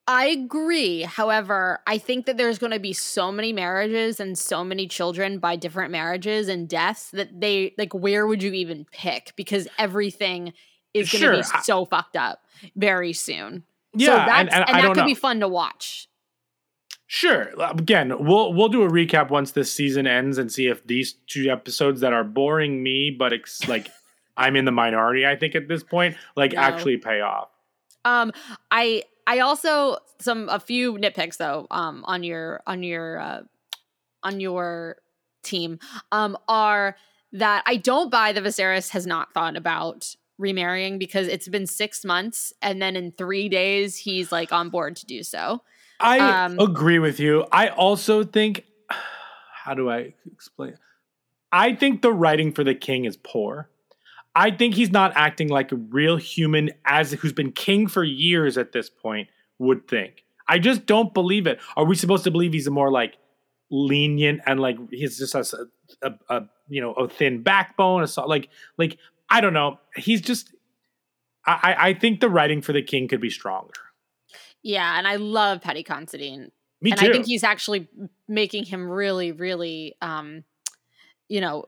I 0.08 0.28
agree. 0.28 1.02
However, 1.02 1.80
I 1.88 1.98
think 1.98 2.28
that 2.28 2.38
there's 2.38 2.60
going 2.60 2.72
to 2.74 2.80
be 2.80 2.94
so 2.94 3.32
many 3.32 3.52
marriages 3.52 4.20
and 4.20 4.38
so 4.38 4.64
many 4.64 4.88
children 4.88 5.40
by 5.40 5.56
different 5.56 5.92
marriages 5.92 6.48
and 6.48 6.70
deaths 6.70 7.10
that 7.12 7.40
they 7.42 7.74
like. 7.78 7.94
Where 7.94 8.28
would 8.28 8.44
you 8.44 8.54
even 8.54 8.86
pick? 8.92 9.34
Because 9.36 9.68
everything 9.80 10.54
is 10.94 11.12
going 11.12 11.22
to 11.22 11.28
Sure, 11.28 11.34
be 11.38 11.44
I- 11.54 11.62
so 11.64 11.86
fucked 11.86 12.16
up 12.16 12.44
very 12.76 13.14
soon. 13.14 13.64
so 13.98 14.06
Yeah, 14.06 14.26
that's, 14.28 14.54
and, 14.54 14.64
and, 14.68 14.78
I 14.78 14.82
that 14.84 14.88
could 14.90 14.98
know. 14.98 15.06
be 15.08 15.16
fun 15.16 15.40
to 15.40 15.48
watch. 15.48 16.08
Sure. 17.08 17.50
Again, 17.60 18.14
we'll 18.26 18.54
we'll 18.54 18.70
do 18.70 18.84
a 18.84 18.90
recap 18.90 19.30
once 19.30 19.52
this 19.52 19.72
season 19.72 20.06
ends 20.08 20.38
and 20.38 20.52
see 20.52 20.68
if 20.68 20.86
these 20.88 21.14
two 21.28 21.50
episodes 21.52 22.02
that 22.02 22.14
are 22.14 22.24
boring 22.24 22.82
me, 22.84 23.10
but 23.12 23.32
it's 23.34 23.68
like 23.68 23.90
I'm 24.38 24.56
in 24.56 24.66
the 24.66 24.72
minority. 24.72 25.26
I 25.26 25.36
think 25.36 25.56
at 25.56 25.68
this 25.68 25.84
point, 25.84 26.16
like 26.36 26.54
No. 26.54 26.60
actually 26.62 26.98
pay 26.98 27.22
off. 27.22 27.50
Um, 28.06 28.32
I 28.72 29.04
I 29.28 29.40
also 29.40 29.98
some 30.20 30.50
a 30.50 30.60
few 30.60 30.94
nitpicks 30.94 31.38
though. 31.38 31.68
Um, 31.72 32.04
on 32.06 32.24
your 32.24 32.62
on 32.68 32.84
your 32.84 33.20
uh, 33.20 33.42
on 34.24 34.40
your 34.40 34.98
team, 35.44 35.80
um, 36.12 36.38
are 36.48 36.96
that 37.32 37.64
I 37.66 37.78
don't 37.78 38.10
buy 38.10 38.32
that 38.32 38.44
Viserys 38.44 38.90
has 38.90 39.06
not 39.06 39.34
thought 39.34 39.58
about 39.58 40.16
remarrying 40.38 41.00
because 41.00 41.28
it's 41.28 41.48
been 41.48 41.66
six 41.68 42.04
months 42.04 42.54
and 42.62 42.82
then 42.82 42.96
in 42.96 43.12
three 43.12 43.48
days 43.50 43.96
he's 43.98 44.32
like 44.32 44.52
on 44.52 44.70
board 44.70 44.96
to 44.98 45.06
do 45.06 45.24
so. 45.24 45.62
I 46.00 46.46
Um, 46.46 46.60
agree 46.60 47.00
with 47.00 47.20
you. 47.20 47.46
I 47.52 47.70
also 47.70 48.24
think, 48.24 48.66
how 49.64 49.74
do 49.74 49.90
I 49.90 50.14
explain? 50.32 50.78
I 51.52 51.74
think 51.74 52.02
the 52.02 52.12
writing 52.12 52.52
for 52.52 52.64
the 52.66 52.76
king 52.76 53.06
is 53.06 53.18
poor. 53.18 53.70
I 54.36 54.52
think 54.52 54.76
he's 54.76 54.92
not 54.92 55.14
acting 55.16 55.48
like 55.48 55.72
a 55.72 55.78
real 55.78 56.18
human, 56.18 56.72
as 56.86 57.14
who's 57.14 57.34
been 57.34 57.52
king 57.52 57.88
for 57.88 58.04
years 58.04 58.58
at 58.58 58.74
this 58.74 58.90
point 58.90 59.30
would 59.60 59.88
think. 59.88 60.24
I 60.48 60.60
just 60.60 60.86
don't 60.86 61.14
believe 61.14 61.48
it. 61.48 61.60
Are 61.76 61.86
we 61.86 61.96
supposed 61.96 62.26
to 62.26 62.32
believe 62.32 62.54
he's 62.54 62.68
a 62.68 62.72
more 62.72 62.92
like 62.92 63.18
lenient 63.72 64.42
and 64.46 64.60
like 64.60 64.78
he's 64.92 65.18
just 65.18 65.34
a, 65.34 65.68
a, 66.02 66.12
a 66.30 66.42
you 66.68 66.82
know 66.82 66.94
a 66.94 67.08
thin 67.08 67.42
backbone, 67.42 68.04
a 68.04 68.08
so, 68.08 68.26
like 68.26 68.50
like 68.78 68.98
I 69.30 69.42
don't 69.42 69.54
know. 69.54 69.80
He's 69.96 70.22
just. 70.22 70.54
I, 71.48 71.76
I- 71.78 71.94
think 71.94 72.22
the 72.22 72.30
writing 72.30 72.64
for 72.64 72.74
the 72.74 72.82
king 72.82 73.08
could 73.08 73.22
be 73.22 73.30
stronger. 73.30 73.74
Yeah, 74.64 74.98
and 74.98 75.08
I 75.08 75.18
love 75.18 75.62
Paddy 75.62 75.84
Considine. 75.84 76.52
Me 76.82 76.90
and 76.90 77.00
too. 77.00 77.08
I 77.08 77.12
think 77.12 77.28
he's 77.28 77.44
actually 77.44 77.88
making 78.28 78.66
him 78.66 78.90
really, 78.90 79.32
really, 79.32 79.96
um, 80.02 80.44
you 81.30 81.42
know, 81.42 81.66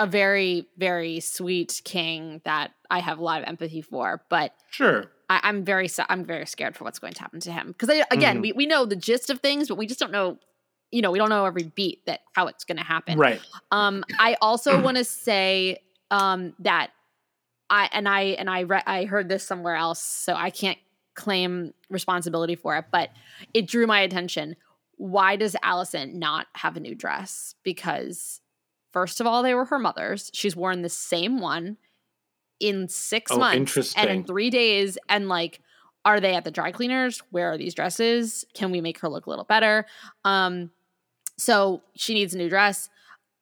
a 0.00 0.06
very, 0.06 0.66
very 0.78 1.20
sweet 1.20 1.80
king 1.84 2.40
that 2.44 2.72
I 2.90 2.98
have 3.00 3.18
a 3.18 3.22
lot 3.22 3.42
of 3.42 3.46
empathy 3.48 3.82
for. 3.82 4.22
But 4.28 4.52
sure. 4.70 5.10
I, 5.28 5.40
I'm 5.44 5.62
very, 5.64 5.88
I'm 6.08 6.24
very 6.24 6.46
scared 6.46 6.74
for 6.76 6.84
what's 6.84 6.98
going 6.98 7.12
to 7.12 7.20
happen 7.20 7.38
to 7.40 7.52
him 7.52 7.68
because 7.68 7.90
again, 8.10 8.38
Mhm. 8.38 8.42
we 8.42 8.52
we 8.52 8.66
know 8.66 8.84
the 8.86 8.96
gist 8.96 9.30
of 9.30 9.40
things, 9.40 9.68
but 9.68 9.76
we 9.76 9.86
just 9.86 10.00
don't 10.00 10.10
know. 10.10 10.38
You 10.90 11.02
know, 11.02 11.12
we 11.12 11.18
don't 11.18 11.28
know 11.28 11.44
every 11.44 11.62
beat 11.64 12.04
that 12.06 12.20
how 12.32 12.48
it's 12.48 12.64
going 12.64 12.78
to 12.78 12.84
happen. 12.84 13.16
Right. 13.16 13.40
Um, 13.70 14.02
I 14.18 14.36
also 14.40 14.80
want 14.86 14.96
to 14.96 15.04
say 15.04 15.78
um, 16.10 16.54
that 16.60 16.90
I 17.68 17.88
and 17.92 18.08
I 18.08 18.22
and 18.40 18.50
I 18.50 18.60
re- 18.60 18.82
I 18.86 19.04
heard 19.04 19.28
this 19.28 19.44
somewhere 19.46 19.76
else, 19.76 20.02
so 20.02 20.34
I 20.34 20.50
can't 20.50 20.78
claim 21.14 21.74
responsibility 21.90 22.56
for 22.56 22.76
it, 22.78 22.86
but 22.90 23.10
it 23.52 23.66
drew 23.66 23.86
my 23.86 24.00
attention. 24.00 24.56
Why 24.96 25.36
does 25.36 25.54
Alicent 25.62 26.14
not 26.14 26.46
have 26.54 26.76
a 26.76 26.80
new 26.80 26.94
dress? 26.94 27.54
Because 27.62 28.40
first 28.92 29.20
of 29.20 29.26
all, 29.26 29.42
they 29.42 29.54
were 29.54 29.66
her 29.66 29.78
mother's. 29.78 30.30
She's 30.34 30.54
worn 30.56 30.82
the 30.82 30.88
same 30.88 31.40
one 31.40 31.76
in 32.60 32.88
six 32.88 33.30
Oh, 33.32 33.38
months 33.38 33.94
and 33.96 34.10
in 34.10 34.24
three 34.24 34.50
days, 34.50 34.98
and 35.08 35.28
like. 35.28 35.60
Are 36.02 36.18
they 36.18 36.34
at 36.34 36.44
the 36.44 36.50
dry 36.50 36.72
cleaners? 36.72 37.20
Where 37.30 37.52
are 37.52 37.58
these 37.58 37.74
dresses? 37.74 38.46
Can 38.54 38.70
we 38.70 38.80
make 38.80 38.98
her 39.00 39.08
look 39.10 39.26
a 39.26 39.28
little 39.28 39.44
better? 39.44 39.84
Um, 40.24 40.70
so 41.36 41.82
she 41.94 42.14
needs 42.14 42.32
a 42.32 42.38
new 42.38 42.48
dress. 42.48 42.88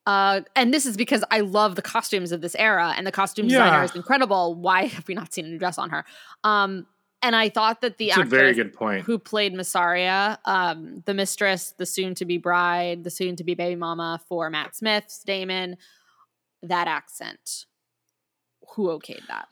Uh, 0.06 0.40
and 0.56 0.74
this 0.74 0.84
is 0.84 0.96
because 0.96 1.22
I 1.30 1.38
love 1.38 1.76
the 1.76 1.82
costumes 1.82 2.32
of 2.32 2.40
this 2.40 2.56
era, 2.56 2.94
and 2.96 3.06
the 3.06 3.12
costume 3.12 3.46
designer 3.46 3.76
Yeah. 3.76 3.84
is 3.84 3.94
incredible. 3.94 4.56
Why 4.56 4.87
have 4.87 5.06
we 5.06 5.14
not 5.14 5.32
seen 5.32 5.44
a 5.44 5.48
new 5.50 5.58
dress 5.58 5.78
on 5.78 5.90
her? 5.90 6.04
Um, 6.42 6.88
and 7.22 7.35
I 7.35 7.48
thought 7.48 7.81
that 7.81 7.98
the 7.98 8.12
That's 8.14 8.28
very 8.28 8.52
good 8.54 8.72
point. 8.72 9.04
who 9.04 9.18
played 9.18 9.54
Mysaria, 9.54 10.38
um, 10.44 11.02
the 11.07 11.14
mistress, 11.14 11.74
the 11.76 11.87
soon-to-be 11.87 12.38
bride, 12.38 13.04
the 13.04 13.10
soon-to-be 13.10 13.54
baby 13.54 13.77
mama 13.77 14.21
for 14.29 14.48
Matt 14.50 14.77
Smith's 14.77 15.23
Daemon, 15.25 15.77
that 16.62 16.87
accent. 16.88 17.66
Who 18.75 18.88
okayed 18.88 19.27
that? 19.29 19.48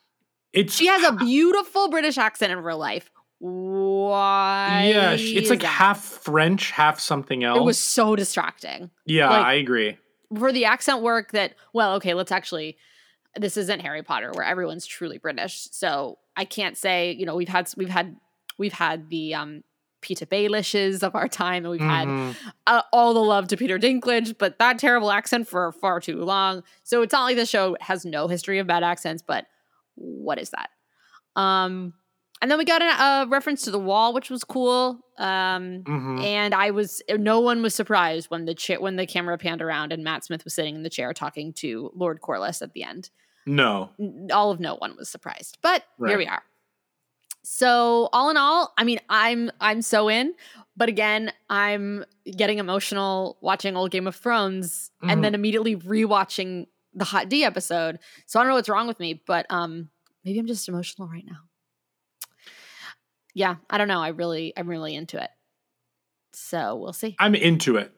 It's 0.52 0.74
She 0.74 0.86
has 0.86 1.02
a 1.02 1.12
beautiful 1.12 1.88
British 1.88 2.18
accent 2.18 2.52
in 2.52 2.58
real 2.60 2.78
life. 2.78 3.10
Why? 3.38 4.88
yeah, 4.92 5.16
it's 5.18 5.50
like 5.50 5.60
that? 5.60 5.66
half 5.66 6.00
French, 6.02 6.70
half 6.70 7.00
something 7.00 7.44
else. 7.44 7.58
It 7.58 7.64
was 7.64 7.78
so 7.78 8.16
distracting. 8.16 8.90
yeah, 9.04 9.28
like- 9.28 9.44
I 9.46 9.54
agree. 9.54 9.98
for 10.36 10.52
the 10.52 10.64
accent 10.64 11.02
work 11.02 11.32
that 11.32 11.54
well 11.72 11.94
okay 11.94 12.12
let's 12.14 12.32
actually 12.32 12.76
this 13.38 13.56
isn't 13.56 13.78
harry 13.78 14.02
potter 14.02 14.32
where 14.34 14.44
everyone's 14.44 14.84
truly 14.84 15.18
british 15.18 15.68
so 15.70 16.18
i 16.36 16.44
can't 16.44 16.76
say 16.76 17.12
you 17.12 17.24
know 17.26 17.34
we've 17.34 17.48
had 17.48 17.68
we've 17.76 17.88
had 17.88 18.16
we've 18.58 18.72
had 18.72 19.08
the 19.10 19.34
um 19.34 19.62
Petyr 20.02 20.26
Baelishes 20.28 21.02
of 21.02 21.16
our 21.16 21.26
time, 21.26 21.64
and 21.64 21.70
we've 21.72 21.80
had 21.80 22.06
Mhm. 22.06 22.36
uh, 22.68 22.82
all 22.92 23.12
the 23.12 23.18
love 23.20 23.48
to 23.48 23.56
Peter 23.56 23.76
Dinklage, 23.76 24.36
but 24.38 24.56
that 24.60 24.78
terrible 24.78 25.10
accent 25.10 25.48
for 25.48 25.72
far 25.72 25.98
too 26.00 26.22
long. 26.22 26.62
So 26.84 27.02
it's 27.02 27.12
not 27.12 27.24
like 27.24 27.34
the 27.36 27.46
show 27.46 27.76
has 27.80 28.04
no 28.04 28.28
history 28.28 28.60
of 28.60 28.68
bad 28.68 28.84
accents, 28.84 29.22
but 29.26 29.46
what 29.96 30.38
is 30.38 30.50
that? 30.50 30.68
Um, 31.34 31.94
and 32.40 32.50
then 32.50 32.58
we 32.58 32.64
got 32.64 32.82
a, 32.82 33.02
a 33.02 33.26
reference 33.28 33.62
to 33.62 33.70
the 33.72 33.78
wall, 33.80 34.12
which 34.12 34.30
was 34.30 34.44
cool. 34.44 35.00
Um, 35.18 35.82
Mhm. 35.84 36.22
and 36.22 36.54
I 36.54 36.70
was 36.70 37.02
no 37.10 37.40
one 37.40 37.62
was 37.62 37.74
surprised 37.74 38.30
when 38.30 38.44
the 38.44 38.54
cha- 38.54 38.76
when 38.78 38.96
the 38.96 39.06
camera 39.06 39.38
panned 39.38 39.62
around 39.62 39.92
and 39.92 40.04
Matt 40.04 40.24
Smith 40.24 40.44
was 40.44 40.54
sitting 40.54 40.76
in 40.76 40.82
the 40.84 40.90
chair 40.90 41.14
talking 41.14 41.52
to 41.54 41.90
Lord 41.96 42.20
Corlys 42.20 42.62
at 42.62 42.74
the 42.74 42.84
end. 42.84 43.10
No. 43.46 43.90
All 44.32 44.50
of 44.50 44.60
no 44.60 44.74
one 44.74 44.96
was 44.96 45.08
surprised, 45.08 45.58
but 45.62 45.84
here 46.04 46.18
we 46.18 46.26
are. 46.26 46.42
So 47.44 48.08
all 48.12 48.28
in 48.30 48.36
all, 48.36 48.72
I 48.76 48.82
mean, 48.82 48.98
I'm 49.08 49.52
I'm 49.60 49.80
so 49.80 50.08
in, 50.08 50.34
but 50.76 50.88
again, 50.88 51.32
I'm 51.48 52.04
getting 52.36 52.58
emotional 52.58 53.38
watching 53.40 53.76
old 53.76 53.92
Game 53.92 54.08
of 54.08 54.16
Thrones 54.16 54.90
and 55.00 55.22
then 55.22 55.34
immediately 55.34 55.76
rewatching 55.76 56.66
the 56.92 57.04
Hot 57.04 57.28
D 57.28 57.44
episode. 57.44 58.00
So 58.26 58.40
I 58.40 58.42
don't 58.42 58.48
know 58.50 58.56
what's 58.56 58.68
wrong 58.68 58.88
with 58.88 58.98
me, 58.98 59.22
but 59.26 59.46
um, 59.48 59.90
maybe 60.24 60.40
I'm 60.40 60.46
just 60.46 60.68
emotional 60.68 61.06
right 61.06 61.24
now. 61.24 61.42
Yeah, 63.32 63.56
I 63.70 63.78
don't 63.78 63.86
know. 63.86 64.00
I 64.00 64.08
really, 64.08 64.52
I'm 64.56 64.66
really 64.68 64.96
into 64.96 65.22
it. 65.22 65.30
So 66.32 66.74
we'll 66.76 66.92
see. 66.94 67.14
I'm 67.20 67.34
into 67.34 67.76
it. 67.76 67.92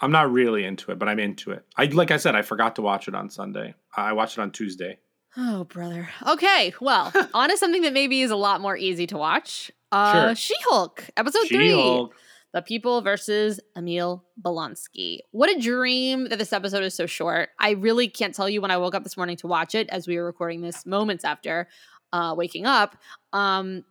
I'm 0.00 0.12
not 0.12 0.30
really 0.30 0.64
into 0.64 0.90
it, 0.92 0.98
but 0.98 1.08
I'm 1.08 1.18
into 1.18 1.50
it. 1.50 1.64
I 1.76 1.86
like 1.86 2.10
I 2.10 2.16
said, 2.18 2.34
I 2.36 2.42
forgot 2.42 2.76
to 2.76 2.82
watch 2.82 3.08
it 3.08 3.14
on 3.14 3.30
Sunday. 3.30 3.74
I 3.96 4.12
watched 4.12 4.38
it 4.38 4.40
on 4.42 4.50
Tuesday. 4.52 4.98
Oh, 5.36 5.64
brother. 5.64 6.08
Okay, 6.26 6.72
well, 6.80 7.12
on 7.34 7.50
to 7.50 7.56
something 7.56 7.82
that 7.82 7.92
maybe 7.92 8.22
is 8.22 8.30
a 8.30 8.36
lot 8.36 8.60
more 8.60 8.76
easy 8.76 9.06
to 9.08 9.16
watch. 9.18 9.70
Uh, 9.92 10.12
Sure. 10.28 10.34
She-Hulk, 10.34 11.04
episode 11.16 11.48
three. 11.48 11.70
She-Hulk. 11.70 12.14
The 12.54 12.62
People 12.62 13.02
versus 13.02 13.60
Emil 13.76 14.24
Blonsky. 14.42 15.18
What 15.32 15.54
a 15.54 15.60
dream 15.60 16.30
that 16.30 16.38
this 16.38 16.52
episode 16.52 16.82
is 16.82 16.94
so 16.94 17.04
short. 17.04 17.50
I 17.60 17.72
really 17.72 18.08
can't 18.08 18.34
tell 18.34 18.48
you 18.48 18.62
when 18.62 18.70
I 18.70 18.78
woke 18.78 18.94
up 18.94 19.04
this 19.04 19.18
morning 19.18 19.36
to 19.38 19.46
watch 19.46 19.74
it 19.74 19.86
as 19.90 20.08
we 20.08 20.16
were 20.16 20.24
recording 20.24 20.62
this 20.62 20.86
moments 20.86 21.24
after 21.26 21.68
uh, 22.12 22.34
waking 22.36 22.64
up. 22.64 22.96
Um, 23.34 23.84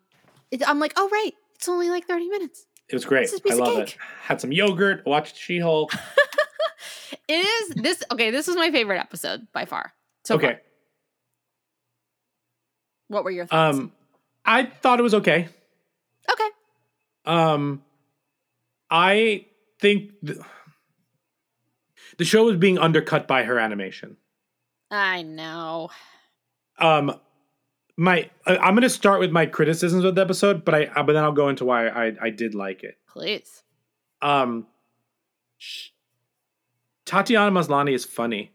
it, 0.49 0.67
I'm 0.67 0.79
like, 0.79 0.93
oh, 0.97 1.07
right. 1.11 1.33
It's 1.55 1.69
only 1.69 1.89
like 1.89 2.07
30 2.07 2.29
minutes. 2.29 2.65
It 2.89 2.95
was 2.95 3.05
great. 3.05 3.23
This 3.23 3.33
is 3.33 3.39
a 3.39 3.43
piece 3.43 3.53
I 3.53 3.55
love 3.55 3.75
cake. 3.75 3.95
it. 3.95 3.97
Had 4.21 4.41
some 4.41 4.51
yogurt. 4.51 5.05
Watched 5.05 5.37
She-Hulk. 5.37 5.93
It 7.27 7.45
is 7.45 7.69
this. 7.75 8.03
Okay, 8.11 8.31
this 8.31 8.47
was 8.47 8.55
my 8.55 8.71
favorite 8.71 8.99
episode 8.99 9.47
by 9.51 9.65
far. 9.65 9.93
So 10.23 10.35
okay. 10.35 10.47
far. 10.47 10.61
What 13.09 13.23
were 13.23 13.31
your 13.31 13.45
thoughts? 13.45 13.77
Um, 13.77 13.91
I 14.45 14.65
thought 14.65 14.99
it 14.99 15.03
was 15.03 15.13
okay. 15.13 15.47
okay. 16.31 16.49
Um, 17.25 17.83
I 18.89 19.45
think 19.81 20.11
th- 20.25 20.39
the 22.17 22.25
show 22.25 22.45
was 22.45 22.55
being 22.55 22.77
undercut 22.77 23.27
by 23.27 23.43
her 23.43 23.59
animation. 23.59 24.17
I 24.89 25.23
know. 25.23 25.89
Um, 26.79 27.19
my 27.97 28.29
I'm 28.45 28.73
going 28.75 28.81
to 28.83 28.89
start 28.89 29.19
with 29.19 29.31
my 29.31 29.45
criticisms 29.45 30.03
of 30.03 30.15
the 30.15 30.21
episode, 30.21 30.63
but 30.63 30.75
I 30.75 30.85
but 31.03 31.13
then 31.13 31.23
I'll 31.23 31.31
go 31.31 31.49
into 31.49 31.65
why 31.65 31.87
I 31.87 32.13
I 32.21 32.29
did 32.29 32.53
like 32.55 32.83
it. 32.83 32.97
Please. 33.07 33.63
Um, 34.21 34.67
Tatiana 37.05 37.51
Maslany 37.51 37.93
is 37.93 38.05
funny. 38.05 38.51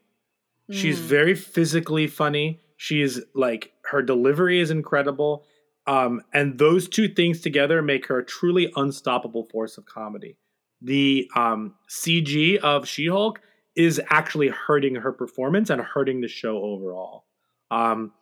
She's 0.71 0.99
Mm. 0.99 1.03
very 1.05 1.35
physically 1.35 2.07
funny. 2.07 2.61
She's 2.77 3.21
like 3.35 3.73
her 3.91 4.03
delivery 4.03 4.61
is 4.61 4.71
incredible. 4.71 5.45
Um, 5.87 6.23
and 6.33 6.59
those 6.59 6.89
two 6.89 7.09
things 7.09 7.41
together 7.41 7.83
make 7.83 8.07
her 8.07 8.19
a 8.19 8.25
truly 8.25 8.73
unstoppable 8.77 9.49
force 9.51 9.77
of 9.79 9.85
comedy. 9.85 10.37
The 10.81 11.29
um, 11.35 11.75
CG 11.91 12.57
of 12.59 12.87
She 12.87 13.09
Hulk 13.09 13.41
is 13.75 14.01
actually 14.11 14.49
hurting 14.49 14.97
her 14.97 15.13
performance 15.13 15.71
and 15.71 15.81
hurting 15.81 16.21
the 16.21 16.29
show 16.29 16.59
overall. 16.63 17.25
Um, 17.71 18.13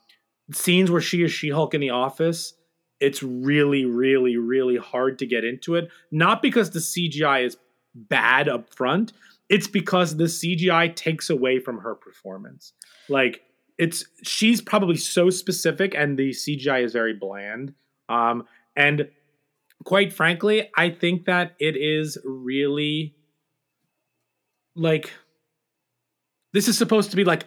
scenes 0.52 0.90
where 0.90 1.00
she 1.00 1.22
is 1.22 1.32
She 1.32 1.50
Hulk 1.50 1.74
in 1.74 1.80
the 1.80 1.90
office, 1.90 2.54
it's 3.00 3.22
really, 3.22 3.84
really, 3.84 4.36
really 4.36 4.76
hard 4.76 5.18
to 5.20 5.26
get 5.26 5.44
into 5.44 5.74
it. 5.74 5.88
Not 6.10 6.42
because 6.42 6.70
the 6.70 6.80
CGI 6.80 7.46
is 7.46 7.56
bad 7.94 8.48
up 8.48 8.72
front, 8.72 9.12
it's 9.48 9.66
because 9.66 10.16
the 10.16 10.24
CGI 10.24 10.94
takes 10.94 11.28
away 11.28 11.58
from 11.58 11.78
her 11.78 11.94
performance. 11.94 12.72
Like 13.08 13.42
it's 13.78 14.04
she's 14.22 14.60
probably 14.60 14.96
so 14.96 15.30
specific 15.30 15.94
and 15.94 16.18
the 16.18 16.30
CGI 16.30 16.84
is 16.84 16.92
very 16.92 17.14
bland. 17.14 17.74
Um 18.08 18.46
and 18.76 19.08
quite 19.84 20.12
frankly, 20.12 20.70
I 20.76 20.90
think 20.90 21.24
that 21.24 21.56
it 21.58 21.76
is 21.76 22.16
really 22.24 23.16
like 24.76 25.12
this 26.52 26.68
is 26.68 26.78
supposed 26.78 27.10
to 27.10 27.16
be 27.16 27.24
like 27.24 27.46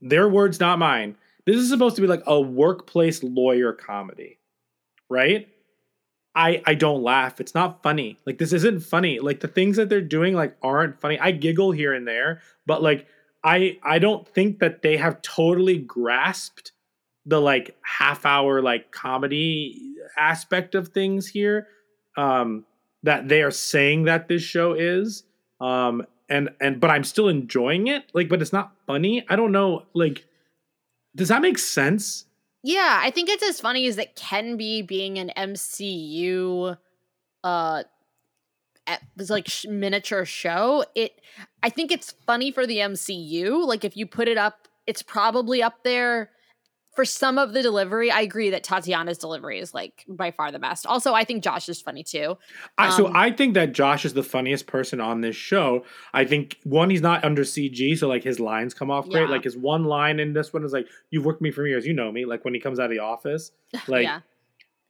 their 0.00 0.28
words 0.28 0.60
not 0.60 0.78
mine. 0.78 1.16
This 1.46 1.56
is 1.56 1.68
supposed 1.68 1.96
to 1.96 2.02
be 2.02 2.08
like 2.08 2.22
a 2.26 2.40
workplace 2.40 3.22
lawyer 3.22 3.72
comedy. 3.72 4.38
Right? 5.10 5.48
I 6.34 6.62
I 6.66 6.74
don't 6.74 7.02
laugh. 7.02 7.40
It's 7.40 7.54
not 7.54 7.82
funny. 7.82 8.18
Like 8.26 8.38
this 8.38 8.52
isn't 8.52 8.80
funny. 8.80 9.20
Like 9.20 9.40
the 9.40 9.48
things 9.48 9.76
that 9.76 9.88
they're 9.88 10.00
doing 10.00 10.34
like 10.34 10.56
aren't 10.62 11.00
funny. 11.00 11.18
I 11.18 11.30
giggle 11.30 11.72
here 11.72 11.92
and 11.92 12.06
there, 12.08 12.40
but 12.66 12.82
like 12.82 13.06
I 13.44 13.78
I 13.82 13.98
don't 13.98 14.26
think 14.26 14.58
that 14.60 14.82
they 14.82 14.96
have 14.96 15.22
totally 15.22 15.78
grasped 15.78 16.72
the 17.26 17.40
like 17.40 17.76
half 17.82 18.26
hour 18.26 18.60
like 18.62 18.90
comedy 18.90 19.94
aspect 20.18 20.74
of 20.74 20.88
things 20.88 21.26
here 21.26 21.66
um 22.16 22.64
that 23.02 23.28
they 23.28 23.42
are 23.42 23.50
saying 23.50 24.04
that 24.04 24.28
this 24.28 24.42
show 24.42 24.74
is 24.74 25.24
um 25.60 26.04
and 26.28 26.50
and 26.60 26.80
but 26.80 26.90
I'm 26.90 27.04
still 27.04 27.28
enjoying 27.28 27.86
it 27.86 28.04
like 28.12 28.28
but 28.28 28.42
it's 28.42 28.52
not 28.52 28.72
funny 28.86 29.24
I 29.28 29.36
don't 29.36 29.52
know 29.52 29.84
like 29.94 30.26
does 31.16 31.28
that 31.28 31.42
make 31.42 31.58
sense 31.58 32.26
Yeah, 32.62 33.00
I 33.02 33.10
think 33.10 33.28
it's 33.28 33.42
as 33.42 33.60
funny 33.60 33.86
as 33.86 33.98
it 33.98 34.16
can 34.16 34.56
be 34.56 34.82
being 34.82 35.18
an 35.18 35.30
MCU 35.36 36.76
uh 37.42 37.82
it's 39.16 39.30
like 39.30 39.48
miniature 39.68 40.24
show. 40.24 40.84
It 40.94 41.20
I 41.62 41.70
think 41.70 41.90
it's 41.90 42.12
funny 42.26 42.50
for 42.50 42.66
the 42.66 42.78
MCU. 42.78 43.66
Like 43.66 43.84
if 43.84 43.96
you 43.96 44.06
put 44.06 44.28
it 44.28 44.36
up, 44.36 44.68
it's 44.86 45.02
probably 45.02 45.62
up 45.62 45.84
there 45.84 46.30
for 46.94 47.04
some 47.04 47.38
of 47.38 47.52
the 47.52 47.62
delivery. 47.62 48.10
I 48.10 48.20
agree 48.20 48.50
that 48.50 48.62
Tatiana's 48.62 49.18
delivery 49.18 49.58
is 49.58 49.74
like 49.74 50.04
by 50.08 50.30
far 50.30 50.52
the 50.52 50.58
best. 50.58 50.86
Also, 50.86 51.14
I 51.14 51.24
think 51.24 51.42
Josh 51.42 51.68
is 51.68 51.80
funny 51.80 52.02
too. 52.02 52.36
I, 52.78 52.90
so 52.90 53.06
Um, 53.06 53.16
I 53.16 53.30
think 53.30 53.54
that 53.54 53.72
Josh 53.72 54.04
is 54.04 54.14
the 54.14 54.22
funniest 54.22 54.66
person 54.66 55.00
on 55.00 55.20
this 55.20 55.36
show. 55.36 55.84
I 56.12 56.24
think 56.24 56.58
one, 56.64 56.90
he's 56.90 57.02
not 57.02 57.24
under 57.24 57.42
CG, 57.42 57.98
so 57.98 58.08
like 58.08 58.22
his 58.22 58.40
lines 58.40 58.74
come 58.74 58.90
off 58.90 59.08
great. 59.08 59.22
Yeah. 59.22 59.28
Like 59.28 59.44
his 59.44 59.56
one 59.56 59.84
line 59.84 60.20
in 60.20 60.32
this 60.32 60.52
one 60.52 60.64
is 60.64 60.72
like, 60.72 60.86
"You've 61.10 61.24
worked 61.24 61.42
me 61.42 61.50
for 61.50 61.66
years, 61.66 61.86
you 61.86 61.92
know 61.92 62.12
me." 62.12 62.24
Like 62.24 62.44
when 62.44 62.54
he 62.54 62.60
comes 62.60 62.78
out 62.78 62.86
of 62.86 62.90
the 62.90 63.00
office. 63.00 63.50
Like 63.88 64.04
yeah. 64.04 64.20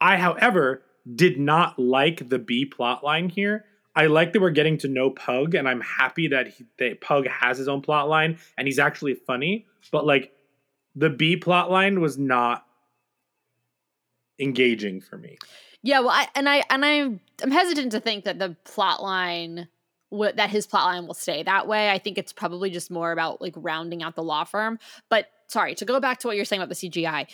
I, 0.01 0.19
however, 0.19 0.83
did 1.15 1.39
not 1.39 1.79
like 1.79 2.29
the 2.29 2.39
B 2.39 2.65
plot 2.67 3.03
line 3.03 3.29
here. 3.31 3.65
I 3.97 4.07
like 4.07 4.33
that 4.33 4.43
we're 4.43 4.51
getting 4.51 4.77
to 4.79 4.89
know 4.89 5.11
Pug, 5.11 5.55
and 5.55 5.69
I'm 5.69 5.81
happy 5.81 6.29
that 6.29 6.49
he, 6.49 6.67
that 6.79 7.01
Pug 7.01 7.27
has 7.29 7.59
his 7.59 7.69
own 7.69 7.81
plot 7.81 8.09
line, 8.09 8.39
and 8.59 8.67
he's 8.67 8.79
actually 8.79 9.15
funny. 9.15 9.67
But 9.93 10.05
like, 10.05 10.33
the 10.95 11.11
B 11.11 11.37
plot 11.37 11.71
line 11.71 12.01
was 12.01 12.19
not 12.19 12.67
engaging 14.39 15.01
for 15.01 15.17
me. 15.17 15.39
Yeah, 15.83 16.01
well, 16.01 16.11
I, 16.11 16.29
and 16.35 16.49
I 16.49 16.63
and 16.71 16.85
I'm 16.85 17.21
I'm 17.43 17.51
hesitant 17.51 17.93
to 17.93 18.01
think 18.01 18.25
that 18.25 18.39
the 18.39 18.57
plot 18.65 19.03
line 19.03 19.69
w- 20.11 20.33
that 20.33 20.51
his 20.51 20.67
plot 20.67 20.87
line 20.87 21.07
will 21.07 21.15
stay 21.15 21.43
that 21.43 21.69
way. 21.69 21.91
I 21.91 21.99
think 21.99 22.17
it's 22.17 22.33
probably 22.33 22.71
just 22.71 22.91
more 22.91 23.13
about 23.13 23.43
like 23.43 23.55
rounding 23.57 24.03
out 24.03 24.15
the 24.15 24.23
law 24.23 24.45
firm. 24.45 24.79
But 25.11 25.29
sorry 25.49 25.75
to 25.77 25.85
go 25.85 26.01
back 26.01 26.21
to 26.21 26.27
what 26.27 26.37
you're 26.37 26.47
saying 26.47 26.63
about 26.63 26.75
the 26.75 26.89
CGI, 26.89 27.27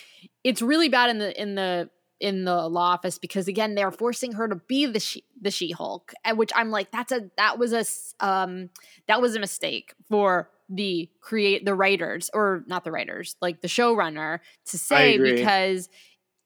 it's 0.43 0.63
really 0.63 0.89
bad 0.89 1.11
in 1.11 1.19
the 1.19 1.41
in 1.41 1.55
the 1.55 1.91
in 2.19 2.45
the 2.45 2.69
law 2.69 2.91
office 2.93 3.19
because 3.19 3.49
again 3.49 3.75
they're 3.75 3.91
forcing 3.91 4.33
her 4.33 4.49
to 4.49 4.57
be 4.57 4.85
the 4.85 5.01
she 5.01 5.25
the 5.41 5.51
She 5.51 5.71
Hulk, 5.71 6.13
which 6.35 6.51
I'm 6.55 6.71
like 6.71 6.91
that's 6.91 7.13
a 7.13 7.31
that 7.37 7.59
was 7.59 7.73
a 7.73 7.85
um 8.27 8.71
that 9.07 9.23
was 9.23 9.37
a 9.37 9.41
mistake 9.41 9.95
for 10.09 10.51
the 10.73 11.11
create 11.21 11.65
the 11.65 11.75
writers 11.75 12.31
or 12.33 12.63
not 12.69 12.85
the 12.85 12.93
writers 12.93 13.35
like 13.43 13.61
the 13.61 13.67
showrunner 13.69 14.39
to 14.67 14.79
say 14.79 15.19
because 15.19 15.89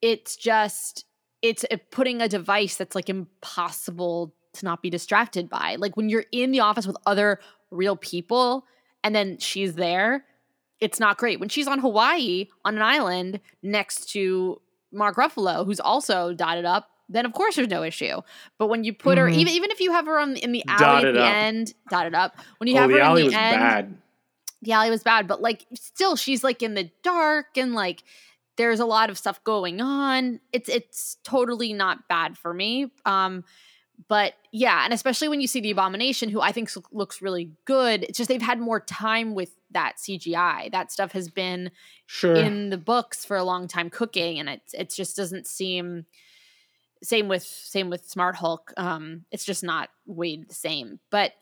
it's 0.01 0.35
just 0.35 1.05
it's 1.43 1.62
putting 1.91 2.22
a 2.22 2.29
device 2.29 2.77
that's 2.77 2.95
like 2.95 3.11
impossible 3.11 4.35
to 4.55 4.64
not 4.64 4.81
be 4.81 4.89
distracted 4.89 5.49
by. 5.51 5.77
Like 5.79 5.97
when 5.97 6.09
you're 6.09 6.25
in 6.33 6.53
the 6.53 6.61
office 6.61 6.87
with 6.87 6.97
other 7.07 7.39
real 7.70 7.97
people 7.97 8.64
and 9.03 9.14
then 9.14 9.39
she's 9.39 9.75
there, 9.75 10.25
it's 10.81 10.99
not 10.99 11.18
great. 11.18 11.39
When 11.41 11.49
she's 11.51 11.66
on 11.68 11.81
Hawaii 11.81 12.49
on 12.64 12.77
an 12.77 12.83
island 12.83 13.41
next 13.62 14.11
to 14.12 14.61
Mark 14.93 15.16
Ruffalo, 15.16 15.66
who's 15.66 15.81
also 15.81 16.33
dotted 16.33 16.64
up, 16.64 16.89
then 17.09 17.27
of 17.27 17.33
course 17.35 17.57
there's 17.57 17.68
no 17.68 17.83
issue. 17.83 18.22
But 18.59 18.68
when 18.68 18.85
you 18.85 18.95
put 18.95 19.18
her, 19.18 19.27
Mhm. 19.29 19.35
even 19.37 19.53
even 19.53 19.70
if 19.70 19.81
you 19.81 19.93
have 19.93 20.07
her 20.07 20.18
on 20.18 20.37
in 20.37 20.53
the 20.53 20.64
alley 20.66 20.79
Dotted 20.79 21.09
at 21.09 21.14
the 21.14 21.25
up. 21.27 21.35
end, 21.35 21.75
dotted 21.91 22.14
up. 22.14 22.37
When 22.59 22.68
you 22.68 22.77
oh, 22.77 22.81
have 22.81 22.91
her 22.91 22.99
in 22.99 23.14
the 23.16 23.22
end, 23.25 23.33
bad. 23.33 23.99
The 24.65 24.73
alley 24.73 24.91
was 24.91 25.03
bad, 25.03 25.27
but 25.29 25.41
like 25.41 25.67
still 25.75 26.17
she's 26.17 26.43
like 26.45 26.62
in 26.62 26.75
the 26.75 26.91
dark 27.03 27.57
and 27.57 27.75
like 27.75 28.03
there's 28.57 28.81
a 28.81 28.87
lot 28.87 29.11
of 29.11 29.19
stuff 29.19 29.43
going 29.45 29.81
on. 29.81 30.41
It's 30.53 30.69
it's 30.69 31.17
totally 31.25 31.73
not 31.73 32.09
bad 32.09 32.37
for 32.39 32.53
me. 32.55 32.91
Um 33.05 33.45
but 34.09 34.35
yeah, 34.51 34.85
and 34.85 34.93
especially 34.93 35.29
when 35.29 35.41
you 35.41 35.47
see 35.47 35.61
the 35.61 35.71
abomination 35.71 36.29
who 36.29 36.41
I 36.41 36.51
think 36.51 36.69
looks 36.91 37.23
really 37.23 37.53
good. 37.65 38.03
It's 38.03 38.19
just 38.19 38.29
they've 38.29 38.43
had 38.43 38.59
more 38.59 38.81
time 38.81 39.35
with 39.37 39.51
that 39.71 39.95
CGI. 39.99 40.71
That 40.73 40.91
stuff 40.91 41.12
has 41.12 41.29
been 41.29 41.71
Sure. 42.07 42.35
in 42.35 42.71
the 42.71 42.77
books 42.79 43.25
for 43.25 43.37
a 43.37 43.45
long 43.45 43.69
time 43.69 43.91
cooking 43.91 44.39
and 44.39 44.49
it 44.49 44.62
it 44.73 44.91
just 44.91 45.17
doesn't 45.17 45.47
seem 45.47 46.07
same 47.03 47.29
with 47.29 47.45
same 47.45 47.91
with 47.91 48.09
Smart 48.09 48.37
Hulk. 48.37 48.73
Um 48.77 49.25
it's 49.31 49.45
just 49.45 49.62
not 49.62 49.91
weighed 50.07 50.49
the 50.49 50.55
same. 50.55 51.01
But 51.11 51.33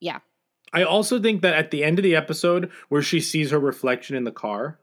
yeah. 0.00 0.20
I 0.72 0.84
also 0.84 1.20
think 1.20 1.42
that 1.42 1.54
at 1.54 1.70
the 1.70 1.82
end 1.82 1.98
of 1.98 2.02
the 2.02 2.16
episode 2.16 2.70
where 2.88 3.02
she 3.02 3.20
sees 3.20 3.50
her 3.50 3.58
reflection 3.58 4.16
in 4.16 4.24
the 4.24 4.30
car, 4.30 4.78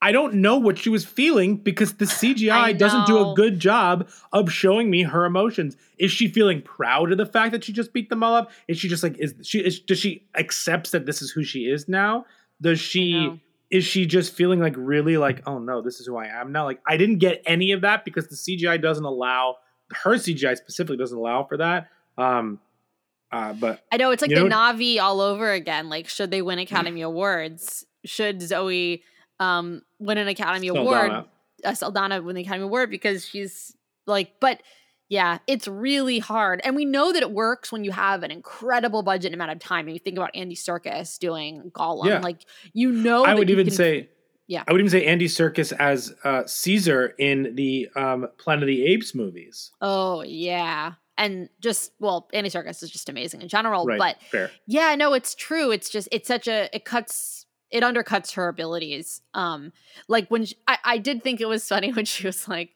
I 0.00 0.12
don't 0.12 0.34
know 0.34 0.56
what 0.56 0.78
she 0.78 0.88
was 0.88 1.04
feeling 1.04 1.56
because 1.56 1.94
the 1.94 2.04
CGI 2.04 2.76
doesn't 2.76 3.06
do 3.06 3.18
a 3.18 3.34
good 3.34 3.58
job 3.58 4.08
of 4.32 4.52
showing 4.52 4.90
me 4.90 5.02
her 5.02 5.24
emotions. 5.24 5.76
Is 5.98 6.10
she 6.10 6.28
feeling 6.28 6.62
proud 6.62 7.12
of 7.12 7.18
the 7.18 7.26
fact 7.26 7.52
that 7.52 7.64
she 7.64 7.72
just 7.72 7.92
beat 7.92 8.10
them 8.10 8.22
all 8.22 8.34
up? 8.34 8.50
Is 8.68 8.78
she 8.78 8.88
just 8.88 9.02
like 9.02 9.18
is 9.18 9.34
she 9.42 9.58
is 9.60 9.80
does 9.80 9.98
she 9.98 10.26
accepts 10.36 10.90
that 10.90 11.06
this 11.06 11.22
is 11.22 11.30
who 11.30 11.44
she 11.44 11.60
is 11.60 11.88
now? 11.88 12.26
Does 12.60 12.80
she 12.80 13.40
is 13.70 13.84
she 13.84 14.06
just 14.06 14.32
feeling 14.32 14.60
like 14.60 14.74
really 14.76 15.16
like 15.16 15.42
oh 15.46 15.58
no 15.58 15.82
this 15.82 15.98
is 15.98 16.06
who 16.06 16.16
I 16.16 16.26
am 16.26 16.52
now? 16.52 16.64
Like 16.64 16.80
I 16.86 16.96
didn't 16.96 17.18
get 17.18 17.42
any 17.46 17.72
of 17.72 17.80
that 17.80 18.04
because 18.04 18.28
the 18.28 18.36
CGI 18.36 18.80
doesn't 18.80 19.04
allow 19.04 19.56
her 19.90 20.12
CGI 20.12 20.56
specifically 20.56 20.96
doesn't 20.96 21.18
allow 21.18 21.44
for 21.44 21.56
that. 21.56 21.88
Um 22.18 22.60
uh 23.32 23.52
but 23.54 23.82
I 23.92 23.96
know 23.96 24.10
it's 24.10 24.22
like 24.22 24.30
the 24.30 24.44
know- 24.44 24.56
Navi 24.56 25.00
all 25.00 25.20
over 25.20 25.50
again. 25.52 25.88
Like, 25.88 26.08
should 26.08 26.30
they 26.30 26.42
win 26.42 26.58
Academy 26.58 27.02
Awards? 27.02 27.84
Should 28.04 28.40
Zoe 28.42 29.02
um 29.40 29.82
win 29.98 30.18
an 30.18 30.28
Academy 30.28 30.68
Award? 30.68 30.86
Saldana. 31.10 31.26
Uh, 31.64 31.74
Saldana 31.74 32.22
win 32.22 32.36
the 32.36 32.42
Academy 32.42 32.64
Award 32.64 32.90
because 32.90 33.26
she's 33.26 33.74
like, 34.06 34.32
but 34.40 34.62
yeah, 35.08 35.38
it's 35.46 35.68
really 35.68 36.18
hard. 36.18 36.60
And 36.64 36.74
we 36.74 36.84
know 36.84 37.12
that 37.12 37.22
it 37.22 37.30
works 37.30 37.70
when 37.70 37.84
you 37.84 37.92
have 37.92 38.22
an 38.24 38.30
incredible 38.32 39.02
budget 39.02 39.26
and 39.26 39.34
amount 39.36 39.52
of 39.52 39.60
time. 39.60 39.86
And 39.86 39.94
you 39.94 40.00
think 40.00 40.16
about 40.16 40.30
Andy 40.34 40.56
Serkis 40.56 41.18
doing 41.18 41.70
Gollum. 41.72 42.06
Yeah. 42.06 42.18
Like, 42.18 42.40
you 42.72 42.90
know, 42.90 43.24
I 43.24 43.34
would 43.34 43.48
even 43.48 43.66
can- 43.66 43.74
say, 43.74 44.08
Yeah. 44.48 44.64
I 44.66 44.72
would 44.72 44.80
even 44.80 44.90
say 44.90 45.06
Andy 45.06 45.28
Serkis 45.28 45.72
as 45.78 46.12
uh, 46.24 46.42
Caesar 46.46 47.14
in 47.18 47.54
the 47.54 47.88
um, 47.94 48.26
Planet 48.38 48.64
of 48.64 48.66
the 48.66 48.84
Apes 48.84 49.14
movies. 49.14 49.70
oh, 49.80 50.22
yeah. 50.22 50.94
And 51.18 51.48
just, 51.60 51.92
well, 51.98 52.28
Andy 52.32 52.50
Serkis 52.50 52.82
is 52.82 52.90
just 52.90 53.08
amazing 53.08 53.40
in 53.42 53.48
general. 53.48 53.86
Right, 53.86 53.98
But 53.98 54.16
fair. 54.30 54.50
Yeah, 54.66 54.94
no, 54.96 55.14
it's 55.14 55.34
true. 55.34 55.70
It's 55.70 55.88
just 55.88 56.08
it's 56.12 56.28
such 56.28 56.46
a 56.46 56.68
it 56.74 56.84
cuts 56.84 57.46
it 57.70 57.82
undercuts 57.82 58.34
her 58.34 58.48
abilities. 58.48 59.22
Um, 59.34 59.72
like 60.08 60.28
when 60.28 60.44
she, 60.44 60.56
I 60.68 60.78
I 60.84 60.98
did 60.98 61.22
think 61.22 61.40
it 61.40 61.46
was 61.46 61.66
funny 61.66 61.90
when 61.94 62.04
she 62.04 62.26
was 62.26 62.46
like, 62.46 62.70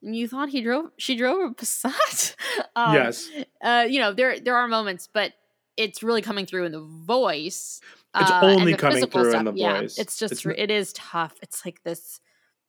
"You 0.00 0.26
thought 0.26 0.48
he 0.48 0.62
drove? 0.62 0.90
She 0.96 1.16
drove 1.16 1.50
a 1.50 1.54
Passat." 1.54 2.34
um, 2.76 2.94
yes, 2.94 3.30
Uh, 3.62 3.86
you 3.88 4.00
know 4.00 4.12
there 4.12 4.40
there 4.40 4.56
are 4.56 4.68
moments, 4.68 5.08
but 5.12 5.32
it's 5.76 6.02
really 6.02 6.22
coming 6.22 6.46
through 6.46 6.64
in 6.64 6.72
the 6.72 6.80
voice. 6.80 7.80
It's 8.18 8.30
uh, 8.30 8.40
only 8.42 8.74
coming 8.74 9.06
through 9.06 9.34
in 9.36 9.44
the 9.44 9.52
Yeah, 9.52 9.80
voice. 9.80 9.98
it's 9.98 10.18
just 10.18 10.32
It's 10.32 10.46
it 10.46 10.70
is 10.70 10.92
tough. 10.94 11.34
It's 11.42 11.64
like 11.66 11.82
this 11.82 12.20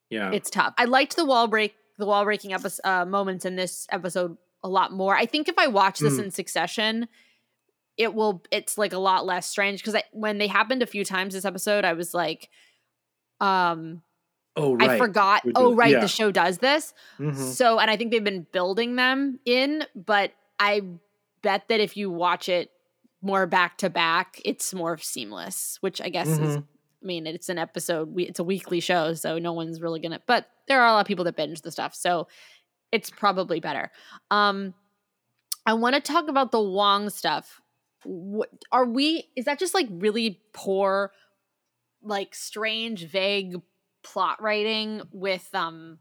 yeah, 0.10 0.32
it's 0.34 0.50
tough. 0.50 0.74
I 0.78 0.86
liked 0.86 1.16
the 1.16 1.26
wall 1.26 1.48
break, 1.48 1.76
the 1.98 2.06
wall 2.06 2.24
breaking 2.26 2.54
episode, 2.54 2.82
uh, 2.86 3.06
moments 3.06 3.46
in 3.46 3.56
this 3.56 3.88
episode 3.92 4.38
a 4.64 4.70
lot 4.70 4.92
more. 4.92 5.16
I 5.16 5.26
think 5.26 5.48
if 5.48 5.58
I 5.58 5.68
watch 5.68 6.00
this 6.00 6.16
Mm. 6.16 6.26
in 6.26 6.32
succession, 6.32 7.08
it 7.98 8.14
will. 8.14 8.44
It's 8.52 8.78
like 8.78 8.94
a 8.94 8.98
lot 9.00 9.26
less 9.26 9.48
strange 9.48 9.84
because 9.84 10.02
when 10.12 10.38
they 10.38 10.48
happened 10.48 10.82
a 10.84 10.88
few 10.88 11.04
times 11.06 11.34
this 11.34 11.46
episode, 11.46 11.86
I 11.86 11.94
was 11.94 12.14
like, 12.14 12.50
um, 13.40 14.02
oh 14.56 14.76
right. 14.76 14.92
I 14.92 14.98
forgot. 14.98 15.44
Oh, 15.56 15.74
right, 15.76 15.92
yeah. 15.92 16.00
the 16.00 16.08
show 16.08 16.32
does 16.32 16.58
this. 16.60 16.94
Mhm. 17.20 17.36
So, 17.36 17.80
and 17.80 17.90
I 17.90 17.98
think 17.98 18.12
they've 18.12 18.24
been 18.24 18.48
building 18.52 18.96
them 18.96 19.40
in, 19.46 19.84
but 19.96 20.34
I 20.60 20.82
bet 21.42 21.68
that 21.70 21.80
if 21.80 21.96
you 21.98 22.10
watch 22.10 22.50
it 22.50 22.72
more 23.22 23.46
back 23.48 23.78
to 23.80 23.90
back, 23.90 24.42
it's 24.46 24.74
more 24.74 24.98
seamless, 24.98 25.78
which 25.82 26.02
I 26.02 26.10
guess 26.10 26.28
is, 26.28 26.40
Mhm. 26.58 26.64
I 27.04 27.06
mean, 27.06 27.28
it's 27.28 27.50
an 27.50 27.58
episode, 27.60 28.14
we, 28.14 28.24
it's 28.24 28.40
a 28.40 28.44
weekly 28.44 28.80
show, 28.80 29.14
so 29.14 29.38
no 29.38 29.54
one's 29.54 29.82
really 29.82 30.00
gonna, 30.00 30.22
but 30.26 30.50
there 30.68 30.82
are 30.82 30.88
a 30.88 30.92
lot 30.94 31.02
of 31.02 31.08
people 31.08 31.26
that 31.26 31.36
binge 31.36 31.62
the 31.62 31.72
stuff, 31.72 31.94
so 31.96 32.28
it's 32.92 33.10
probably 33.10 33.60
better. 33.60 33.92
Um, 34.32 34.74
I 35.66 35.74
want 35.74 35.96
to 35.96 36.02
talk 36.02 36.28
about 36.28 36.52
the 36.52 36.62
Wong 36.62 37.10
stuff. 37.10 37.62
What 38.04 38.50
are 38.72 38.86
we, 38.86 39.30
is 39.36 39.46
that 39.46 39.60
just 39.60 39.74
like 39.74 39.88
really 39.90 40.42
poor, 40.54 41.12
like 42.02 42.34
strange, 42.34 43.06
vague 43.06 43.56
plot 44.04 44.42
writing 44.42 45.02
with, 45.12 45.48
um, 45.54 46.00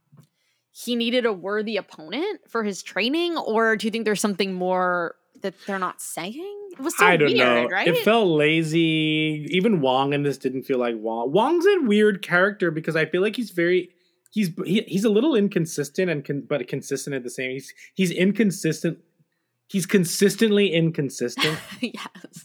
he 0.70 0.94
needed 0.94 1.24
a 1.24 1.32
worthy 1.32 1.78
opponent 1.78 2.42
for 2.48 2.62
his 2.62 2.82
training, 2.82 3.38
or 3.38 3.76
do 3.76 3.86
you 3.86 3.90
think 3.90 4.04
there's 4.04 4.20
something 4.20 4.52
more 4.52 5.16
that 5.40 5.54
they're 5.66 5.78
not 5.78 6.02
saying? 6.02 6.68
It 6.72 6.80
was 6.80 6.96
so 6.98 7.06
I 7.06 7.16
don't 7.16 7.32
weird, 7.32 7.38
know. 7.38 7.68
right? 7.68 7.88
It 7.88 8.04
felt 8.04 8.28
lazy. 8.28 9.46
Even 9.50 9.80
Wong 9.80 10.12
in 10.12 10.22
this 10.22 10.36
didn't 10.36 10.64
feel 10.64 10.78
like 10.78 10.94
Wong. 10.98 11.32
Wong's 11.32 11.64
a 11.64 11.80
weird 11.80 12.20
character 12.20 12.70
because 12.70 12.94
I 12.94 13.06
feel 13.06 13.22
like 13.22 13.36
he's 13.36 13.50
very 13.50 13.88
he's 14.36 14.50
he, 14.64 14.82
he's 14.86 15.04
a 15.04 15.08
little 15.10 15.34
inconsistent 15.34 16.10
and 16.10 16.24
con, 16.24 16.42
but 16.48 16.68
consistent 16.68 17.16
at 17.16 17.24
the 17.24 17.30
same. 17.30 17.50
He's 17.50 17.72
he's 17.94 18.10
inconsistent. 18.10 18.98
He's 19.68 19.86
consistently 19.86 20.72
inconsistent. 20.72 21.58
yes, 21.80 22.44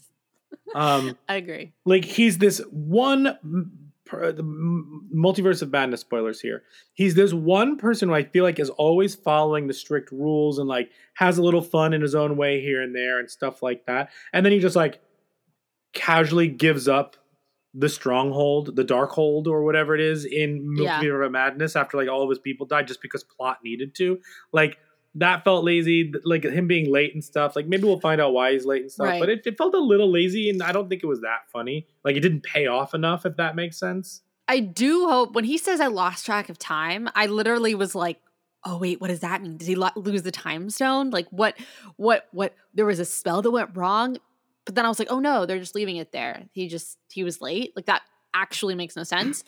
Um, 0.74 1.18
I 1.30 1.36
agree. 1.36 1.74
like 1.86 2.06
he's 2.06 2.38
this 2.39 2.60
one 2.72 3.38
per- 4.06 4.32
the 4.32 4.44
multiverse 4.44 5.62
of 5.62 5.72
madness 5.72 6.02
spoilers 6.02 6.39
here 6.42 6.64
he's 6.94 7.14
this 7.16 7.32
one 7.34 7.78
person 7.78 8.10
who 8.10 8.16
i 8.16 8.24
feel 8.24 8.44
like 8.44 8.60
is 8.60 8.70
always 8.72 9.14
following 9.16 9.68
the 9.68 9.74
strict 9.74 10.12
rules 10.12 10.58
and 10.60 10.68
like 10.68 10.89
has 11.14 11.38
a 11.38 11.44
little 11.44 11.62
fun 11.62 11.94
in 11.94 12.02
his 12.02 12.14
own 12.16 12.36
way 12.38 12.60
here 12.62 12.82
and 12.82 12.94
there 12.96 13.20
and 13.20 13.30
stuff 13.32 13.62
like 13.64 13.86
that 13.86 14.10
and 14.34 14.46
then 14.46 14.52
he 14.52 14.60
just 14.60 14.76
like 14.76 15.00
casually 15.94 16.48
gives 16.48 16.88
up 16.88 17.16
the 17.74 17.88
stronghold 17.90 18.76
the 18.76 18.84
dark 18.84 19.12
hold 19.12 19.48
or 19.48 19.64
whatever 19.64 19.96
it 19.96 20.02
is 20.02 20.26
in 20.26 20.76
Yeah. 20.78 21.00
multiverse 21.02 21.26
of 21.26 21.32
madness 21.32 21.76
after 21.76 21.98
like 21.98 22.10
all 22.10 22.22
of 22.24 22.30
his 22.30 22.40
people 22.40 22.66
died 22.66 22.88
just 22.88 23.02
because 23.02 23.24
plot 23.24 23.60
needed 23.64 23.96
to 23.96 24.20
like 24.52 24.78
that 25.16 25.44
felt 25.44 25.64
lazy 25.64 26.12
like 26.26 26.44
him 26.44 26.68
being 26.68 26.92
late 26.92 27.14
and 27.14 27.24
stuff 27.24 27.56
like 27.56 27.68
maybe 27.68 27.84
we'll 27.84 28.00
find 28.00 28.20
out 28.20 28.34
why 28.34 28.52
he's 28.52 28.66
late 28.66 28.82
and 28.82 28.92
stuff 28.92 29.08
Right. 29.08 29.20
but 29.22 29.30
it, 29.30 29.42
it 29.46 29.58
felt 29.58 29.74
a 29.74 29.80
little 29.80 30.12
lazy 30.12 30.50
and 30.50 30.62
i 30.62 30.72
don't 30.74 30.90
think 30.90 31.02
it 31.04 31.08
was 31.08 31.22
that 31.22 31.50
funny 31.52 31.88
like 32.04 32.16
it 32.18 32.22
didn't 32.22 32.44
pay 32.44 32.68
off 32.68 32.94
enough 32.94 33.26
if 33.26 33.38
that 33.38 33.56
makes 33.56 33.78
sense 33.78 34.22
I 34.48 34.60
do 34.60 35.08
hope 35.08 35.32
when 35.34 35.46
he 35.46 35.58
says 35.58 35.80
I 35.80 35.88
lost 35.88 36.26
track 36.26 36.50
of 36.50 36.58
time, 36.60 37.08
I 37.16 37.28
literally 37.28 37.74
was 37.74 37.96
like, 37.96 38.20
"Oh 38.66 38.78
wait, 38.80 39.00
what 39.00 39.08
does 39.08 39.22
that 39.22 39.42
mean? 39.42 39.56
Did 39.56 39.66
he 39.70 39.76
lo- 39.76 39.92
lose 39.96 40.24
the 40.24 40.32
time 40.32 40.70
stone? 40.70 41.10
Like 41.10 41.28
what? 41.30 41.56
What? 41.96 42.28
What? 42.34 42.54
There 42.74 42.86
was 42.86 43.00
a 43.00 43.06
spell 43.06 43.42
that 43.44 43.52
went 43.52 43.70
wrong." 43.78 44.18
But 44.66 44.76
then 44.76 44.86
I 44.86 44.89
was 44.89 44.99
like, 44.99 45.12
"Oh 45.12 45.20
no, 45.20 45.45
they're 45.45 45.59
just 45.59 45.76
leaving 45.76 45.97
it 45.97 46.12
there. 46.12 46.43
He 46.53 46.68
just 46.68 46.97
he 47.12 47.24
was 47.24 47.41
late. 47.41 47.74
Like 47.76 47.86
that 47.86 48.01
actually 48.34 48.76
makes 48.76 48.95
no 48.95 49.03
sense. 49.03 49.43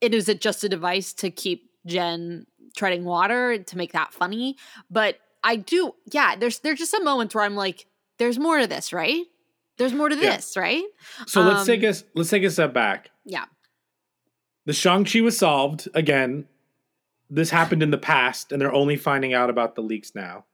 It 0.00 0.12
is 0.14 0.28
it 0.28 0.40
just 0.40 0.64
a 0.64 0.68
device 0.68 1.12
to 1.14 1.30
keep 1.30 1.70
Jen 1.86 2.46
treading 2.76 3.04
water 3.04 3.58
to 3.58 3.76
make 3.76 3.92
that 3.92 4.12
funny. 4.12 4.56
But 4.90 5.18
I 5.44 5.56
do, 5.56 5.94
yeah. 6.12 6.36
There's 6.36 6.58
there's 6.60 6.78
just 6.78 6.90
some 6.90 7.04
moments 7.04 7.34
where 7.34 7.44
I'm 7.44 7.54
like, 7.56 7.86
"There's 8.18 8.38
more 8.38 8.58
to 8.58 8.66
this, 8.66 8.92
right? 8.92 9.24
There's 9.78 9.92
more 9.92 10.08
to 10.08 10.16
Yeah. 10.16 10.36
this, 10.36 10.56
right?" 10.56 10.82
so 11.26 11.42
let's 11.42 11.66
take 11.66 11.84
Um, 11.84 11.90
a 11.90 11.94
let's 12.14 12.30
take 12.30 12.42
a 12.42 12.50
step 12.50 12.72
back 12.74 13.10
Yeah. 13.24 13.44
the 14.64 14.72
shang-chi 14.72 15.20
was 15.20 15.38
solved 15.38 15.88
again 15.94 16.48
this 17.30 17.50
happened 17.50 17.82
in 17.82 17.90
the 17.90 17.98
past 17.98 18.52
and 18.52 18.60
they're 18.60 18.72
only 18.72 18.96
finding 18.96 19.34
out 19.34 19.50
about 19.50 19.74
the 19.76 19.82
leaks 19.82 20.14
now 20.14 20.44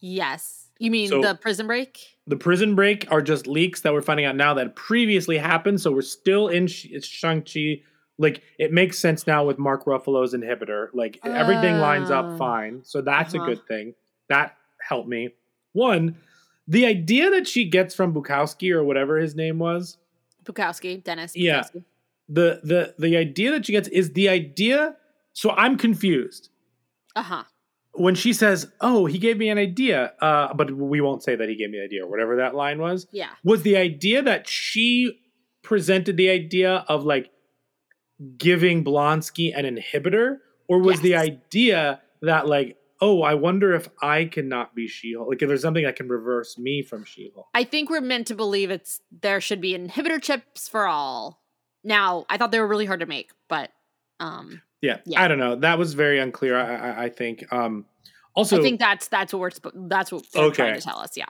Yes. 0.00 0.68
You 0.78 0.90
mean 0.90 1.08
So- 1.08 1.22
the 1.22 1.34
prison 1.34 1.66
break? 1.66 2.13
The 2.26 2.36
prison 2.36 2.74
break 2.74 3.06
are 3.10 3.20
just 3.22 3.46
leaks 3.46 3.82
that 3.82 3.92
we're 3.92 4.00
finding 4.02 4.24
out 4.26 4.34
now 4.36 4.54
that 4.54 4.74
previously 4.76 5.36
happened 5.38 5.80
so 5.80 5.90
we're 5.92 6.00
still 6.02 6.48
in 6.48 6.66
Sh- 6.66 6.86
shang-chi 7.02 7.82
like 8.18 8.42
it 8.58 8.72
makes 8.72 8.98
sense 8.98 9.26
now 9.26 9.44
with 9.44 9.58
mark 9.58 9.84
ruffalo's 9.84 10.32
inhibitor 10.34 10.88
like 10.94 11.18
everything 11.24 11.78
lines 11.78 12.10
up 12.10 12.38
fine 12.38 12.80
so 12.84 13.00
that's 13.02 13.34
Uh-huh. 13.34 13.44
a 13.44 13.46
good 13.46 13.66
thing 13.66 13.94
that 14.28 14.56
helped 14.80 15.08
me 15.08 15.30
one 15.72 16.16
the 16.66 16.86
idea 16.86 17.28
that 17.30 17.46
she 17.46 17.64
gets 17.68 17.94
from 17.94 18.14
bukowski 18.14 18.70
or 18.72 18.82
whatever 18.84 19.18
his 19.18 19.34
name 19.34 19.58
was 19.58 19.98
Bukowski, 20.44 21.02
Dennis. 21.02 21.34
Yeah. 21.34 21.62
The 22.28 22.60
the 22.62 22.94
the 22.98 23.16
idea 23.16 23.50
that 23.52 23.64
she 23.66 23.72
gets 23.72 23.88
is 23.88 24.12
the 24.12 24.28
idea 24.28 24.94
so 25.32 25.50
i'm 25.52 25.76
confused 25.78 26.50
Uh 27.16 27.22
huh. 27.22 27.44
When 27.96 28.14
she 28.14 28.32
says 28.32 28.70
oh 28.80 29.06
he 29.06 29.18
gave 29.18 29.36
me 29.38 29.48
an 29.48 29.58
idea 29.58 30.12
uh 30.20 30.52
but 30.54 30.70
we 30.72 31.00
won't 31.00 31.22
say 31.22 31.36
that 31.36 31.48
he 31.48 31.54
gave 31.56 31.70
me 31.70 31.78
an 31.78 31.84
idea 31.84 32.04
or 32.04 32.08
whatever 32.10 32.36
that 32.36 32.54
line 32.54 32.78
was 32.78 33.06
Yeah. 33.12 33.30
was 33.44 33.62
the 33.62 33.76
idea 33.76 34.22
that 34.22 34.48
she 34.48 35.20
presented 35.62 36.16
the 36.16 36.28
idea 36.30 36.84
of 36.88 37.04
like 37.04 37.30
giving 38.36 38.84
Blonsky 38.84 39.52
an 39.56 39.64
inhibitor, 39.64 40.38
or 40.68 40.78
was 40.78 41.00
the 41.00 41.16
idea 41.16 42.00
that 42.22 42.46
like, 42.46 42.76
oh, 43.00 43.22
I 43.22 43.34
wonder 43.34 43.74
if 43.74 43.88
I 44.00 44.26
cannot 44.26 44.74
be 44.74 44.86
She-Hulk? 44.86 45.28
Like, 45.28 45.42
if 45.42 45.48
there's 45.48 45.62
something 45.62 45.84
that 45.84 45.96
can 45.96 46.08
reverse 46.08 46.56
me 46.56 46.82
from 46.82 47.04
She-Hulk. 47.04 47.48
I 47.54 47.64
think 47.64 47.90
we're 47.90 48.00
meant 48.00 48.26
to 48.28 48.34
believe 48.34 48.70
it's 48.70 49.00
there 49.20 49.40
should 49.40 49.60
be 49.60 49.76
inhibitor 49.76 50.22
chips 50.22 50.68
for 50.68 50.86
all. 50.86 51.42
Now, 51.82 52.24
I 52.30 52.38
thought 52.38 52.50
they 52.52 52.60
were 52.60 52.68
really 52.68 52.86
hard 52.86 53.00
to 53.00 53.06
make, 53.06 53.30
but 53.48 53.70
Um, 54.20 54.62
Yeah, 54.84 54.98
Yeah. 55.06 55.22
I 55.22 55.28
don't 55.28 55.38
know. 55.38 55.56
That 55.56 55.78
was 55.78 55.94
very 55.94 56.18
unclear. 56.18 56.56
I, 56.56 56.74
I, 56.74 57.02
I 57.04 57.08
think. 57.08 57.50
Um, 57.52 57.86
also, 58.34 58.58
I 58.58 58.62
think 58.62 58.78
that's 58.80 59.08
that's 59.08 59.32
what 59.32 59.40
we're 59.40 59.50
that's 59.88 60.10
what 60.12 60.24
they're 60.32 60.50
trying 60.50 60.74
to 60.74 60.80
tell 60.80 60.98
us. 60.98 61.16
Yeah. 61.16 61.26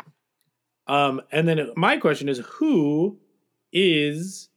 um, 0.86 1.20
and 1.30 1.46
then 1.48 1.70
my 1.76 1.96
question 1.98 2.28
is, 2.28 2.38
who 2.38 3.18
is 3.72 4.48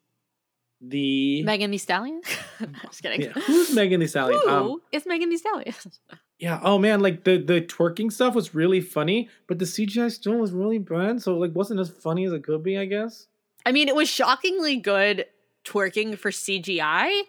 the 0.81 1.43
Megan 1.43 1.71
Thee 1.71 1.77
Stallion. 1.77 2.21
Just 2.85 3.01
kidding. 3.01 3.21
yeah, 3.21 3.31
who's 3.33 3.73
Megan 3.73 3.99
Thee 3.99 4.07
Stallion? 4.07 4.39
Who 4.45 4.49
Um, 4.49 4.81
is 4.91 5.05
Megan 5.05 5.29
Thee 5.29 5.37
Stallion? 5.37 5.73
yeah. 6.39 6.59
Oh 6.63 6.77
man, 6.77 6.99
like 7.01 7.23
the 7.23 7.37
the 7.37 7.61
twerking 7.61 8.11
stuff 8.11 8.35
was 8.35 8.53
really 8.55 8.79
funny, 8.81 9.29
but 9.47 9.59
the 9.59 9.65
CGI 9.65 10.11
still 10.11 10.35
was 10.37 10.51
really 10.51 10.77
bad. 10.79 11.21
So 11.21 11.37
like, 11.37 11.53
wasn't 11.55 11.79
as 11.79 11.89
funny 11.89 12.25
as 12.25 12.31
it 12.33 12.43
could 12.43 12.63
be. 12.63 12.77
I 12.77 12.85
guess. 12.85 13.27
I 13.65 13.71
mean, 13.71 13.87
it 13.89 13.95
was 13.95 14.07
shockingly 14.07 14.77
good 14.77 15.25
twerking 15.65 16.17
for 16.17 16.31
CGI, 16.31 17.21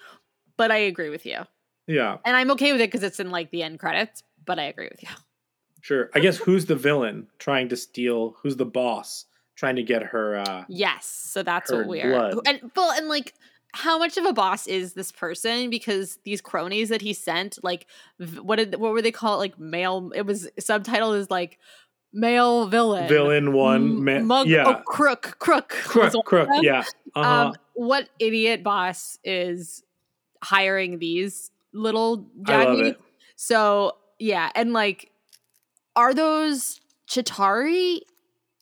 but 0.56 0.70
I 0.70 0.76
agree 0.76 1.08
with 1.10 1.24
you, 1.26 1.38
Yeah, 1.88 2.18
and 2.24 2.36
I'm 2.36 2.50
okay 2.52 2.70
with 2.72 2.80
it 2.80 2.88
because 2.90 3.02
it's 3.02 3.18
in 3.18 3.30
like 3.30 3.50
the 3.50 3.62
end 3.64 3.80
credits. 3.80 4.22
But 4.44 4.58
I 4.60 4.64
agree 4.64 4.88
with 4.90 5.02
you. 5.02 5.08
sure. 5.80 6.10
I 6.14 6.20
guess 6.20 6.36
who's 6.36 6.66
the 6.66 6.76
villain 6.76 7.26
trying 7.38 7.68
to 7.70 7.76
steal? 7.76 8.36
Who's 8.42 8.56
the 8.56 8.64
boss 8.64 9.24
trying 9.56 9.76
to 9.76 9.82
get 9.82 10.02
her? 10.02 10.36
uh 10.38 10.64
Yes, 10.68 11.06
so 11.06 11.42
that's 11.42 11.72
what 11.72 11.86
we 11.88 12.00
are. 12.02 12.30
blood. 12.30 12.46
And 12.46 12.70
well, 12.76 12.90
and 12.92 13.08
like, 13.08 13.34
how 13.74 13.98
much 13.98 14.16
of 14.16 14.24
a 14.24 14.32
boss 14.32 14.66
is 14.66 14.94
this 14.94 15.12
person? 15.12 15.68
Because 15.70 16.18
these 16.24 16.40
cronies 16.40 16.88
that 16.90 17.02
he 17.02 17.12
sent, 17.12 17.58
like, 17.62 17.86
what 18.40 18.56
did 18.56 18.76
what 18.76 18.92
were 18.92 19.02
they 19.02 19.12
call 19.12 19.34
it? 19.34 19.38
Like 19.38 19.58
male. 19.58 20.12
It 20.14 20.24
was 20.26 20.48
subtitled 20.60 21.18
as 21.18 21.30
like 21.30 21.58
male 22.12 22.66
villain. 22.68 23.08
Villain 23.08 23.52
one, 23.52 23.82
M- 23.82 24.04
man. 24.04 24.26
mug, 24.26 24.46
yeah, 24.48 24.64
oh, 24.66 24.82
crook, 24.86 25.36
crook, 25.38 25.68
crook, 25.68 26.14
crook. 26.24 26.48
Yeah. 26.62 26.84
Uh-huh. 27.14 27.48
Um, 27.48 27.54
what 27.74 28.08
idiot 28.18 28.62
boss 28.62 29.18
is 29.24 29.82
hiring 30.42 30.98
these 30.98 31.50
little 31.72 32.26
love. 32.46 32.96
So 33.36 33.96
yeah, 34.18 34.50
and 34.54 34.72
like, 34.72 35.10
are 35.96 36.14
those 36.14 36.80
Chitauri? 37.08 38.00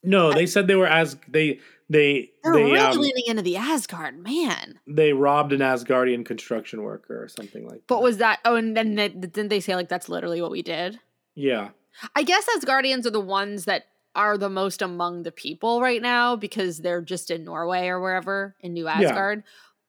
No, 0.02 0.32
they 0.32 0.46
said 0.46 0.66
they 0.66 0.76
were 0.76 0.86
as 0.86 1.16
they 1.28 1.60
they 1.88 2.30
They're 2.42 2.54
they 2.54 2.64
really 2.64 2.78
um, 2.78 2.98
leaning 2.98 3.24
into 3.26 3.42
the 3.42 3.56
Asgard, 3.56 4.18
man. 4.18 4.80
they 4.86 5.12
robbed 5.12 5.52
an 5.52 5.60
Asgardian 5.60 6.24
construction 6.24 6.82
worker 6.82 7.22
or 7.22 7.28
something 7.28 7.64
like 7.64 7.78
that. 7.78 7.86
But 7.86 8.02
was 8.02 8.18
that? 8.18 8.40
Oh, 8.44 8.56
and 8.56 8.76
then 8.76 8.94
they, 8.96 9.08
didn't 9.08 9.48
they 9.48 9.60
say 9.60 9.76
like 9.76 9.88
that's 9.88 10.08
literally 10.08 10.40
what 10.40 10.50
we 10.50 10.62
did? 10.62 10.98
yeah. 11.34 11.70
I 12.14 12.24
guess 12.24 12.46
Asgardians 12.58 13.06
are 13.06 13.10
the 13.10 13.20
ones 13.20 13.64
that 13.64 13.86
are 14.14 14.36
the 14.36 14.50
most 14.50 14.82
among 14.82 15.22
the 15.22 15.32
people 15.32 15.80
right 15.80 16.02
now 16.02 16.36
because 16.36 16.78
they're 16.78 17.00
just 17.00 17.30
in 17.30 17.44
Norway 17.44 17.88
or 17.88 18.00
wherever 18.00 18.54
in 18.60 18.74
New 18.74 18.86
Asgard. 18.86 19.44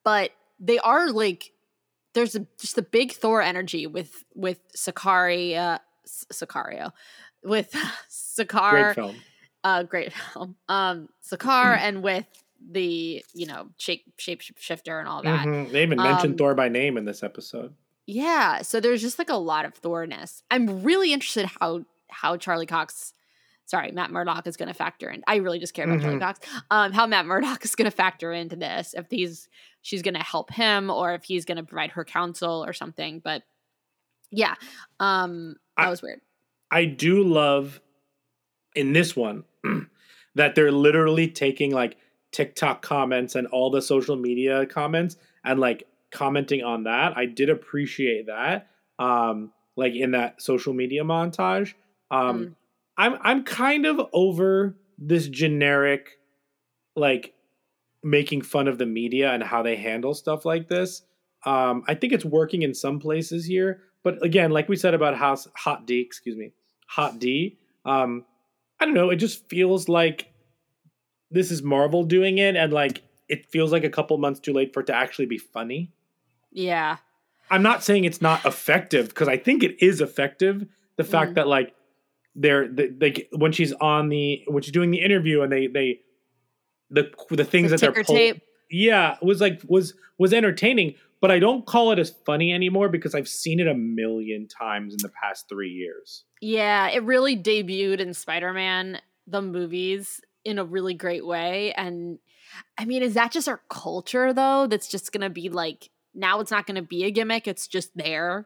But 0.05 0.31
they 0.59 0.79
are 0.79 1.11
like 1.11 1.51
there's 2.17 2.35
a, 2.35 2.45
just 2.59 2.77
a 2.77 2.81
big 2.81 3.11
Thor 3.13 3.41
energy 3.41 3.87
with 3.87 4.23
with 4.35 4.59
Sakari, 4.75 5.55
uh, 5.55 5.77
Sicario, 6.07 6.91
with 7.43 7.71
Sakaar, 8.09 8.71
Great 8.71 8.95
film. 8.95 9.15
uh, 9.63 9.83
great 9.83 10.13
film, 10.13 10.55
um, 10.67 11.09
Sakaar, 11.23 11.77
and 11.77 12.01
with 12.03 12.25
the 12.71 13.23
you 13.33 13.45
know 13.45 13.69
shape 13.77 14.03
shape 14.17 14.41
shifter 14.57 14.99
and 14.99 15.07
all 15.07 15.21
that. 15.23 15.45
Mhm. 15.45 15.71
They 15.71 15.83
even 15.83 15.97
mentioned 15.97 16.33
Um, 16.33 16.37
Thor 16.37 16.55
by 16.55 16.69
name 16.69 16.97
in 16.97 17.05
this 17.05 17.23
episode. 17.23 17.73
Yeah, 18.05 18.61
so 18.61 18.79
there's 18.79 19.01
just 19.01 19.19
like 19.19 19.29
a 19.29 19.35
lot 19.35 19.65
of 19.65 19.73
Thorness. 19.75 20.41
I'm 20.49 20.81
really 20.83 21.13
interested 21.13 21.45
how 21.59 21.85
how 22.09 22.37
Charlie 22.37 22.65
Cox, 22.65 23.13
sorry, 23.65 23.91
Matt 23.91 24.11
Murdock 24.11 24.47
is 24.47 24.55
going 24.57 24.69
to 24.69 24.73
factor 24.73 25.09
in. 25.09 25.23
I 25.27 25.35
really 25.35 25.59
just 25.59 25.73
care 25.73 25.85
about 25.85 26.01
Charlie 26.01 26.17
Mhm. 26.17 26.21
Cox. 26.21 26.39
Um, 26.71 26.93
how 26.93 27.05
Matt 27.05 27.25
Murdock 27.25 27.63
is 27.65 27.75
going 27.75 27.89
to 27.91 27.95
factor 27.95 28.31
into 28.31 28.55
this. 28.55 28.93
If 28.97 29.07
he's 29.11 29.49
she's 29.87 30.01
going 30.01 30.15
to 30.15 30.19
help 30.23 30.51
him, 30.51 30.89
or 30.89 31.13
if 31.13 31.23
he's 31.23 31.45
going 31.45 31.55
to 31.55 31.63
provide 31.63 31.91
her 31.91 32.03
counsel 32.03 32.65
or 32.65 32.73
something. 32.73 33.21
But 33.23 33.43
yeah, 34.31 34.55
um, 34.99 35.55
that 35.77 35.87
I- 35.87 35.89
was 35.89 36.01
weird. 36.01 36.19
I 36.69 36.83
do 36.83 37.23
love 37.23 37.79
in 38.75 38.91
this 38.91 39.15
one 39.15 39.45
that 40.35 40.53
they're 40.55 40.73
literally 40.73 41.29
taking 41.29 41.71
like 41.71 41.95
TikTok 42.33 42.81
comments 42.81 43.35
and 43.35 43.47
all 43.47 43.71
the 43.71 43.81
social 43.81 44.17
media 44.17 44.65
comments 44.65 45.15
and 45.45 45.61
like 45.61 45.87
commenting 46.11 46.63
on 46.63 46.83
that. 46.83 47.15
I 47.15 47.25
did 47.25 47.49
appreciate 47.49 48.25
that. 48.27 48.67
Um 48.99 49.53
like 49.77 49.93
in 49.95 50.11
that 50.11 50.41
social 50.41 50.73
media 50.73 51.03
montage. 51.05 51.73
Um 52.11 52.37
Mm. 52.39 52.55
I'm 52.97 53.17
I'm 53.21 53.43
kind 53.45 53.85
of 53.85 54.01
over 54.11 54.75
this 54.97 55.27
generic 55.29 56.17
like 56.97 57.33
making 58.09 58.41
fun 58.41 58.67
of 58.67 58.77
the 58.77 58.85
media 58.85 59.31
and 59.33 59.43
how 59.43 59.61
they 59.63 59.75
handle 59.75 60.13
stuff 60.13 60.45
like 60.45 60.67
this. 60.67 61.03
Um 61.45 61.83
I 61.87 61.93
think 61.95 62.13
it's 62.13 62.25
working 62.25 62.61
in 62.63 62.73
some 62.73 62.99
places 62.99 63.45
here, 63.45 63.81
but 64.03 64.23
again, 64.23 64.51
like 64.51 64.69
we 64.69 64.75
said 64.75 64.93
about 64.93 65.15
House 65.15 65.47
Hot 65.55 65.85
D, 65.85 65.99
excuse 65.99 66.35
me, 66.35 66.51
Hot 66.87 67.19
D, 67.19 67.57
um 67.85 68.25
I 68.79 68.85
don't 68.85 68.93
know, 68.93 69.09
it 69.09 69.17
just 69.17 69.47
feels 69.49 69.89
like 69.89 70.31
this 71.31 71.51
is 71.51 71.61
Marvel 71.61 72.03
doing 72.03 72.37
it 72.37 72.55
and 72.55 72.71
like 72.73 73.01
it 73.27 73.45
feels 73.51 73.71
like 73.71 73.83
a 73.83 73.89
couple 73.89 74.17
months 74.17 74.39
too 74.39 74.53
late 74.53 74.73
for 74.73 74.79
it 74.81 74.85
to 74.87 74.95
actually 74.95 75.25
be 75.25 75.37
funny. 75.37 75.91
Yeah, 76.51 76.97
I'm 77.51 77.61
not 77.61 77.83
saying 77.83 78.05
it's 78.05 78.21
not 78.21 78.45
effective 78.45 79.09
because 79.09 79.27
I 79.27 79.37
think 79.37 79.63
it 79.63 79.75
is 79.83 79.99
effective. 80.01 80.65
The 80.95 81.03
fact 81.03 81.31
Mm. 81.31 81.35
that 81.35 81.47
like 81.47 81.73
they're 82.35 82.67
they, 82.67 82.87
they 82.87 83.27
when 83.35 83.51
she's 83.51 83.73
on 83.73 84.09
the 84.09 84.43
when 84.47 84.63
she's 84.63 84.71
doing 84.71 84.91
the 84.91 85.01
interview 85.01 85.41
and 85.41 85.51
they 85.51 85.67
they 85.67 85.99
the 86.89 87.11
the 87.29 87.43
things 87.43 87.71
The 87.71 87.77
that 87.77 87.93
they're 87.93 88.03
pull- 88.03 88.15
tape. 88.15 88.41
yeah 88.69 89.17
was 89.21 89.41
like 89.41 89.61
was 89.67 89.93
was 90.17 90.33
entertaining 90.33 90.95
but 91.19 91.31
I 91.31 91.39
don't 91.39 91.65
call 91.65 91.91
it 91.91 91.97
as 91.97 92.11
funny 92.27 92.53
anymore 92.53 92.89
because 92.89 93.15
I've 93.15 93.27
seen 93.27 93.59
it 93.59 93.67
a 93.67 93.73
million 93.73 94.47
times 94.47 94.93
in 94.93 94.99
the 95.01 95.09
past 95.09 95.49
three 95.49 95.71
years. 95.71 96.25
Yeah, 96.41 96.89
it 96.89 97.01
really 97.01 97.35
debuted 97.35 97.99
in 97.99 98.13
Spider 98.13 98.53
Man, 98.53 98.99
the 99.25 99.41
movies, 99.41 100.21
in 100.45 100.59
a 100.59 100.63
really 100.63 100.93
great 100.93 101.25
way. 101.25 101.73
And 101.73 102.19
I 102.77 102.85
mean, 102.85 103.01
is 103.01 103.15
that 103.15 103.31
just 103.31 103.49
our 103.49 103.61
culture, 103.67 104.31
though? 104.31 104.67
That's 104.67 104.87
just 104.87 105.11
going 105.11 105.21
to 105.21 105.31
be 105.31 105.49
like, 105.49 105.89
now 106.13 106.39
it's 106.39 106.51
not 106.51 106.67
going 106.67 106.75
to 106.75 106.83
be 106.83 107.03
a 107.03 107.09
gimmick. 107.09 107.47
It's 107.47 107.67
just 107.67 107.97
there. 107.97 108.45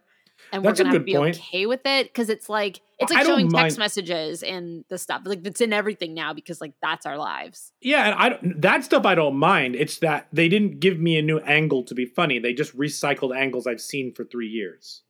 And 0.54 0.66
That's 0.66 0.80
we're 0.80 0.84
going 0.84 0.94
to 0.94 1.00
good 1.00 1.06
be 1.06 1.16
point. 1.16 1.38
okay 1.38 1.66
with 1.66 1.86
it 1.86 2.08
because 2.08 2.30
it's 2.30 2.50
like, 2.50 2.82
it's 3.00 3.12
like 3.12 3.26
showing 3.26 3.50
text 3.50 3.78
messages 3.78 4.44
and 4.44 4.84
the 4.90 4.98
stuff. 4.98 5.22
Like, 5.24 5.46
it's 5.46 5.62
in 5.62 5.72
everything 5.72 6.14
now 6.14 6.34
because, 6.34 6.60
like, 6.60 6.74
that's 6.82 7.06
our 7.06 7.18
lives. 7.18 7.72
Yeah, 7.80 8.06
and 8.08 8.16
I 8.16 8.30
don't, 8.30 8.62
that 8.62 8.84
stuff 8.84 9.06
I 9.06 9.16
don't 9.16 9.38
mind. 9.38 9.76
It's 9.76 9.98
that 10.00 10.28
they 10.34 10.50
didn't 10.50 10.82
give 10.82 11.00
me 11.00 11.18
a 11.18 11.22
new 11.22 11.40
angle 11.40 11.84
to 11.84 11.96
be 11.96 12.06
funny. 12.06 12.38
They 12.38 12.54
just 12.54 12.78
recycled 12.78 13.36
angles 13.36 13.66
I've 13.66 13.80
seen 13.80 14.14
for 14.14 14.26
three 14.26 14.50
years. 14.50 15.04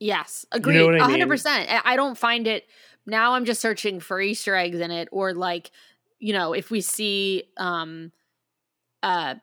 Yes, 0.00 0.46
agreed. 0.50 0.78
know 0.78 0.86
what 0.86 0.94
I 0.94 0.98
A 0.98 1.02
hundred 1.02 1.28
percent. 1.28 1.68
I 1.84 1.94
don't 1.94 2.16
find 2.16 2.46
it 2.46 2.66
now. 3.06 3.34
I'm 3.34 3.44
just 3.44 3.60
searching 3.60 4.00
for 4.00 4.20
Easter 4.20 4.56
eggs 4.56 4.80
in 4.80 4.90
it, 4.90 5.08
or 5.12 5.34
like, 5.34 5.70
you 6.18 6.32
know, 6.32 6.54
if 6.54 6.70
we 6.70 6.80
see, 6.80 7.44
um, 7.56 8.10
uh, 9.02 9.34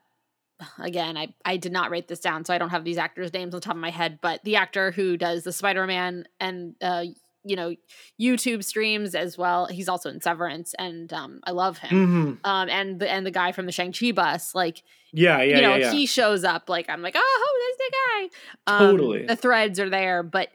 again, 0.78 1.16
I 1.16 1.34
I 1.44 1.56
did 1.56 1.72
not 1.72 1.90
write 1.90 2.08
this 2.08 2.20
down, 2.20 2.44
so 2.44 2.54
I 2.54 2.58
don't 2.58 2.70
have 2.70 2.84
these 2.84 2.98
actors' 2.98 3.32
names 3.32 3.54
on 3.54 3.60
top 3.60 3.74
of 3.74 3.80
my 3.80 3.90
head. 3.90 4.18
But 4.20 4.44
the 4.44 4.56
actor 4.56 4.90
who 4.90 5.16
does 5.16 5.44
the 5.44 5.52
Spider-Man 5.52 6.26
and 6.38 6.74
uh, 6.82 7.04
you 7.44 7.56
know, 7.56 7.74
YouTube 8.20 8.62
streams 8.64 9.14
as 9.14 9.38
well. 9.38 9.66
He's 9.66 9.88
also 9.88 10.10
in 10.10 10.20
Severance, 10.20 10.74
and 10.78 11.12
um, 11.12 11.40
I 11.44 11.52
love 11.52 11.78
him. 11.78 11.90
Mm-hmm. 11.90 12.32
Um, 12.44 12.68
and 12.68 13.00
the 13.00 13.10
and 13.10 13.24
the 13.24 13.30
guy 13.30 13.52
from 13.52 13.66
the 13.66 13.72
Shang 13.72 13.92
Chi 13.92 14.12
bus, 14.12 14.54
like 14.54 14.82
Yeah, 15.12 15.40
yeah, 15.42 15.56
you 15.56 15.62
know, 15.62 15.74
yeah, 15.76 15.86
yeah. 15.86 15.92
he 15.92 16.06
shows 16.06 16.44
up 16.44 16.68
like 16.68 16.88
I'm 16.90 17.02
like, 17.02 17.14
oh, 17.16 17.66
that's 17.78 17.78
the 17.90 17.96
guy. 17.96 18.74
Um, 18.74 18.90
Totally. 18.96 19.26
the 19.26 19.36
threads 19.36 19.80
are 19.80 19.88
there, 19.88 20.22
but 20.22 20.48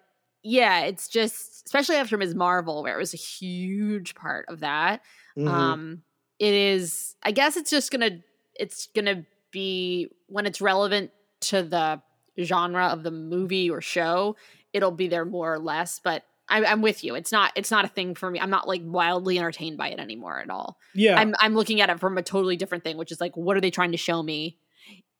yeah, 0.43 0.82
it's 0.82 1.08
just 1.08 1.66
especially 1.66 1.95
after 1.95 2.18
Ms. 2.18 2.36
Marvel, 2.36 2.84
where 2.84 2.93
it 2.93 2.99
was 2.99 3.14
a 3.16 3.18
huge 3.18 4.14
part 4.14 4.45
of 4.47 4.60
that. 4.60 5.01
Mhm. 5.36 5.47
Um, 5.47 6.01
it 6.38 6.53
is. 6.53 7.16
I 7.24 7.32
guess 7.32 7.58
it's 7.58 7.72
just 7.72 7.91
gonna. 7.91 8.20
It's 8.58 8.88
gonna 8.95 9.26
be 9.56 10.10
when 10.28 10.45
it's 10.45 10.60
relevant 10.62 11.12
to 11.41 11.64
the 11.64 12.01
genre 12.43 12.88
of 12.88 13.03
the 13.03 13.12
movie 13.12 13.70
or 13.70 13.82
show. 13.82 14.36
It'll 14.74 14.91
be 14.91 15.08
there 15.08 15.26
more 15.26 15.53
or 15.53 15.60
less, 15.60 15.99
but. 16.03 16.24
I, 16.47 16.64
I'm 16.64 16.84
with 16.84 17.03
you. 17.03 17.16
It's 17.16 17.32
not. 17.32 17.51
It's 17.56 17.72
not 17.72 17.86
a 17.86 17.88
thing 17.88 18.14
for 18.14 18.30
me. 18.30 18.39
I'm 18.39 18.51
not 18.51 18.68
like 18.68 18.82
wildly 18.86 19.39
entertained 19.39 19.80
by 19.80 19.88
it 19.89 19.97
anymore 19.99 20.39
at 20.39 20.51
all. 20.51 20.78
yeah, 20.93 21.20
I'm 21.20 21.34
I'm 21.39 21.56
looking 21.56 21.82
at 21.82 21.89
it 21.89 21.99
from 21.99 22.20
a 22.20 22.22
totally 22.22 22.56
different 22.56 22.84
thing, 22.84 22.97
which 22.97 23.12
is 23.12 23.20
like, 23.20 23.36
what 23.36 23.58
are 23.58 23.62
they 23.62 23.72
trying 23.72 23.93
to 23.93 23.97
show 23.97 24.22
me 24.22 24.60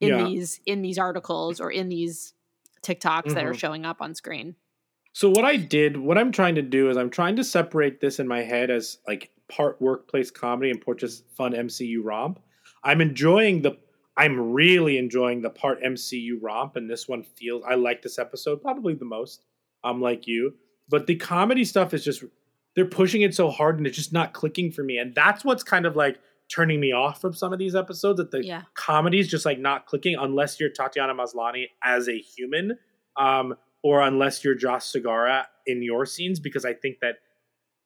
in 0.00 0.10
Yeah. 0.10 0.24
these 0.24 0.60
in 0.66 0.82
these 0.82 0.98
articles 0.98 1.60
or 1.60 1.68
in 1.72 1.88
these 1.88 2.32
TikToks 2.82 3.34
that 3.34 3.44
are 3.44 3.54
Mhm. 3.54 3.58
showing 3.58 3.84
up 3.84 4.00
on 4.00 4.14
screen? 4.14 4.54
So 5.14 5.28
what 5.28 5.44
I 5.44 5.56
did, 5.56 5.96
what 5.96 6.16
I'm 6.16 6.30
trying 6.30 6.54
to 6.54 6.62
do 6.62 6.90
is 6.90 6.96
I'm 6.96 7.10
trying 7.10 7.34
to 7.36 7.42
separate 7.42 8.00
this 8.00 8.20
in 8.20 8.28
my 8.28 8.42
head 8.42 8.70
as 8.70 8.98
like 9.08 9.32
part 9.48 9.82
workplace 9.82 10.30
comedy 10.30 10.70
and 10.70 10.80
part 10.80 11.00
just 11.00 11.28
fun 11.34 11.54
MCU 11.54 12.02
romp. 12.04 12.38
I'm 12.84 13.00
enjoying 13.00 13.62
the 13.62 13.72
I'm 14.16 14.52
really 14.52 14.96
enjoying 14.98 15.42
the 15.42 15.50
part 15.50 15.82
MCU 15.82 16.38
romp 16.40 16.76
and 16.76 16.88
this 16.88 17.06
one 17.06 17.22
feels 17.22 17.62
I 17.68 17.74
like 17.74 18.02
this 18.02 18.18
episode 18.18 18.62
probably 18.62 18.94
the 18.94 19.04
most. 19.04 19.44
I'm 19.84 20.00
like 20.00 20.26
you. 20.26 20.54
But 20.88 21.06
the 21.06 21.16
comedy 21.16 21.64
stuff 21.64 21.92
is 21.92 22.04
just 22.04 22.24
they're 22.74 22.86
pushing 22.86 23.22
it 23.22 23.34
so 23.34 23.50
hard 23.50 23.78
and 23.78 23.86
it's 23.86 23.96
just 23.96 24.12
not 24.12 24.32
clicking 24.32 24.70
for 24.70 24.82
me. 24.82 24.98
And 24.98 25.14
that's 25.14 25.44
what's 25.44 25.62
kind 25.62 25.86
of 25.86 25.96
like 25.96 26.18
turning 26.52 26.78
me 26.80 26.92
off 26.92 27.20
from 27.20 27.34
some 27.34 27.52
of 27.52 27.58
these 27.58 27.74
episodes 27.74 28.18
that 28.18 28.30
the 28.30 28.44
Yeah. 28.44 28.62
is 29.12 29.28
just 29.28 29.44
like 29.44 29.58
not 29.58 29.86
clicking 29.86 30.14
unless 30.18 30.60
you're 30.60 30.70
Tatiana 30.70 31.14
Maslany 31.14 31.66
as 31.82 32.08
a 32.08 32.16
human 32.18 32.78
um, 33.16 33.54
or 33.82 34.00
unless 34.02 34.44
you're 34.44 34.54
Josh 34.54 34.84
Segarra 34.84 35.44
in 35.66 35.82
your 35.82 36.06
scenes, 36.06 36.38
because 36.38 36.64
I 36.64 36.72
think 36.74 37.00
that 37.00 37.16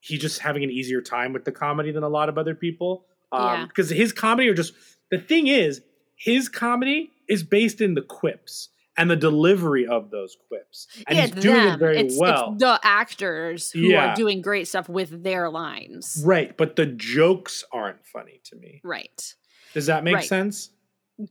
he's 0.01 0.21
just 0.21 0.41
having 0.41 0.63
an 0.65 0.71
easier 0.71 1.01
time 1.01 1.33
with 1.33 1.45
the 1.45 1.53
comedy 1.53 1.93
than 1.93 2.03
a 2.03 2.09
lot 2.09 2.29
of 2.29 2.37
other 2.37 2.55
people. 2.55 3.07
Yeah. 3.33 3.63
Um, 3.63 3.69
because 3.69 3.91
his 3.91 4.13
comedy 4.13 4.49
are 4.49 4.55
just 4.55 4.75
the 5.11 5.19
thing 5.19 5.47
is 5.47 5.81
his 6.21 6.49
comedy 6.49 7.11
is 7.29 7.43
based 7.43 7.81
in 7.81 7.95
the 7.95 8.03
quips 8.03 8.69
and 8.97 9.11
the 9.11 9.17
delivery 9.17 9.87
of 9.87 10.11
those 10.11 10.37
quips, 10.49 10.87
and 11.07 11.17
yeah, 11.17 11.27
he's 11.27 11.31
doing 11.43 11.57
them. 11.65 11.75
it 11.75 11.79
very 11.79 11.99
it's, 11.99 12.19
well. 12.19 12.53
It's 12.53 12.61
the 12.63 12.79
actors 12.83 13.71
who 13.71 13.81
Yeah. 13.81 14.13
are 14.13 14.17
doing 14.17 14.43
great 14.43 14.69
stuff 14.69 14.89
with 14.89 15.23
their 15.23 15.49
lines. 15.49 16.23
right, 16.27 16.55
but 16.57 16.77
the 16.77 16.85
jokes 16.87 17.65
aren't 17.73 18.05
funny 18.05 18.41
to 18.45 18.57
me. 18.57 18.81
Right. 18.85 19.35
Does 19.73 19.87
that 19.87 20.05
make 20.05 20.17
Right. 20.17 20.25
sense? 20.25 20.71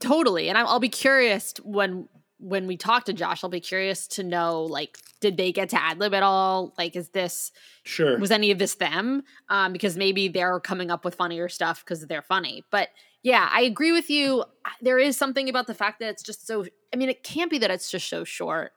Totally. 0.00 0.48
And 0.48 0.56
I'll 0.58 0.80
be 0.80 0.88
curious 0.88 1.54
when 1.62 2.08
when 2.42 2.66
we 2.66 2.74
talk 2.78 3.04
to 3.04 3.12
Josh. 3.12 3.44
I'll 3.44 3.50
be 3.50 3.60
curious 3.60 4.06
to 4.08 4.22
know 4.22 4.62
like, 4.64 4.96
did 5.20 5.36
they 5.36 5.52
get 5.52 5.68
to 5.68 5.82
ad 5.82 5.98
lib 6.00 6.14
at 6.14 6.22
all? 6.22 6.72
Like, 6.78 6.96
is 6.96 7.10
this 7.10 7.52
Sure. 7.84 8.18
was 8.18 8.30
any 8.30 8.50
of 8.50 8.58
this 8.58 8.76
them? 8.76 9.22
Um, 9.50 9.72
because 9.74 9.94
maybe 9.98 10.26
they're 10.28 10.58
coming 10.58 10.90
up 10.90 11.04
with 11.04 11.16
funnier 11.16 11.50
stuff 11.50 11.84
because 11.84 12.06
they're 12.06 12.22
funny. 12.22 12.64
But 12.70 12.88
yeah, 13.22 13.48
I 13.52 13.62
agree 13.62 13.92
with 13.92 14.08
you. 14.10 14.44
There 14.80 14.98
is 14.98 15.16
something 15.16 15.48
about 15.48 15.66
the 15.66 15.74
fact 15.74 16.00
that 16.00 16.10
it's 16.10 16.22
just 16.22 16.46
so. 16.46 16.64
I 16.92 16.96
mean, 16.96 17.08
it 17.08 17.22
can't 17.22 17.50
be 17.50 17.58
that 17.58 17.70
it's 17.70 17.90
just 17.90 18.08
so 18.08 18.24
short, 18.24 18.72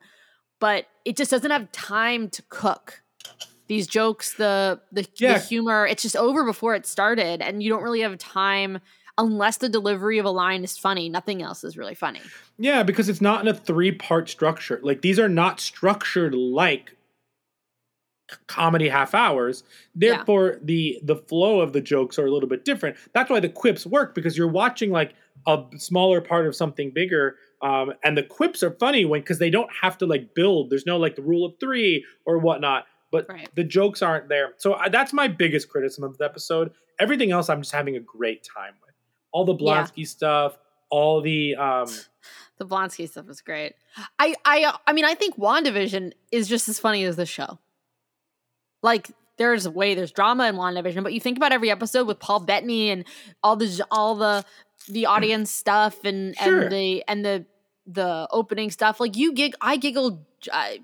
but 0.59 0.85
it 1.05 1.15
just 1.17 1.31
doesn't 1.31 1.49
have 1.51 1.71
time 1.71 2.29
to 2.29 2.41
cook. 2.49 3.01
These 3.67 3.87
jokes, 3.87 4.33
the 4.33 4.81
the, 4.91 5.07
Yeah. 5.15 5.33
the 5.33 5.39
humor, 5.39 5.87
it's 5.87 6.03
just 6.03 6.15
over 6.15 6.43
before 6.45 6.75
it 6.75 6.85
started, 6.85 7.41
and 7.41 7.63
you 7.63 7.69
don't 7.69 7.81
really 7.83 8.01
have 8.01 8.17
time 8.17 8.79
unless 9.17 9.57
the 9.57 9.69
delivery 9.69 10.17
of 10.17 10.25
a 10.25 10.29
line 10.31 10.63
is 10.63 10.77
funny. 10.77 11.07
Nothing 11.07 11.41
else 11.41 11.63
is 11.63 11.77
really 11.77 11.95
funny. 11.95 12.21
Yeah, 12.57 12.83
because 12.83 13.09
it's 13.09 13.21
not 13.21 13.41
in 13.41 13.47
a 13.47 13.53
three 13.53 13.91
part 13.91 14.27
structure. 14.29 14.79
Like 14.83 15.01
these 15.01 15.19
are 15.19 15.29
not 15.29 15.59
structured 15.59 16.35
like 16.35 16.95
comedy 18.47 18.89
half 18.89 19.13
hours. 19.13 19.63
Yeah. 19.95 20.15
Therefore, 20.17 20.59
the 20.61 20.99
the 21.03 21.15
flow 21.15 21.61
of 21.61 21.73
the 21.73 21.81
jokes 21.81 22.17
are 22.19 22.25
a 22.25 22.31
little 22.31 22.49
bit 22.49 22.65
different. 22.65 22.97
That's 23.13 23.29
why 23.29 23.39
the 23.39 23.49
quips 23.49 23.85
work 23.85 24.13
because 24.15 24.37
you're 24.37 24.47
watching 24.47 24.91
like 24.91 25.13
a 25.47 25.63
smaller 25.77 26.21
part 26.21 26.47
of 26.47 26.55
something 26.55 26.91
bigger. 26.91 27.35
Um, 27.61 27.93
and 28.03 28.17
the 28.17 28.23
quips 28.23 28.61
are 28.63 28.71
funny 28.71 29.05
when 29.05 29.21
because 29.21 29.39
they 29.39 29.49
don't 29.49 29.69
have 29.81 29.97
to 29.99 30.05
like 30.05 30.33
build. 30.35 30.69
There's 30.69 30.85
no 30.85 30.97
like 30.97 31.15
the 31.15 31.21
rule 31.21 31.45
of 31.45 31.53
three 31.59 32.05
or 32.25 32.37
whatnot. 32.37 32.85
But 33.11 33.27
Right. 33.29 33.47
the 33.55 33.63
jokes 33.63 34.01
aren't 34.01 34.27
there. 34.27 34.53
So 34.57 34.73
I, 34.73 34.89
that's 34.89 35.13
my 35.13 35.27
biggest 35.27 35.69
criticism 35.69 36.03
of 36.03 36.17
the 36.17 36.25
episode. 36.25 36.71
Everything 36.99 37.31
else, 37.31 37.47
I'm 37.49 37.61
just 37.61 37.71
having 37.73 37.95
a 37.95 37.99
great 37.99 38.43
time 38.55 38.73
with. 38.85 38.95
All 39.31 39.45
the 39.45 39.55
Yeah. 39.59 39.83
Blonsky 39.83 40.07
stuff, 40.07 40.57
all 40.89 41.21
the 41.21 41.55
um, 41.55 41.87
The 42.57 42.65
Blonsky 42.65 43.09
stuff 43.09 43.29
is 43.29 43.41
great. 43.41 43.73
I 44.19 44.35
I 44.45 44.73
I 44.87 44.93
mean 44.93 45.05
I 45.05 45.13
think 45.15 45.37
WandaVision 45.37 46.13
is 46.31 46.47
just 46.47 46.67
as 46.69 46.79
funny 46.79 47.03
as 47.03 47.15
the 47.15 47.25
show. 47.25 47.59
Like 48.83 49.11
there's 49.37 49.65
a 49.65 49.71
way 49.71 49.95
there's 49.95 50.11
drama 50.11 50.47
in 50.47 50.55
WandaVision, 50.55 51.01
but 51.03 51.13
you 51.13 51.19
think 51.19 51.37
about 51.37 51.51
every 51.51 51.71
episode 51.71 52.05
with 52.05 52.19
Paul 52.19 52.41
Bettany 52.41 52.91
and 52.91 53.05
all 53.41 53.55
the 53.55 53.83
all 53.89 54.15
the 54.15 54.45
the 54.87 55.03
mm. 55.03 55.09
audience 55.09 55.49
stuff 55.49 56.03
and 56.05 56.35
Sure. 56.37 56.61
and 56.63 56.71
the 56.71 57.03
and 57.07 57.25
the 57.25 57.45
the 57.87 58.27
opening 58.31 58.69
stuff. 58.69 58.99
Like 58.99 59.17
you 59.17 59.33
gig 59.33 59.55
I 59.61 59.77
giggled 59.77 60.23
I, 60.51 60.81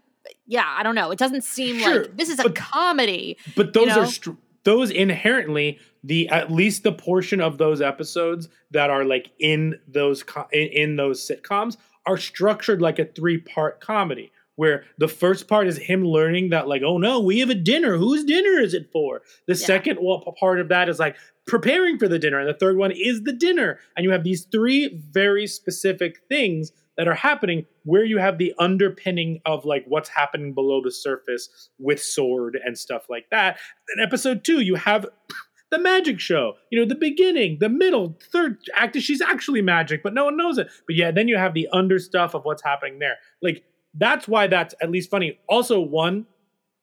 yeah, 0.47 0.65
I 0.67 0.83
don't 0.83 0.95
know. 0.95 1.11
It 1.11 1.19
doesn't 1.19 1.43
seem 1.43 1.79
Sure, 1.79 2.01
like 2.03 2.17
this 2.17 2.29
is 2.29 2.39
a 2.39 2.43
but- 2.43 2.55
comedy. 2.55 3.37
but 3.55 3.73
those 3.73 3.87
know? 3.87 4.01
are 4.01 4.05
str- 4.07 4.31
those 4.63 4.89
inherently 4.91 5.79
the 6.03 6.29
at 6.29 6.51
least 6.51 6.83
the 6.83 6.91
portion 6.91 7.41
of 7.41 7.57
those 7.57 7.81
episodes 7.81 8.49
that 8.71 8.89
are 8.89 9.03
like 9.03 9.31
in 9.39 9.79
those 9.87 10.23
co- 10.23 10.47
in, 10.51 10.67
in 10.67 10.95
those 10.95 11.25
sitcoms 11.25 11.77
are 12.05 12.17
structured 12.17 12.81
like 12.81 12.99
a 12.99 13.05
three 13.05 13.37
part 13.37 13.81
comedy 13.81 14.31
where 14.59 14.83
the 14.97 15.07
first 15.07 15.47
part 15.47 15.67
is 15.67 15.77
him 15.77 16.03
learning 16.03 16.49
that 16.49 16.67
like 16.67 16.81
oh 16.85 16.97
no 16.97 17.21
we 17.21 17.39
have 17.39 17.49
a 17.49 17.55
dinner. 17.55 17.95
Whose 17.95 18.25
dinner 18.25 18.59
is 18.59 18.73
it 18.73 18.89
for? 18.91 19.21
The 19.47 19.53
Yeah. 19.53 19.65
second 19.65 19.99
part 20.37 20.59
of 20.59 20.67
that 20.67 20.89
is 20.89 20.99
like 20.99 21.15
preparing 21.47 21.97
for 21.97 22.09
the 22.09 22.19
dinner. 22.19 22.39
And 22.39 22.49
the 22.49 22.53
third 22.59 22.75
one 22.77 22.91
is 22.91 23.23
the 23.23 23.31
dinner. 23.31 23.79
And 23.95 24.03
you 24.03 24.11
have 24.11 24.25
these 24.25 24.43
three 24.51 25.01
very 25.11 25.47
specific 25.47 26.19
things 26.27 26.73
that 26.97 27.07
are 27.07 27.13
happening 27.15 27.65
where 27.85 28.03
you 28.03 28.17
have 28.17 28.37
the 28.37 28.53
underpinning 28.59 29.39
of 29.45 29.63
like 29.63 29.85
what's 29.87 30.09
happening 30.09 30.53
below 30.53 30.81
the 30.83 30.91
surface 30.91 31.69
with 31.79 32.03
sword 32.03 32.59
and 32.65 32.77
stuff 32.77 33.05
like 33.09 33.27
that. 33.31 33.57
In 33.95 34.03
episode 34.03 34.43
two 34.43 34.59
you 34.59 34.75
have 34.75 35.05
the 35.71 35.79
magic 35.79 36.19
show. 36.19 36.55
You 36.69 36.81
know 36.81 36.85
the 36.85 36.95
beginning 36.95 37.59
the 37.61 37.69
middle 37.69 38.17
third 38.33 38.57
act 38.75 38.97
is 38.97 39.05
she's 39.05 39.21
actually 39.21 39.61
magic 39.61 40.03
but 40.03 40.13
no 40.13 40.25
one 40.25 40.35
knows 40.35 40.57
it. 40.57 40.67
But 40.85 40.97
yeah 40.97 41.11
then 41.11 41.29
you 41.29 41.37
have 41.37 41.53
the 41.53 41.69
under 41.71 41.97
stuff 41.97 42.33
of 42.33 42.43
what's 42.43 42.61
happening 42.63 42.99
there. 42.99 43.15
Like 43.41 43.63
that's 43.93 44.27
why 44.27 44.47
that's 44.47 44.75
at 44.81 44.91
least 44.91 45.09
funny. 45.09 45.39
Also 45.47 45.79
one 45.79 46.25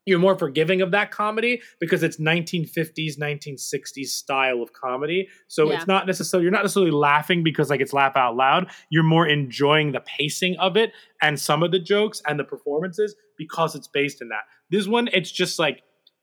you're 0.09 0.21
more 0.21 0.39
forgiving 0.39 0.81
of 0.83 0.93
that 0.93 1.11
comedy 1.11 1.61
because 1.81 2.05
it's 2.05 2.19
1950s 2.21 3.19
1960s 3.19 4.07
style 4.07 4.63
of 4.63 4.73
comedy. 4.73 5.29
So 5.49 5.69
Yeah. 5.69 5.79
it's 5.79 5.87
not 5.89 6.07
necessarily 6.07 6.45
you're 6.45 6.53
not 6.53 6.63
necessarily 6.63 6.93
laughing 6.93 7.43
because 7.43 7.71
like 7.71 7.81
it's 7.81 7.93
laugh 7.93 8.17
out 8.17 8.37
loud. 8.37 8.71
You're 8.89 9.03
more 9.03 9.27
enjoying 9.27 9.91
the 9.91 10.01
pacing 10.01 10.57
of 10.59 10.77
it 10.77 10.93
and 11.21 11.41
some 11.41 11.65
of 11.65 11.73
the 11.73 11.81
jokes 11.81 12.23
and 12.27 12.39
the 12.39 12.45
performances 12.45 13.17
because 13.37 13.75
it's 13.75 13.89
based 13.89 14.23
in 14.23 14.29
that. 14.29 14.43
This 14.71 14.87
one 14.87 15.09
it's 15.13 15.31
just 15.33 15.59
like 15.59 15.83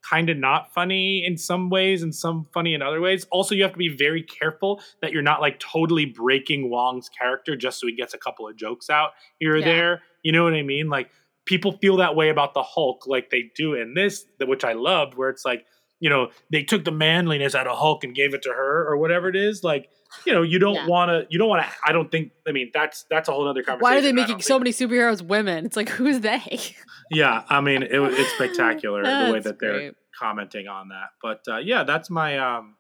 kind 0.10 0.30
of 0.30 0.38
not 0.38 0.74
funny 0.74 1.24
in 1.26 1.38
some 1.38 1.70
ways 1.70 2.04
and 2.04 2.14
some 2.16 2.46
funny 2.54 2.74
in 2.74 2.82
other 2.82 3.02
ways. 3.02 3.26
Also 3.32 3.54
you 3.54 3.64
have 3.64 3.72
to 3.74 3.78
be 3.78 3.90
very 3.90 4.24
careful 4.24 4.82
that 5.02 5.12
you're 5.12 5.22
not 5.22 5.42
like 5.42 5.60
totally 5.60 6.06
breaking 6.06 6.70
wong's 6.70 7.10
character 7.10 7.56
just 7.58 7.80
so 7.82 7.88
he 7.88 7.96
gets 7.96 8.14
a 8.14 8.18
couple 8.18 8.48
of 8.48 8.56
jokes 8.56 8.90
out 8.90 9.12
here 9.40 9.56
or 9.56 9.58
Yeah. 9.58 9.66
there 9.66 10.02
you 10.24 10.32
know 10.32 10.44
what 10.44 10.54
i 10.54 10.62
mean 10.64 10.90
like 10.90 11.10
people 11.46 11.74
feel 11.74 11.98
that 11.98 12.16
way 12.16 12.30
about 12.30 12.54
the 12.54 12.64
Hulk, 12.64 13.06
like 13.06 13.30
they 13.30 13.52
do 13.54 13.74
in 13.74 13.94
this, 13.96 14.24
which 14.40 14.64
I 14.64 14.72
loved, 14.72 15.16
where 15.16 15.30
it's 15.30 15.44
like, 15.44 15.66
you 16.00 16.10
know, 16.10 16.30
they 16.54 16.64
took 16.64 16.86
the 16.86 16.92
manliness 16.92 17.54
out 17.54 17.68
of 17.68 17.78
Hulk 17.78 18.06
and 18.06 18.16
gave 18.16 18.34
it 18.34 18.44
to 18.44 18.50
her 18.50 18.88
or 18.88 18.96
whatever 18.96 19.28
it 19.28 19.36
is. 19.36 19.62
Like, 19.62 19.90
you 20.26 20.32
know, 20.32 20.42
you 20.42 20.58
don't 20.58 20.76
Yeah. 20.76 20.88
want 20.88 21.10
to, 21.10 21.28
you 21.30 21.38
don't 21.38 21.50
want 21.50 21.66
to. 21.66 21.70
I 21.86 21.92
don't 21.92 22.10
think. 22.10 22.32
I 22.48 22.54
mean, 22.54 22.72
that's 22.74 23.04
that's 23.10 23.28
a 23.28 23.34
whole 23.34 23.46
other 23.46 23.62
conversation. 23.62 23.82
Why 23.82 23.98
are 23.98 24.02
they 24.02 24.14
making 24.14 24.40
so 24.42 24.58
many 24.58 24.72
superheroes 24.72 25.22
women? 25.22 25.66
It's 25.66 25.76
like 25.76 25.90
who's 25.90 26.22
they? 26.22 26.40
Yeah, 27.12 27.44
I 27.50 27.60
mean, 27.60 27.84
it, 27.84 27.92
it's 27.92 28.32
spectacular 28.36 29.04
the 29.04 29.26
way 29.26 29.32
That's 29.34 29.44
that 29.48 29.60
they're 29.60 29.72
great. 29.74 29.94
commenting 30.18 30.70
on 30.70 30.88
that. 30.90 31.10
But 31.22 31.42
uh, 31.54 31.58
yeah, 31.58 31.84
that's 31.84 32.10
my 32.10 32.38
um, 32.38 32.76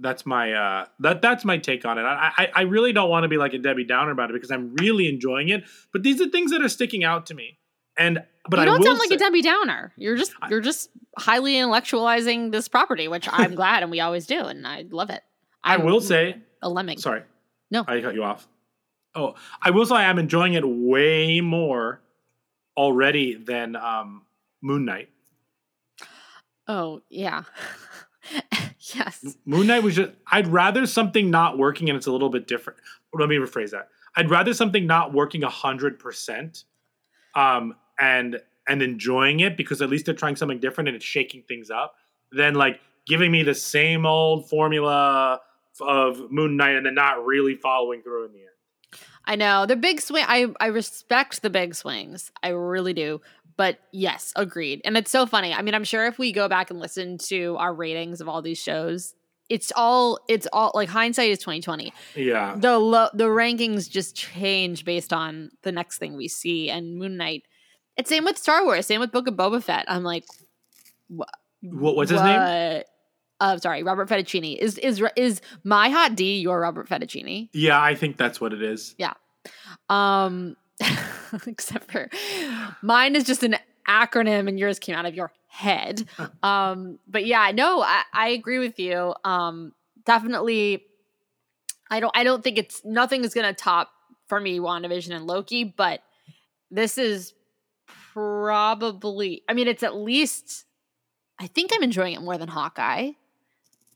that's 0.00 0.24
my 0.26 0.52
uh, 0.52 0.86
that 1.00 1.22
that's 1.22 1.44
my 1.44 1.58
take 1.58 1.84
on 1.84 1.98
it. 1.98 2.02
I 2.02 2.32
I, 2.36 2.48
I 2.54 2.62
really 2.62 2.92
don't 2.92 3.10
want 3.10 3.24
to 3.24 3.28
be 3.28 3.36
like 3.36 3.54
a 3.54 3.58
Debbie 3.58 3.84
Downer 3.84 4.10
about 4.10 4.30
it 4.30 4.34
because 4.34 4.50
I'm 4.50 4.74
really 4.76 5.08
enjoying 5.08 5.48
it. 5.50 5.64
But 5.92 6.02
these 6.02 6.20
are 6.20 6.28
things 6.28 6.50
that 6.52 6.62
are 6.62 6.68
sticking 6.68 7.04
out 7.04 7.26
to 7.26 7.34
me. 7.34 7.58
And 7.98 8.22
but 8.48 8.56
you 8.58 8.62
I 8.62 8.64
don't 8.66 8.78
will 8.78 8.86
sound 8.86 8.98
like 8.98 9.08
say, 9.10 9.14
a 9.16 9.18
Debbie 9.18 9.42
Downer. 9.42 9.92
You're 9.96 10.16
just 10.16 10.32
I- 10.40 10.48
you're 10.48 10.60
just 10.60 10.90
highly 11.18 11.54
intellectualizing 11.54 12.50
this 12.52 12.68
property, 12.68 13.08
which 13.08 13.28
I'm 13.30 13.54
glad 13.60 13.82
and 13.82 13.90
we 13.90 14.00
always 14.00 14.26
do, 14.26 14.40
and 14.40 14.66
I 14.66 14.84
love 14.90 15.10
it. 15.10 15.22
I 15.62 15.74
I'm 15.74 15.84
will 15.84 16.00
say 16.00 16.36
a 16.62 16.68
lemming. 16.68 16.98
Sorry. 16.98 17.22
No. 17.70 17.84
I 17.86 18.00
cut 18.00 18.14
you 18.14 18.24
off. 18.24 18.48
Oh, 19.14 19.34
I 19.60 19.70
will 19.70 19.86
say 19.86 19.96
I'm 19.96 20.18
enjoying 20.18 20.54
it 20.54 20.62
way 20.66 21.40
more 21.40 22.00
already 22.76 23.34
than 23.34 23.76
um, 23.76 24.22
Moon 24.62 24.84
Knight. 24.84 25.08
Oh 26.68 27.02
yeah, 27.08 27.42
yes. 28.94 29.36
Moon 29.44 29.66
Knight 29.66 29.82
was 29.82 29.96
just 29.96 30.12
I'd 30.30 30.46
rather 30.46 30.86
something 30.86 31.30
not 31.30 31.58
working 31.58 31.88
and 31.88 31.96
it's 31.96 32.06
a 32.06 32.12
little 32.12 32.30
bit 32.30 32.46
different. 32.46 32.78
Let 33.12 33.28
me 33.28 33.36
rephrase 33.36 33.70
that. 33.70 33.88
I'd 34.16 34.30
rather 34.30 34.54
something 34.54 34.86
not 34.86 35.12
working 35.12 35.42
hundred 35.42 35.98
percent, 35.98 36.64
um, 37.34 37.74
and 37.98 38.40
and 38.68 38.82
enjoying 38.82 39.40
it 39.40 39.56
because 39.56 39.82
at 39.82 39.90
least 39.90 40.06
they're 40.06 40.14
trying 40.14 40.36
something 40.36 40.60
different 40.60 40.88
and 40.88 40.96
it's 40.96 41.04
shaking 41.04 41.42
things 41.42 41.70
up, 41.70 41.94
than 42.32 42.54
like 42.54 42.80
giving 43.06 43.30
me 43.30 43.42
the 43.42 43.54
same 43.54 44.06
old 44.06 44.48
formula 44.48 45.40
of 45.80 46.30
Moon 46.30 46.56
Knight 46.56 46.76
and 46.76 46.86
then 46.86 46.94
not 46.94 47.24
really 47.24 47.54
following 47.54 48.02
through 48.02 48.26
in 48.26 48.32
the 48.32 48.40
end. 48.40 48.49
I 49.30 49.36
know 49.36 49.64
the 49.64 49.76
big 49.76 50.00
swing. 50.00 50.24
I 50.26 50.48
I 50.60 50.66
respect 50.66 51.40
the 51.40 51.50
big 51.50 51.76
swings. 51.76 52.32
I 52.42 52.48
really 52.48 52.92
do. 52.92 53.20
But 53.56 53.78
yes, 53.92 54.32
agreed. 54.34 54.80
And 54.84 54.96
it's 54.96 55.10
so 55.10 55.24
funny. 55.24 55.54
I 55.54 55.62
mean, 55.62 55.74
I'm 55.74 55.84
sure 55.84 56.06
if 56.06 56.18
we 56.18 56.32
go 56.32 56.48
back 56.48 56.70
and 56.70 56.80
listen 56.80 57.16
to 57.28 57.56
our 57.58 57.72
ratings 57.72 58.20
of 58.20 58.28
all 58.28 58.42
these 58.42 58.58
shows, 58.58 59.14
it's 59.48 59.70
all 59.76 60.18
it's 60.28 60.48
all 60.52 60.72
like 60.74 60.88
hindsight 60.88 61.30
is 61.30 61.38
2020. 61.38 61.92
Yeah. 62.16 62.56
The 62.58 62.76
lo- 62.76 63.10
the 63.14 63.28
rankings 63.28 63.88
just 63.88 64.16
change 64.16 64.84
based 64.84 65.12
on 65.12 65.50
the 65.62 65.70
next 65.70 65.98
thing 65.98 66.16
we 66.16 66.26
see. 66.26 66.68
And 66.68 66.98
Moon 66.98 67.16
Knight. 67.16 67.44
It's 67.96 68.08
same 68.08 68.24
with 68.24 68.36
Star 68.36 68.64
Wars. 68.64 68.86
Same 68.86 68.98
with 68.98 69.12
Book 69.12 69.28
of 69.28 69.34
Boba 69.34 69.62
Fett. 69.62 69.84
I'm 69.86 70.02
like, 70.02 70.24
What, 71.08 71.28
what's 71.94 72.10
his 72.10 72.20
name? 72.20 72.82
Uh, 73.40 73.56
sorry, 73.56 73.82
Robert 73.82 74.08
Fettuccine. 74.08 74.56
Is 74.56 74.76
is 74.78 75.02
is 75.16 75.40
my 75.64 75.88
hot 75.88 76.14
D 76.14 76.40
your 76.40 76.60
Robert 76.60 76.88
Fettuccine? 76.88 77.48
Yeah, 77.52 77.80
I 77.80 77.94
think 77.94 78.18
that's 78.18 78.40
what 78.40 78.52
it 78.52 78.62
is. 78.62 78.94
Yeah. 78.98 79.14
Um, 79.88 80.56
except 81.46 81.90
for 81.90 82.08
mine 82.82 83.16
is 83.16 83.24
just 83.24 83.42
an 83.42 83.56
acronym 83.88 84.48
and 84.48 84.58
yours 84.58 84.78
came 84.78 84.94
out 84.94 85.06
of 85.06 85.14
your 85.14 85.32
head. 85.48 86.06
Um, 86.42 86.98
but 87.08 87.26
yeah, 87.26 87.50
no, 87.52 87.82
I, 87.82 88.02
I 88.12 88.28
agree 88.28 88.58
with 88.58 88.78
you. 88.78 89.14
Um, 89.24 89.72
definitely. 90.04 90.84
I 91.90 92.00
don't. 92.00 92.16
I 92.16 92.24
don't 92.24 92.44
think 92.44 92.58
it's 92.58 92.82
nothing 92.84 93.24
is 93.24 93.34
gonna 93.34 93.52
top 93.52 93.90
for 94.28 94.40
me 94.40 94.60
WandaVision 94.60 95.14
and 95.14 95.26
Loki, 95.26 95.64
but 95.64 96.00
this 96.70 96.98
is 96.98 97.34
probably. 98.12 99.42
I 99.48 99.54
mean, 99.54 99.66
it's 99.66 99.82
at 99.82 99.96
least. 99.96 100.66
I 101.38 101.46
think 101.46 101.70
I'm 101.74 101.82
enjoying 101.82 102.12
it 102.12 102.20
more 102.20 102.36
than 102.36 102.48
Hawkeye, 102.48 103.12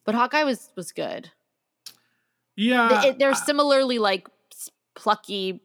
but 0.05 0.15
Hawkeye 0.15 0.45
was 0.45 0.71
was 0.77 0.93
good. 0.93 1.31
Yeah, 2.57 3.13
they're 3.19 3.35
similarly 3.35 3.99
like 3.99 4.29
plucky, 4.95 5.61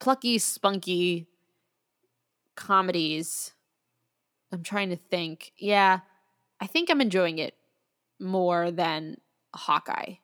plucky, 0.00 0.38
spunky 0.38 1.26
comedies. 2.56 3.52
I'm 4.50 4.62
trying 4.62 4.90
to 4.90 4.96
think. 4.96 5.52
Yeah, 5.58 6.00
I 6.60 6.66
think 6.66 6.90
I'm 6.90 7.00
enjoying 7.00 7.38
it 7.38 7.54
more 8.20 8.70
than 8.70 9.16
Hawkeye, 9.54 10.14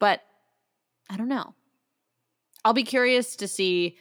but 0.00 0.22
I 1.10 1.16
don't 1.16 1.28
know. 1.28 1.54
I'll 2.64 2.72
be 2.72 2.84
curious 2.84 3.36
to 3.36 3.48
see 3.48 3.96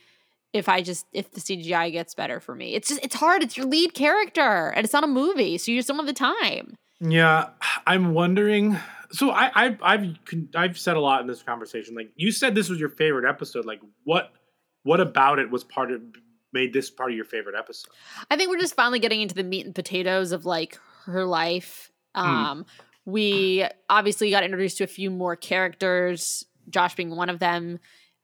if 0.53 0.67
I 0.67 0.81
just 0.81 1.05
if 1.13 1.31
the 1.31 1.39
CGI 1.39 1.91
gets 1.91 2.15
better 2.15 2.39
for 2.39 2.55
me. 2.55 2.73
It's 2.73 2.89
just 2.89 3.03
it's 3.03 3.15
hard. 3.15 3.43
It's 3.43 3.57
your 3.57 3.65
lead 3.65 3.93
character, 3.93 4.69
and 4.69 4.83
it's 4.83 4.93
not 4.93 5.03
a 5.03 5.07
movie, 5.07 5.57
so 5.57 5.71
you 5.71 5.77
just 5.77 5.87
don't 5.87 5.97
have 5.97 6.07
the 6.07 6.13
time. 6.13 6.77
Yeah, 6.99 7.49
I'm 7.85 8.13
wondering. 8.13 8.77
So 9.11 9.29
I, 9.31 9.51
I 9.55 9.77
I've 9.81 10.17
I've 10.55 10.77
said 10.77 10.97
a 10.97 10.99
lot 10.99 11.21
in 11.21 11.27
this 11.27 11.43
conversation. 11.43 11.95
Like 11.95 12.11
you 12.15 12.31
said, 12.31 12.55
this 12.55 12.69
was 12.69 12.79
your 12.79 12.89
favorite 12.89 13.27
episode. 13.27 13.65
Like 13.65 13.79
what 14.03 14.31
what 14.83 14.99
about 14.99 15.39
it 15.39 15.49
was 15.51 15.63
part 15.63 15.91
of 15.91 16.01
made 16.53 16.73
this 16.73 16.89
part 16.89 17.11
of 17.11 17.15
your 17.15 17.25
favorite 17.25 17.55
episode? 17.57 17.91
I 18.31 18.35
think 18.35 18.49
we're 18.49 18.59
just 18.59 18.75
finally 18.75 18.99
getting 18.99 19.21
into 19.21 19.35
the 19.35 19.43
meat 19.43 19.65
and 19.65 19.75
potatoes 19.75 20.31
of 20.31 20.45
like 20.45 20.79
her 21.05 21.25
life. 21.25 21.91
Hmm. 22.15 22.21
Um, 22.21 22.65
we 23.05 23.65
obviously 23.89 24.31
got 24.31 24.43
introduced 24.43 24.77
to 24.79 24.83
a 24.83 24.87
few 24.87 25.09
more 25.09 25.35
characters, 25.35 26.45
Josh 26.69 26.95
being 26.95 27.15
one 27.15 27.29
of 27.29 27.39
them. 27.39 27.79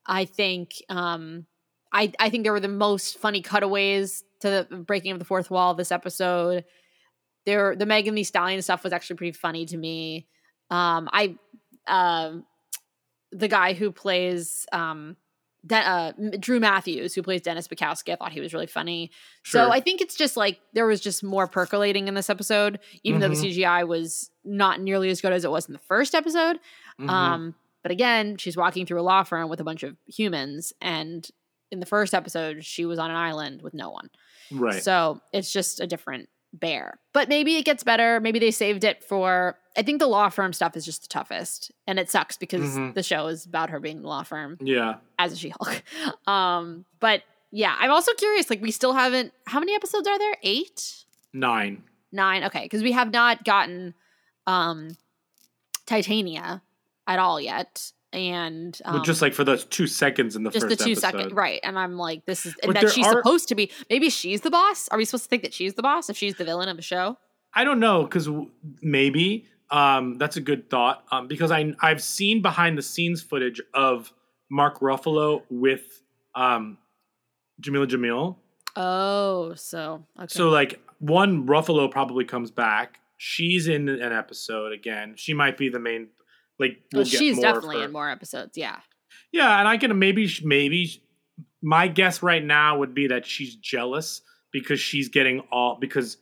I 0.05 0.25
think 0.25 0.81
um, 0.89 1.45
I 1.91 2.11
I 2.19 2.29
think 2.29 2.43
there 2.43 2.53
were 2.53 2.59
the 2.59 2.67
most 2.67 3.17
funny 3.19 3.41
cutaways 3.41 4.23
to 4.41 4.67
the 4.69 4.77
breaking 4.77 5.11
of 5.11 5.19
the 5.19 5.25
fourth 5.25 5.49
wall 5.49 5.73
this 5.73 5.91
episode. 5.91 6.65
There, 7.45 7.75
the 7.75 7.85
Megan 7.85 8.15
Thee 8.15 8.23
Stallion 8.23 8.61
stuff 8.61 8.83
was 8.83 8.93
actually 8.93 9.17
pretty 9.17 9.33
funny 9.33 9.65
to 9.65 9.77
me. 9.77 10.27
Um, 10.69 11.09
I, 11.11 11.35
um, 11.87 12.45
the 13.31 13.47
guy 13.47 13.73
who 13.73 13.91
plays 13.91 14.65
um, 14.71 15.17
De- 15.65 15.75
uh, 15.75 16.11
Drew 16.39 16.59
Matthews, 16.59 17.13
who 17.13 17.23
plays 17.23 17.41
Dennis 17.41 17.67
Bukowski, 17.67 18.13
I 18.13 18.15
thought 18.15 18.31
he 18.31 18.39
was 18.41 18.53
really 18.53 18.67
funny. 18.67 19.11
So 19.43 19.71
I 19.71 19.79
think 19.79 20.01
it's 20.01 20.15
just 20.15 20.37
like 20.37 20.59
there 20.73 20.85
was 20.85 21.01
just 21.01 21.23
more 21.23 21.47
percolating 21.47 22.07
in 22.07 22.13
this 22.13 22.29
episode, 22.29 22.79
even 23.03 23.21
though 23.21 23.29
the 23.29 23.35
Mhm. 23.35 23.53
CGI 23.55 23.87
was 23.87 24.29
not 24.43 24.79
nearly 24.81 25.09
as 25.09 25.19
good 25.21 25.33
as 25.33 25.43
it 25.45 25.51
was 25.51 25.67
in 25.67 25.73
the 25.73 25.79
first 25.79 26.13
episode. 26.15 26.59
Mhm. 26.99 27.09
Um, 27.09 27.55
but 27.81 27.91
again, 27.91 28.37
she's 28.37 28.55
walking 28.55 28.85
through 28.85 29.01
a 29.01 29.03
law 29.03 29.23
firm 29.23 29.49
with 29.49 29.59
a 29.59 29.63
bunch 29.63 29.83
of 29.83 29.97
humans, 30.07 30.71
and 30.81 31.27
in 31.71 31.79
the 31.79 31.85
first 31.85 32.13
episode, 32.13 32.63
she 32.63 32.85
was 32.85 32.99
on 32.99 33.09
an 33.09 33.15
island 33.17 33.61
with 33.61 33.73
no 33.73 33.89
one. 33.89 34.09
right. 34.51 34.83
So 34.83 35.21
it's 35.31 35.51
just 35.51 35.79
a 35.79 35.87
different 35.87 36.27
bear. 36.53 36.99
But 37.13 37.29
maybe 37.29 37.55
it 37.57 37.65
gets 37.65 37.83
better. 37.83 38.19
Maybe 38.19 38.39
they 38.39 38.51
saved 38.51 38.83
it 38.83 39.03
for. 39.03 39.57
I 39.75 39.81
think 39.81 39.99
the 39.99 40.07
law 40.07 40.29
firm 40.29 40.53
stuff 40.53 40.77
is 40.77 40.85
just 40.85 41.01
the 41.01 41.07
toughest, 41.07 41.71
and 41.87 41.97
it 41.99 42.09
sucks 42.09 42.37
because 42.37 42.77
Mhm. 42.77 42.93
the 42.93 43.01
show 43.03 43.27
is 43.27 43.45
about 43.45 43.71
her 43.71 43.79
being 43.79 44.01
the 44.03 44.07
law 44.07 44.21
firm 44.23 44.57
yeah. 44.61 44.95
as 45.17 45.33
a 45.33 45.35
She-Hulk. 45.35 45.83
Um, 46.27 46.85
but 46.99 47.23
yeah, 47.51 47.75
I'm 47.79 47.91
also 47.91 48.13
curious. 48.13 48.49
Like, 48.49 48.61
we 48.61 48.71
still 48.71 48.93
haven't. 48.93 49.33
How 49.47 49.59
many 49.59 49.73
episodes 49.75 50.07
are 50.07 50.17
there? 50.19 50.35
Eight, 50.43 51.05
Nine. 51.33 51.83
nine. 52.11 52.43
Okay, 52.45 52.63
because 52.63 52.83
we 52.83 52.91
have 52.91 53.11
not 53.11 53.43
gotten 53.43 53.93
um, 54.47 54.95
Titania 55.85 56.61
at 57.07 57.19
all 57.19 57.39
yet, 57.41 57.91
and 58.13 58.79
um, 58.85 58.97
but 58.97 59.03
just 59.05 59.21
like 59.21 59.33
for 59.33 59.43
those 59.43 59.65
two 59.65 59.87
seconds 59.87 60.35
in 60.35 60.43
the 60.43 60.49
just 60.51 60.63
the 60.69 60.75
first 60.75 60.85
two 60.85 60.91
episode. 60.91 61.01
second 61.01 61.35
right 61.35 61.59
and 61.63 61.77
i'm 61.79 61.97
like 61.97 62.25
this 62.25 62.45
is 62.45 62.55
But 62.61 62.77
and 62.77 62.87
that 62.87 62.93
she's 62.93 63.05
are- 63.07 63.13
supposed 63.13 63.47
to 63.49 63.55
be 63.55 63.71
maybe 63.89 64.09
she's 64.09 64.41
the 64.41 64.51
boss 64.51 64.87
are 64.89 64.97
we 64.97 65.05
supposed 65.05 65.23
to 65.25 65.29
think 65.29 65.41
that 65.43 65.53
she's 65.53 65.73
the 65.73 65.81
boss 65.81 66.09
if 66.09 66.15
she's 66.17 66.35
the 66.35 66.45
villain 66.45 66.69
of 66.69 66.77
a 66.77 66.81
show 66.83 67.17
I 67.55 67.63
don't 67.65 67.79
know 67.79 68.03
because 68.03 68.27
maybe 68.81 69.45
um, 69.69 70.17
that's 70.17 70.37
a 70.37 70.41
good 70.41 70.69
thought 70.71 71.03
um, 71.11 71.27
because 71.27 71.51
I 71.51 71.73
I've 71.81 72.01
seen 72.01 72.41
behind 72.41 72.77
the 72.77 72.81
scenes 72.81 73.21
footage 73.21 73.61
of 73.75 74.11
Mark 74.49 74.79
Ruffalo 74.79 75.43
with 75.51 76.01
um, 76.33 76.77
Jameela 77.61 77.87
Jamil. 77.87 78.37
oh 78.75 79.53
so 79.55 80.03
okay 80.17 80.27
So 80.29 80.49
like 80.49 80.81
one 80.99 81.45
Ruffalo 81.45 81.91
probably 81.91 82.25
comes 82.25 82.49
back. 82.49 82.99
She's 83.17 83.67
in 83.67 83.87
an 83.87 84.11
episode 84.13 84.73
again. 84.73 85.13
She 85.15 85.33
might 85.33 85.57
be 85.57 85.69
the 85.69 85.79
main. 85.79 86.07
Like 86.63 86.79
Well, 86.93 86.99
we'll 86.99 87.05
she's 87.05 87.39
definitely 87.39 87.81
in 87.81 87.91
more 87.91 88.09
episodes 88.09 88.57
yeah 88.57 88.79
Yeah, 89.31 89.59
and 89.59 89.67
I 89.67 89.77
can 89.77 89.97
maybe 89.99 90.29
maybe 90.43 91.03
my 91.61 91.87
guess 91.87 92.23
right 92.23 92.43
now 92.43 92.77
would 92.79 92.93
be 92.93 93.07
that 93.07 93.25
she's 93.25 93.55
jealous 93.55 94.21
because 94.51 94.79
she's 94.79 95.09
getting 95.09 95.41
all 95.51 95.77
because 95.79 96.17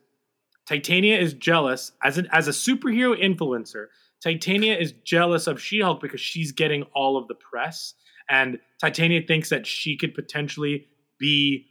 Titania 0.67 1.19
is 1.19 1.33
jealous 1.33 1.91
as 2.03 2.17
an 2.17 2.27
as 2.31 2.47
a 2.47 2.51
superhero 2.51 3.19
influencer. 3.19 3.87
Titania 4.23 4.77
is 4.77 4.91
jealous 5.03 5.47
of 5.47 5.59
She-Hulk 5.59 5.99
because 5.99 6.21
she's 6.21 6.51
getting 6.51 6.83
all 6.93 7.17
of 7.17 7.27
the 7.27 7.33
press 7.33 7.95
and 8.29 8.59
Titania 8.79 9.21
thinks 9.27 9.49
that 9.49 9.67
she 9.67 9.97
could 9.97 10.15
potentially 10.15 10.85
be 11.19 11.67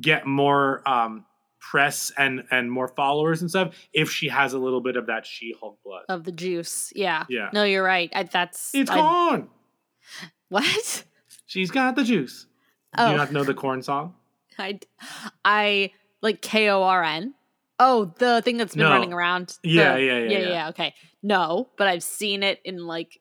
get 0.00 0.26
more 0.26 0.86
um 0.88 1.24
press 1.70 2.10
and 2.18 2.42
and 2.50 2.70
more 2.70 2.88
followers 2.88 3.40
and 3.40 3.48
stuff 3.48 3.72
if 3.92 4.10
she 4.10 4.28
has 4.28 4.52
a 4.52 4.58
little 4.58 4.80
bit 4.80 4.96
of 4.96 5.06
that 5.06 5.24
She-Hulk 5.24 5.78
blood. 5.84 6.02
of 6.08 6.24
the 6.24 6.32
juice 6.32 6.92
yeah 6.96 7.24
Yeah. 7.28 7.50
no 7.52 7.62
you're 7.62 7.84
right 7.84 8.10
I, 8.14 8.24
that's 8.24 8.74
It's 8.74 8.90
I- 8.90 8.98
corn. 9.00 9.48
what 10.48 11.04
She's 11.46 11.70
got 11.70 11.96
the 11.96 12.04
juice. 12.04 12.46
Do 12.96 13.04
Oh. 13.04 13.10
you 13.12 13.16
not 13.16 13.32
know 13.32 13.44
the 13.44 13.54
corn 13.54 13.82
song? 13.82 14.14
i 14.58 14.78
i 15.44 15.90
like 16.20 16.42
k-o-r-n 16.42 17.32
oh 17.78 18.12
the 18.18 18.42
thing 18.42 18.56
that's 18.58 18.74
been 18.74 18.84
No. 18.84 18.90
running 18.90 19.12
around 19.12 19.56
Yeah, 19.62 19.94
The- 19.94 20.02
yeah, 20.02 20.18
yeah, 20.18 20.28
yeah 20.38 20.48
yeah. 20.48 20.68
okay 20.70 20.94
no 21.22 21.70
but 21.78 21.86
i've 21.86 22.02
seen 22.02 22.42
it 22.42 22.60
in 22.64 22.86
like 22.86 23.18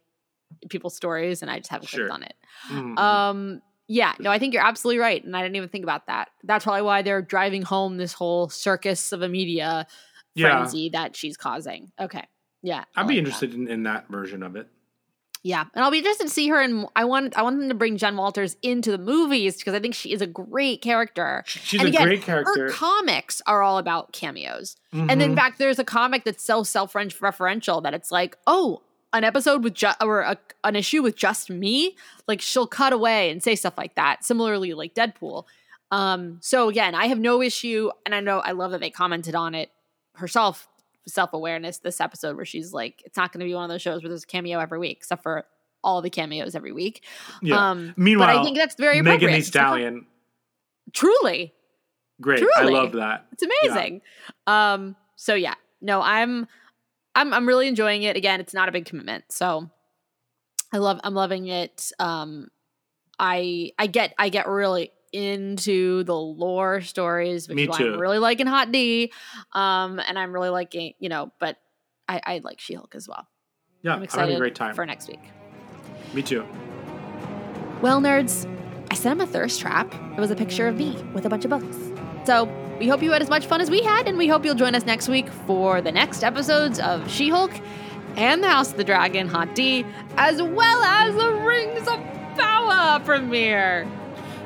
people's 0.70 0.96
stories 0.96 1.42
and 1.42 1.50
i 1.50 1.58
just 1.60 1.70
haven't 1.70 1.88
Sure. 1.88 2.08
clicked 2.10 2.14
on 2.14 2.24
it 2.24 2.36
Mhm. 2.70 2.98
Um, 3.00 3.62
yeah, 3.88 4.14
no, 4.20 4.32
I 4.32 4.40
think 4.40 4.54
you're 4.54 4.66
absolutely 4.66 5.00
right, 5.00 5.24
and 5.24 5.36
I 5.36 5.42
didn't 5.42 5.56
even 5.56 5.70
think 5.70 5.84
about 5.84 6.08
that. 6.08 6.30
That's 6.44 6.64
probably 6.64 6.84
why 6.84 7.02
they're 7.02 7.22
driving 7.22 7.62
home 7.62 7.98
this 7.98 8.14
whole 8.14 8.50
circus 8.50 9.12
of 9.12 9.22
a 9.22 9.30
media 9.30 9.88
Yeah. 10.34 10.58
frenzy 10.58 10.90
that 10.90 11.16
she's 11.16 11.38
causing. 11.38 11.92
Okay, 12.00 12.26
yeah, 12.62 12.86
I'd 12.96 13.08
be 13.08 13.16
like 13.16 13.20
interested 13.20 13.54
in, 13.54 13.68
in 13.68 13.84
that 13.84 14.08
version 14.10 14.44
of 14.44 14.56
it. 14.56 14.68
Yeah, 15.44 15.66
and 15.74 15.84
I'll 15.84 15.90
be 15.90 15.98
interested 15.98 16.26
to 16.28 16.30
see 16.30 16.50
her. 16.50 16.62
And 16.62 16.86
I 16.96 17.04
want, 17.04 17.36
I 17.36 17.42
want 17.42 17.58
them 17.58 17.68
to 17.70 17.74
bring 17.74 17.98
Jen 17.98 18.16
Walters 18.16 18.58
into 18.62 18.92
the 18.92 19.00
movies 19.00 19.58
because 19.58 19.74
I 19.74 19.80
think 19.80 19.96
she 19.96 20.14
is 20.14 20.22
a 20.22 20.28
great 20.28 20.84
character. 20.84 21.44
She's 21.48 21.80
and 21.80 21.88
a 21.88 21.90
again, 21.90 22.08
great 22.08 22.22
character. 22.22 22.68
Her 22.68 22.70
comics 22.70 23.42
are 23.48 23.64
all 23.64 23.80
about 23.80 24.14
cameos. 24.14 24.76
And 24.94 25.20
in 25.20 25.36
fact, 25.36 25.56
mm-hmm. 25.56 25.64
there's 25.64 25.80
a 25.80 25.84
comic 25.84 26.26
that's 26.26 26.44
so 26.44 26.62
self-referential 26.62 27.82
that 27.82 27.96
it's 27.96 28.12
like, 28.12 28.38
oh, 28.46 28.84
an 29.14 29.24
episode 29.24 29.64
with 29.64 29.74
just 29.74 30.02
or 30.02 30.22
a, 30.22 30.38
an 30.64 30.76
issue 30.76 31.02
with 31.02 31.16
just 31.16 31.50
me. 31.50 31.96
Like 32.28 32.42
she'll 32.42 32.68
cut 32.68 32.94
away 32.94 33.32
and 33.32 33.44
say 33.44 33.56
stuff 33.56 33.78
like 33.78 33.96
that. 33.96 34.24
Similarly, 34.24 34.74
like 34.74 34.94
Deadpool. 34.94 35.46
Um, 35.92 36.38
so 36.42 36.70
again, 36.70 36.96
I 36.96 37.08
have 37.08 37.20
no 37.20 37.42
issue, 37.42 37.92
and 38.06 38.16
I 38.16 38.22
know 38.22 38.40
I 38.40 38.52
love 38.52 38.72
that 38.72 38.80
they 38.80 38.90
commented 38.90 39.36
on 39.36 39.54
it 39.54 39.70
herself, 40.16 40.70
self-awareness 41.06 41.80
this 41.80 42.00
episode 42.00 42.38
where 42.38 42.46
she's 42.46 42.72
like, 42.72 43.02
it's 43.06 43.18
not 43.18 43.34
going 43.34 43.42
to 43.42 43.46
be 43.46 43.54
one 43.54 43.66
of 43.66 43.70
those 43.70 43.82
shows 43.82 44.02
where 44.02 44.10
there's 44.10 44.24
a 44.24 44.28
cameo 44.28 44.60
every 44.60 44.80
week, 44.80 44.98
except 44.98 45.22
for 45.22 45.46
all 45.84 46.02
the 46.02 46.10
cameos 46.10 46.56
every 46.56 46.72
week. 46.72 47.04
yeah. 47.42 47.72
Um, 47.72 47.94
Meanwhile, 47.98 48.28
but 48.28 48.38
I 48.38 48.44
think 48.44 48.58
that's 48.58 48.76
very 48.76 49.02
Megan. 49.02 49.32
Thee 49.32 49.42
Stallion, 49.42 50.06
truly, 50.94 51.54
great. 52.22 52.42
I 52.56 52.64
love 52.64 52.94
that. 52.94 53.26
It's 53.34 53.44
amazing. 53.44 54.02
Um, 54.48 54.96
so 55.18 55.34
yeah, 55.34 55.56
no, 55.82 56.02
I'm 56.02 56.48
I'm 57.16 57.34
I'm 57.34 57.48
really 57.48 57.68
enjoying 57.68 58.04
it. 58.04 58.16
Again, 58.16 58.40
it's 58.40 58.54
not 58.54 58.70
a 58.70 58.72
big 58.72 58.86
commitment. 58.86 59.26
So 59.30 59.70
I 60.74 60.78
love 60.78 61.00
I'm 61.04 61.14
loving 61.14 61.48
it. 61.48 61.92
Um 62.00 62.48
I 63.20 63.72
I 63.78 63.88
get 63.88 64.14
I 64.18 64.30
get 64.30 64.48
really 64.48 64.92
into 65.14 66.04
the 66.04 66.16
lore 66.16 66.82
stories, 66.82 67.50
which 67.50 67.56
Me 67.58 67.64
is 67.64 67.70
why 67.70 67.78
too. 67.78 67.94
I'm 67.94 68.00
really 68.00 68.20
liking 68.20 68.48
Hot 68.48 68.72
D. 68.72 69.12
Um 69.54 70.00
and 70.00 70.18
I'm 70.18 70.32
really 70.32 70.50
liking, 70.50 70.94
you 71.00 71.10
know, 71.10 71.32
but 71.40 71.58
I, 72.08 72.22
I 72.26 72.42
like 72.44 72.60
She-Hulk 72.60 72.96
as 72.96 73.08
well. 73.08 73.28
Yeah, 73.84 73.92
I'm 73.92 73.98
I'm 73.98 74.04
excited 74.04 74.22
having 74.22 74.36
a 74.36 74.40
great 74.40 74.56
time. 74.56 74.76
for 74.76 74.86
next 74.86 75.08
week. 75.08 75.22
Me 76.14 76.22
too. 76.22 76.46
Well, 77.82 78.02
nerds, 78.02 78.46
I 78.92 78.96
sent 78.96 79.20
him 79.20 79.28
a 79.28 79.32
thirst 79.32 79.60
trap. 79.60 79.94
It 80.16 80.20
was 80.20 80.30
a 80.30 80.36
picture 80.36 80.68
of 80.68 80.76
me 80.76 80.96
with 81.14 81.26
a 81.26 81.30
bunch 81.30 81.46
of 81.46 81.50
books. 81.50 81.91
So 82.26 82.50
we 82.80 82.88
hope 82.88 83.02
you 83.02 83.12
had 83.12 83.22
as 83.22 83.30
much 83.30 83.46
fun 83.46 83.62
as 83.62 83.70
we 83.70 83.82
had, 83.84 84.08
and 84.08 84.18
we 84.18 84.28
hope 84.28 84.46
you'll 84.46 84.56
join 84.56 84.76
us 84.76 84.86
next 84.86 85.08
week 85.08 85.30
for 85.30 85.82
the 85.82 85.92
next 85.92 86.24
episodes 86.24 86.80
of 86.80 87.10
She 87.10 87.30
Hulk 87.30 87.52
and 88.16 88.44
the 88.44 88.50
House 88.50 88.72
of 88.72 88.78
the 88.78 88.84
Dragon 88.84 89.28
Hot 89.28 89.56
D, 89.56 89.86
as 90.18 90.42
well 90.42 90.84
as 90.84 91.16
the 91.16 91.32
Rings 91.46 91.88
of 91.88 92.00
Power 92.38 93.00
premiere. 93.04 93.88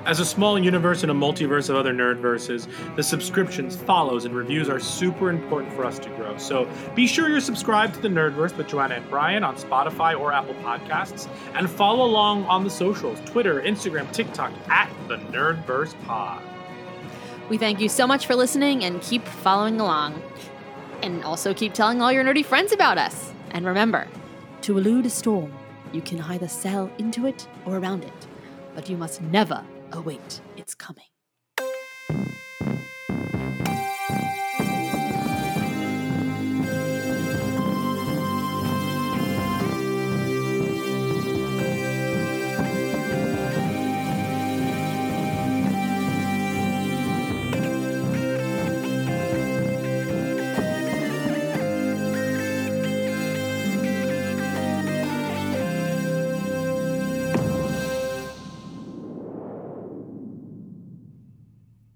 As 0.06 0.20
a 0.20 0.26
small 0.26 0.60
universe 0.60 1.04
in 1.04 1.10
a 1.10 1.16
multiverse 1.16 1.68
of 1.68 1.76
other 1.76 1.92
nerd 1.92 2.18
verses, 2.18 2.68
the 2.96 3.02
subscriptions, 3.02 3.76
follows, 3.76 4.26
and 4.26 4.36
reviews 4.36 4.70
are 4.70 4.80
super 4.80 5.32
important 5.32 5.74
for 5.74 5.84
us 5.84 5.98
to 5.98 6.10
grow. 6.10 6.38
So 6.38 6.70
be 6.94 7.08
sure 7.08 7.28
you're 7.28 7.40
subscribed 7.40 7.96
to 7.96 8.02
the 8.02 8.08
Nerdverse 8.08 8.56
with 8.56 8.68
Joanna 8.68 8.96
and 8.96 9.10
Bryan 9.10 9.44
on 9.44 9.56
Spotify 9.56 10.20
or 10.20 10.32
Apple 10.32 10.54
Podcasts, 10.56 11.28
and 11.56 11.68
follow 11.68 12.06
along 12.06 12.46
on 12.46 12.64
the 12.64 12.70
socials 12.70 13.20
Twitter, 13.26 13.62
Instagram, 13.62 14.12
TikTok 14.12 14.54
at 14.70 14.92
the 15.08 15.18
Nerdverse 15.18 15.96
Pod. 16.06 16.44
We 17.48 17.60
thank 17.60 17.80
you 17.80 17.90
so 17.90 18.08
much 18.08 18.26
for 18.26 18.36
listening 18.36 18.84
and 18.86 19.02
keep 19.02 19.24
following 19.24 19.80
along. 19.80 20.20
And 21.04 21.24
also 21.24 21.54
keep 21.54 21.74
telling 21.74 22.02
all 22.02 22.12
your 22.12 22.24
nerdy 22.24 22.44
friends 22.44 22.72
about 22.72 22.98
us. 22.98 23.32
And 23.52 23.66
remember, 23.66 24.08
to 24.62 24.78
elude 24.78 25.06
a 25.06 25.12
storm, 25.12 25.54
you 25.94 26.02
can 26.02 26.22
either 26.22 26.48
sail 26.48 26.90
into 26.98 27.28
it 27.28 27.48
or 27.66 27.78
around 27.78 28.04
it, 28.04 28.28
but 28.74 28.90
you 28.90 28.98
must 28.98 29.22
never 29.22 29.64
await 29.92 30.42
its 30.58 30.74
coming. 30.74 31.15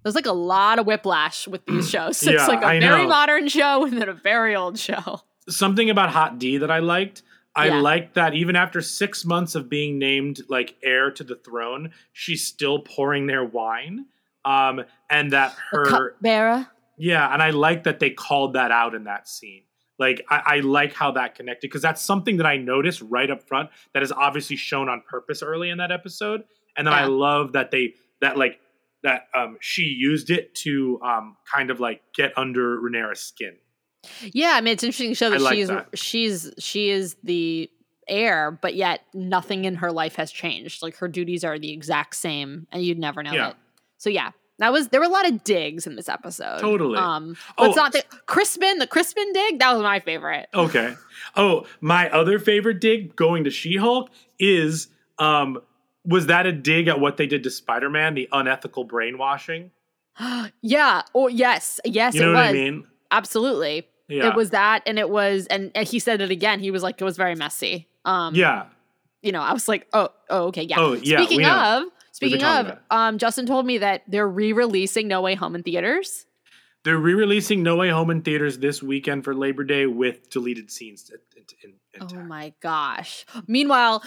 There's 0.10 0.16
like 0.26 0.26
a 0.26 0.32
lot 0.32 0.80
of 0.80 0.86
whiplash 0.88 1.48
with 1.48 1.66
these 1.66 1.90
shows. 1.92 2.22
Yeah, 2.24 2.34
it's 2.34 2.48
like 2.48 2.62
a 2.64 2.66
I 2.66 2.80
very 2.80 3.04
know. 3.04 3.08
modern 3.10 3.48
show 3.48 3.86
and 3.86 4.02
then 4.02 4.10
a 4.10 4.14
very 4.14 4.56
old 4.56 4.80
show. 4.80 5.22
Something 5.48 5.90
about 5.90 6.10
Hot 6.10 6.40
D 6.40 6.58
that 6.58 6.72
I 6.72 6.80
liked. 6.80 7.22
I 7.56 7.68
Yeah. 7.68 7.82
liked 7.82 8.14
that 8.16 8.34
even 8.36 8.56
after 8.56 8.82
six 8.82 9.26
months 9.26 9.56
of 9.56 9.70
being 9.70 9.98
named 10.00 10.42
like 10.50 10.76
heir 10.84 11.12
to 11.12 11.24
the 11.24 11.36
throne, 11.36 11.92
she's 12.14 12.46
still 12.46 12.80
pouring 12.80 13.28
their 13.28 13.44
wine. 13.44 14.06
Um, 14.46 14.84
and 15.10 15.34
that 15.34 15.54
her 15.72 15.86
cupbearer. 15.86 16.68
Yeah, 16.98 17.32
and 17.34 17.42
I 17.42 17.50
like 17.52 17.84
that 17.84 18.00
they 18.00 18.10
called 18.10 18.54
that 18.54 18.72
out 18.72 18.96
in 18.96 19.04
that 19.06 19.28
scene. 19.28 19.64
Like 19.98 20.26
I, 20.30 20.42
I 20.46 20.60
like 20.62 20.94
how 20.94 21.12
that 21.12 21.36
connected 21.36 21.68
because 21.68 21.82
that's 21.82 22.02
something 22.02 22.38
that 22.38 22.46
I 22.46 22.56
noticed 22.58 23.02
right 23.02 23.30
up 23.30 23.44
front 23.44 23.70
that 23.94 24.02
is 24.02 24.12
obviously 24.14 24.56
shown 24.56 24.88
on 24.88 25.02
purpose 25.10 25.44
early 25.44 25.70
in 25.70 25.78
that 25.80 25.92
episode, 25.92 26.44
and 26.78 26.88
then 26.88 26.94
I 26.94 27.06
love 27.06 27.52
that 27.54 27.72
they 27.72 27.96
that 28.22 28.38
like 28.38 28.60
that 29.04 29.28
um 29.36 29.58
she 29.62 29.84
used 29.84 30.30
it 30.30 30.54
to 30.56 31.00
um 31.04 31.38
kind 31.52 31.70
of 31.72 31.80
like 31.80 32.02
get 32.16 32.32
under 32.38 32.80
Rhaenyra's 32.80 33.20
skin. 33.22 33.56
Yeah, 34.22 34.52
I 34.56 34.62
mean 34.62 34.74
it's 34.74 34.84
interesting 34.84 35.10
to 35.12 35.16
show 35.16 35.30
that 35.30 35.42
like 35.42 35.56
she's 35.56 35.68
that. 35.68 35.88
she's 35.98 36.52
she 36.60 36.90
is 36.90 37.16
the 37.24 37.70
heir, 38.08 38.52
but 38.62 38.76
yet 38.76 39.02
nothing 39.14 39.66
in 39.66 39.76
her 39.76 39.92
life 39.92 40.16
has 40.16 40.32
changed. 40.32 40.82
Like 40.82 40.98
her 40.98 41.08
duties 41.08 41.44
are 41.44 41.60
the 41.60 41.72
exact 41.72 42.16
same, 42.16 42.68
and 42.72 42.84
you'd 42.84 42.98
never 43.00 43.22
know 43.24 43.34
Yeah. 43.34 43.50
it. 43.50 43.56
So 43.98 44.10
yeah, 44.10 44.32
that 44.60 44.72
was 44.74 44.88
there 44.90 45.00
were 45.00 45.06
a 45.06 45.10
lot 45.10 45.28
of 45.30 45.44
digs 45.44 45.86
in 45.86 45.96
this 45.96 46.10
episode. 46.10 46.60
Totally. 46.60 46.98
Um, 46.98 47.36
Oh, 47.58 47.72
not 47.74 47.92
the 47.92 48.04
Crispin. 48.26 48.80
The 48.80 48.88
Crispin 48.88 49.32
dig 49.34 49.60
that 49.60 49.74
was 49.74 49.82
my 49.84 50.00
favorite. 50.00 50.48
Okay. 50.54 50.96
Oh, 51.36 51.66
my 51.82 52.10
other 52.10 52.40
favorite 52.40 52.80
dig 52.82 53.16
going 53.16 53.44
to 53.44 53.50
She-Hulk 53.50 54.10
is 54.40 54.88
um 55.20 55.60
was 56.10 56.28
that 56.28 56.46
a 56.46 56.52
dig 56.52 56.88
at 56.88 57.00
what 57.00 57.18
they 57.18 57.28
did 57.28 57.44
to 57.44 57.50
Spider-Man, 57.50 58.16
the 58.16 58.28
unethical 58.32 58.84
brainwashing? 58.84 59.72
yeah. 60.62 61.02
Oh 61.16 61.28
yes, 61.28 61.80
yes, 61.86 62.16
You 62.16 62.22
know 62.22 62.32
it 62.32 62.34
what 62.34 62.42
was 62.42 62.50
I 62.50 62.54
mean? 62.54 62.88
absolutely. 63.12 63.88
Yeah. 64.08 64.30
It 64.30 64.36
was 64.36 64.50
that, 64.50 64.82
and 64.88 64.98
it 64.98 65.10
was, 65.10 65.46
and, 65.48 65.72
and 65.76 65.88
he 65.88 66.00
said 66.00 66.20
it 66.20 66.32
again. 66.32 66.60
He 66.60 66.72
was 66.72 66.82
like, 66.82 67.00
it 67.00 67.04
was 67.04 67.16
very 67.16 67.36
messy. 67.36 67.88
Um, 68.06 68.34
Yeah. 68.34 68.66
you 69.22 69.32
know, 69.32 69.42
I 69.42 69.54
was 69.54 69.68
like, 69.68 69.88
oh, 69.94 70.10
oh, 70.32 70.46
okay, 70.48 70.64
yeah. 70.64 70.78
Oh, 70.80 70.94
yeah, 70.94 71.24
Speaking 71.24 71.46
of, 71.46 71.84
speaking 72.12 72.44
of, 72.44 72.80
um, 72.90 73.20
Justin 73.20 73.46
told 73.46 73.68
me 73.68 73.78
that 73.78 74.02
they're 74.08 74.28
re-releasing 74.28 75.08
No 75.08 75.22
Way 75.22 75.36
Home 75.36 75.54
in 75.54 75.62
theaters. 75.62 76.26
They're 76.84 76.98
re-releasing 76.98 77.62
No 77.62 77.76
Way 77.76 77.90
Home 77.90 78.10
in 78.10 78.24
theaters 78.24 78.58
this 78.58 78.82
weekend 78.82 79.26
for 79.26 79.36
Labor 79.36 79.64
Day 79.64 79.86
with 79.86 80.32
deleted 80.32 80.72
scenes. 80.72 81.12
In, 81.36 81.44
in, 81.64 81.74
Oh 82.02 82.24
my 82.24 82.54
gosh! 82.62 83.26
Meanwhile, 83.46 84.02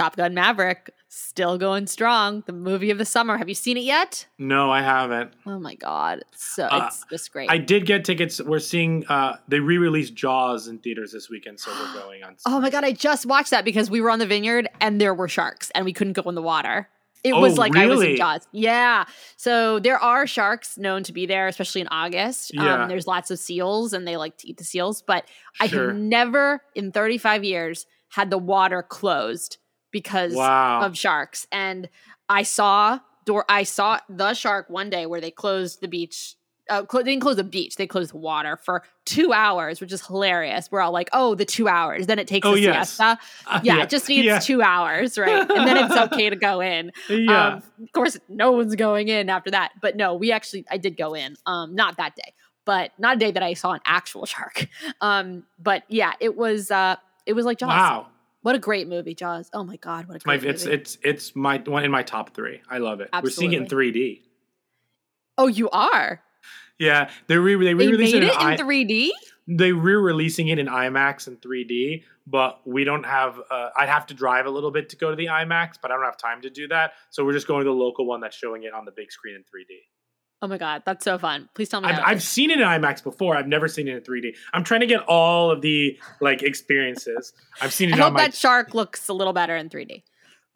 Top 0.00 0.16
Gun 0.16 0.32
Maverick 0.32 0.94
still 1.08 1.58
going 1.58 1.86
strong. 1.86 2.42
The 2.46 2.54
movie 2.54 2.90
of 2.90 2.96
the 2.96 3.04
summer. 3.04 3.36
Have 3.36 3.50
you 3.50 3.54
seen 3.54 3.76
it 3.76 3.82
yet? 3.82 4.26
No, 4.38 4.70
I 4.70 4.80
haven't. 4.80 5.32
Oh 5.44 5.58
my 5.58 5.74
god! 5.74 6.20
It's 6.32 6.42
so 6.54 6.64
Uh, 6.64 6.86
it's 6.86 7.04
just 7.10 7.30
great. 7.32 7.50
I 7.50 7.58
did 7.58 7.84
get 7.84 8.04
tickets. 8.04 8.40
We're 8.40 8.60
seeing. 8.60 9.04
uh 9.08 9.36
They 9.48 9.60
re-released 9.60 10.14
Jaws 10.14 10.68
in 10.68 10.78
theaters 10.78 11.12
this 11.12 11.28
weekend, 11.28 11.60
so 11.60 11.70
we're 11.72 12.00
going 12.00 12.22
on. 12.24 12.36
oh 12.46 12.60
my 12.60 12.70
god! 12.70 12.82
I 12.84 12.92
just 12.92 13.26
watched 13.26 13.50
that 13.50 13.64
because 13.64 13.90
we 13.90 14.00
were 14.00 14.10
on 14.10 14.18
the 14.20 14.26
vineyard 14.26 14.68
and 14.80 14.98
there 15.00 15.12
were 15.14 15.28
sharks 15.28 15.70
and 15.74 15.84
we 15.84 15.92
couldn't 15.92 16.14
go 16.14 16.22
in 16.30 16.34
the 16.34 16.40
water. 16.42 16.88
It 17.22 17.34
Oh, 17.34 17.40
was 17.42 17.58
like 17.58 17.76
I 17.76 17.84
was 17.84 18.00
in? 18.02 18.16
Jaws. 18.16 18.48
Yeah. 18.52 19.04
So 19.36 19.80
there 19.80 19.98
are 19.98 20.26
sharks 20.26 20.78
known 20.78 21.02
to 21.02 21.12
be 21.12 21.26
there, 21.26 21.46
especially 21.48 21.82
in 21.82 21.88
August. 21.88 22.54
Yeah. 22.54 22.84
Um, 22.84 22.88
there's 22.88 23.06
lots 23.06 23.30
of 23.30 23.38
seals 23.38 23.92
and 23.92 24.08
they 24.08 24.16
like 24.16 24.38
to 24.38 24.48
eat 24.48 24.56
the 24.56 24.64
seals. 24.64 25.02
But 25.02 25.26
I 25.60 25.66
have 25.66 25.94
never 25.94 26.62
in 26.74 26.90
35 26.92 27.44
years 27.44 27.84
had 28.08 28.30
the 28.30 28.38
water 28.38 28.82
closed 28.82 29.58
because 29.90 30.34
Wow. 30.34 30.82
of 30.82 30.96
sharks. 30.96 31.46
And 31.52 31.88
I 32.28 32.42
saw 32.42 33.00
door 33.26 33.44
I 33.48 33.64
saw 33.64 33.98
the 34.08 34.34
shark 34.34 34.70
one 34.70 34.90
day 34.90 35.06
where 35.06 35.20
they 35.20 35.30
closed 35.30 35.80
the 35.80 35.88
beach. 35.88 36.34
Uh, 36.68 36.84
clo- 36.84 37.02
they 37.02 37.10
didn't 37.10 37.22
close 37.22 37.34
the 37.34 37.42
beach. 37.42 37.74
They 37.74 37.86
closed 37.88 38.12
the 38.12 38.18
water 38.18 38.56
for 38.56 38.84
two 39.04 39.32
hours, 39.32 39.80
which 39.80 39.92
is 39.92 40.06
hilarious. 40.06 40.70
We're 40.70 40.80
all 40.80 40.92
like, 40.92 41.08
"Oh, 41.12 41.34
the 41.34 41.44
two 41.44 41.66
hours." 41.66 42.06
Then 42.06 42.20
it 42.20 42.28
takes 42.28 42.46
Oh, 42.46 42.54
a 42.54 42.58
yes. 42.58 42.90
siesta. 42.90 43.18
Uh, 43.46 43.60
Yeah, 43.64 43.82
it 43.82 43.90
just 43.90 44.08
needs 44.08 44.24
yeah. 44.26 44.38
two 44.38 44.62
hours, 44.62 45.18
right? 45.18 45.40
And 45.50 45.66
then 45.66 45.76
it's 45.76 45.96
okay 45.96 46.30
to 46.30 46.36
go 46.36 46.60
in. 46.60 46.92
Yeah. 47.08 47.46
Um, 47.54 47.62
of 47.82 47.92
course, 47.92 48.16
no 48.28 48.52
one's 48.52 48.76
going 48.76 49.08
in 49.08 49.28
after 49.28 49.50
that. 49.50 49.72
But 49.82 49.96
no, 49.96 50.14
we 50.14 50.30
actually, 50.30 50.64
I 50.70 50.76
did 50.76 50.96
go 50.96 51.14
in. 51.14 51.36
Um, 51.44 51.74
not 51.74 51.96
that 51.96 52.14
day, 52.14 52.34
but 52.64 52.92
not 52.98 53.16
a 53.16 53.18
day 53.18 53.32
that 53.32 53.42
I 53.42 53.54
saw 53.54 53.72
an 53.72 53.80
actual 53.84 54.24
shark. 54.26 54.68
Um, 55.00 55.44
but 55.58 55.82
yeah, 55.88 56.12
it 56.20 56.36
was, 56.36 56.70
uh, 56.70 56.94
it 57.26 57.32
was 57.32 57.44
like 57.46 57.58
Jaws. 57.58 57.68
wow. 57.70 58.06
What 58.42 58.54
a 58.54 58.58
great 58.58 58.88
movie, 58.88 59.14
Jaws. 59.14 59.50
Oh 59.52 59.64
my 59.64 59.76
God, 59.76 60.06
what 60.08 60.16
a 60.16 60.20
My, 60.26 60.38
great 60.38 60.50
it's 60.50 60.64
movie. 60.64 60.76
it's 60.76 60.98
it's 61.02 61.36
my 61.36 61.58
one 61.58 61.84
in 61.84 61.90
my 61.90 62.02
top 62.02 62.34
three. 62.34 62.60
I 62.70 62.78
love 62.78 63.00
it. 63.00 63.10
We're 63.22 63.30
seeing 63.30 63.52
it 63.52 63.62
in 63.62 63.66
3D. 63.66 64.22
oh, 65.38 65.46
you 65.46 65.68
are? 65.70 66.22
Yeah, 66.78 67.10
they 67.26 67.36
re 67.36 67.54
they 67.56 67.64
They 67.64 67.74
re-released 67.74 68.14
made 68.14 68.22
it, 68.22 68.28
it 68.28 68.34
in, 68.34 68.40
in 68.40 68.46
I- 68.46 68.56
3D? 68.56 69.10
they 69.52 69.72
re-releasing 69.72 70.48
it 70.48 70.58
in 70.60 70.66
IMAX 70.68 71.26
and 71.26 71.40
3D, 71.42 72.04
but 72.26 72.60
we 72.66 72.84
don't 72.84 73.04
have. 73.04 73.38
Uh, 73.50 73.70
I'd 73.76 73.88
have 73.88 74.06
to 74.06 74.14
drive 74.14 74.46
a 74.46 74.50
little 74.50 74.70
bit 74.70 74.88
to 74.90 74.96
go 74.96 75.10
to 75.10 75.16
the 75.16 75.26
IMAX, 75.26 75.74
but 75.82 75.90
I 75.90 75.96
don't 75.96 76.04
have 76.04 76.16
time 76.16 76.40
to 76.42 76.50
do 76.50 76.68
that. 76.68 76.92
So 77.10 77.24
we're 77.24 77.32
just 77.34 77.46
going 77.48 77.64
to 77.64 77.70
the 77.70 77.74
local 77.76 78.06
one 78.06 78.20
that's 78.20 78.36
showing 78.36 78.62
it 78.62 78.72
on 78.72 78.84
the 78.86 78.92
big 78.92 79.10
screen 79.12 79.34
in 79.34 79.42
3D. 79.42 79.76
Oh 80.42 80.48
my 80.48 80.56
God, 80.56 80.82
that's 80.86 81.04
so 81.04 81.18
fun. 81.18 81.48
Please 81.54 81.68
tell 81.68 81.82
me 81.82 81.88
I've, 81.88 82.02
I've 82.04 82.22
seen 82.22 82.50
it 82.50 82.60
in 82.60 82.66
IMAX 82.66 83.02
before. 83.04 83.36
I've 83.36 83.46
never 83.46 83.68
seen 83.68 83.88
it 83.88 83.96
in 83.96 84.02
3D. 84.02 84.34
I'm 84.54 84.64
trying 84.64 84.80
to 84.80 84.86
get 84.86 85.00
all 85.06 85.50
of 85.50 85.60
the 85.60 85.98
like 86.20 86.42
experiences. 86.42 87.34
I've 87.60 87.74
seen 87.74 87.92
I 87.92 87.96
it 87.96 88.00
on 88.00 88.12
hope 88.12 88.18
that 88.18 88.34
shark 88.34 88.74
looks 88.74 89.08
a 89.08 89.12
little 89.12 89.34
better 89.34 89.54
in 89.56 89.68
3D. 89.68 90.02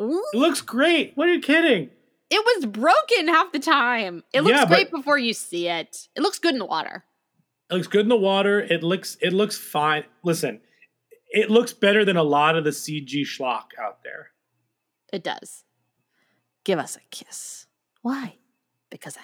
Ooh. 0.01 0.25
it 0.33 0.37
looks 0.37 0.61
great. 0.63 1.13
What 1.17 1.29
are 1.29 1.35
you 1.35 1.41
kidding? 1.41 1.91
It 2.31 2.43
was 2.45 2.67
broken 2.67 3.29
half 3.29 3.53
the 3.53 3.59
time. 3.59 4.25
It 4.33 4.41
looks 4.41 4.57
Yeah, 4.59 4.67
great 4.67 4.91
before 4.91 5.19
you 5.19 5.35
see 5.35 5.69
it. 5.69 6.09
It 6.17 6.23
looks 6.23 6.39
good 6.39 6.55
in 6.55 6.59
the 6.59 6.67
water. 6.67 7.05
It 7.71 7.75
looks 7.75 7.87
good 7.87 8.01
in 8.03 8.09
the 8.09 8.17
water. 8.17 8.61
It 8.61 8.83
looks 8.83 9.17
it 9.21 9.33
looks 9.33 9.57
fine. 9.59 10.05
Listen, 10.23 10.61
it 11.31 11.51
looks 11.51 11.73
better 11.73 12.05
than 12.05 12.17
a 12.17 12.23
lot 12.23 12.57
of 12.57 12.65
the 12.65 12.71
CG 12.71 13.23
schlock 13.23 13.67
out 13.79 14.03
there. 14.03 14.31
It 15.13 15.23
does. 15.23 15.65
Give 16.65 16.79
us 16.79 16.97
a 16.97 17.01
kiss. 17.11 17.67
Why? 18.01 18.37
Because 18.91 19.17
I. 19.17 19.21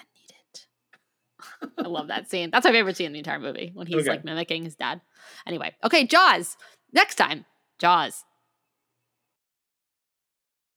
I 1.77 1.87
love 1.87 2.07
that 2.07 2.29
scene. 2.29 2.49
That's 2.51 2.65
my 2.65 2.71
favorite 2.71 2.97
scene 2.97 3.07
in 3.07 3.13
the 3.13 3.19
entire 3.19 3.39
movie 3.39 3.71
when 3.73 3.87
he's 3.87 3.97
Okay. 4.01 4.09
like 4.09 4.25
mimicking 4.25 4.63
his 4.63 4.75
dad. 4.75 5.01
Anyway, 5.45 5.73
okay, 5.83 6.05
Jaws. 6.05 6.57
Next 6.93 7.15
time, 7.15 7.45
Jaws. 7.79 8.23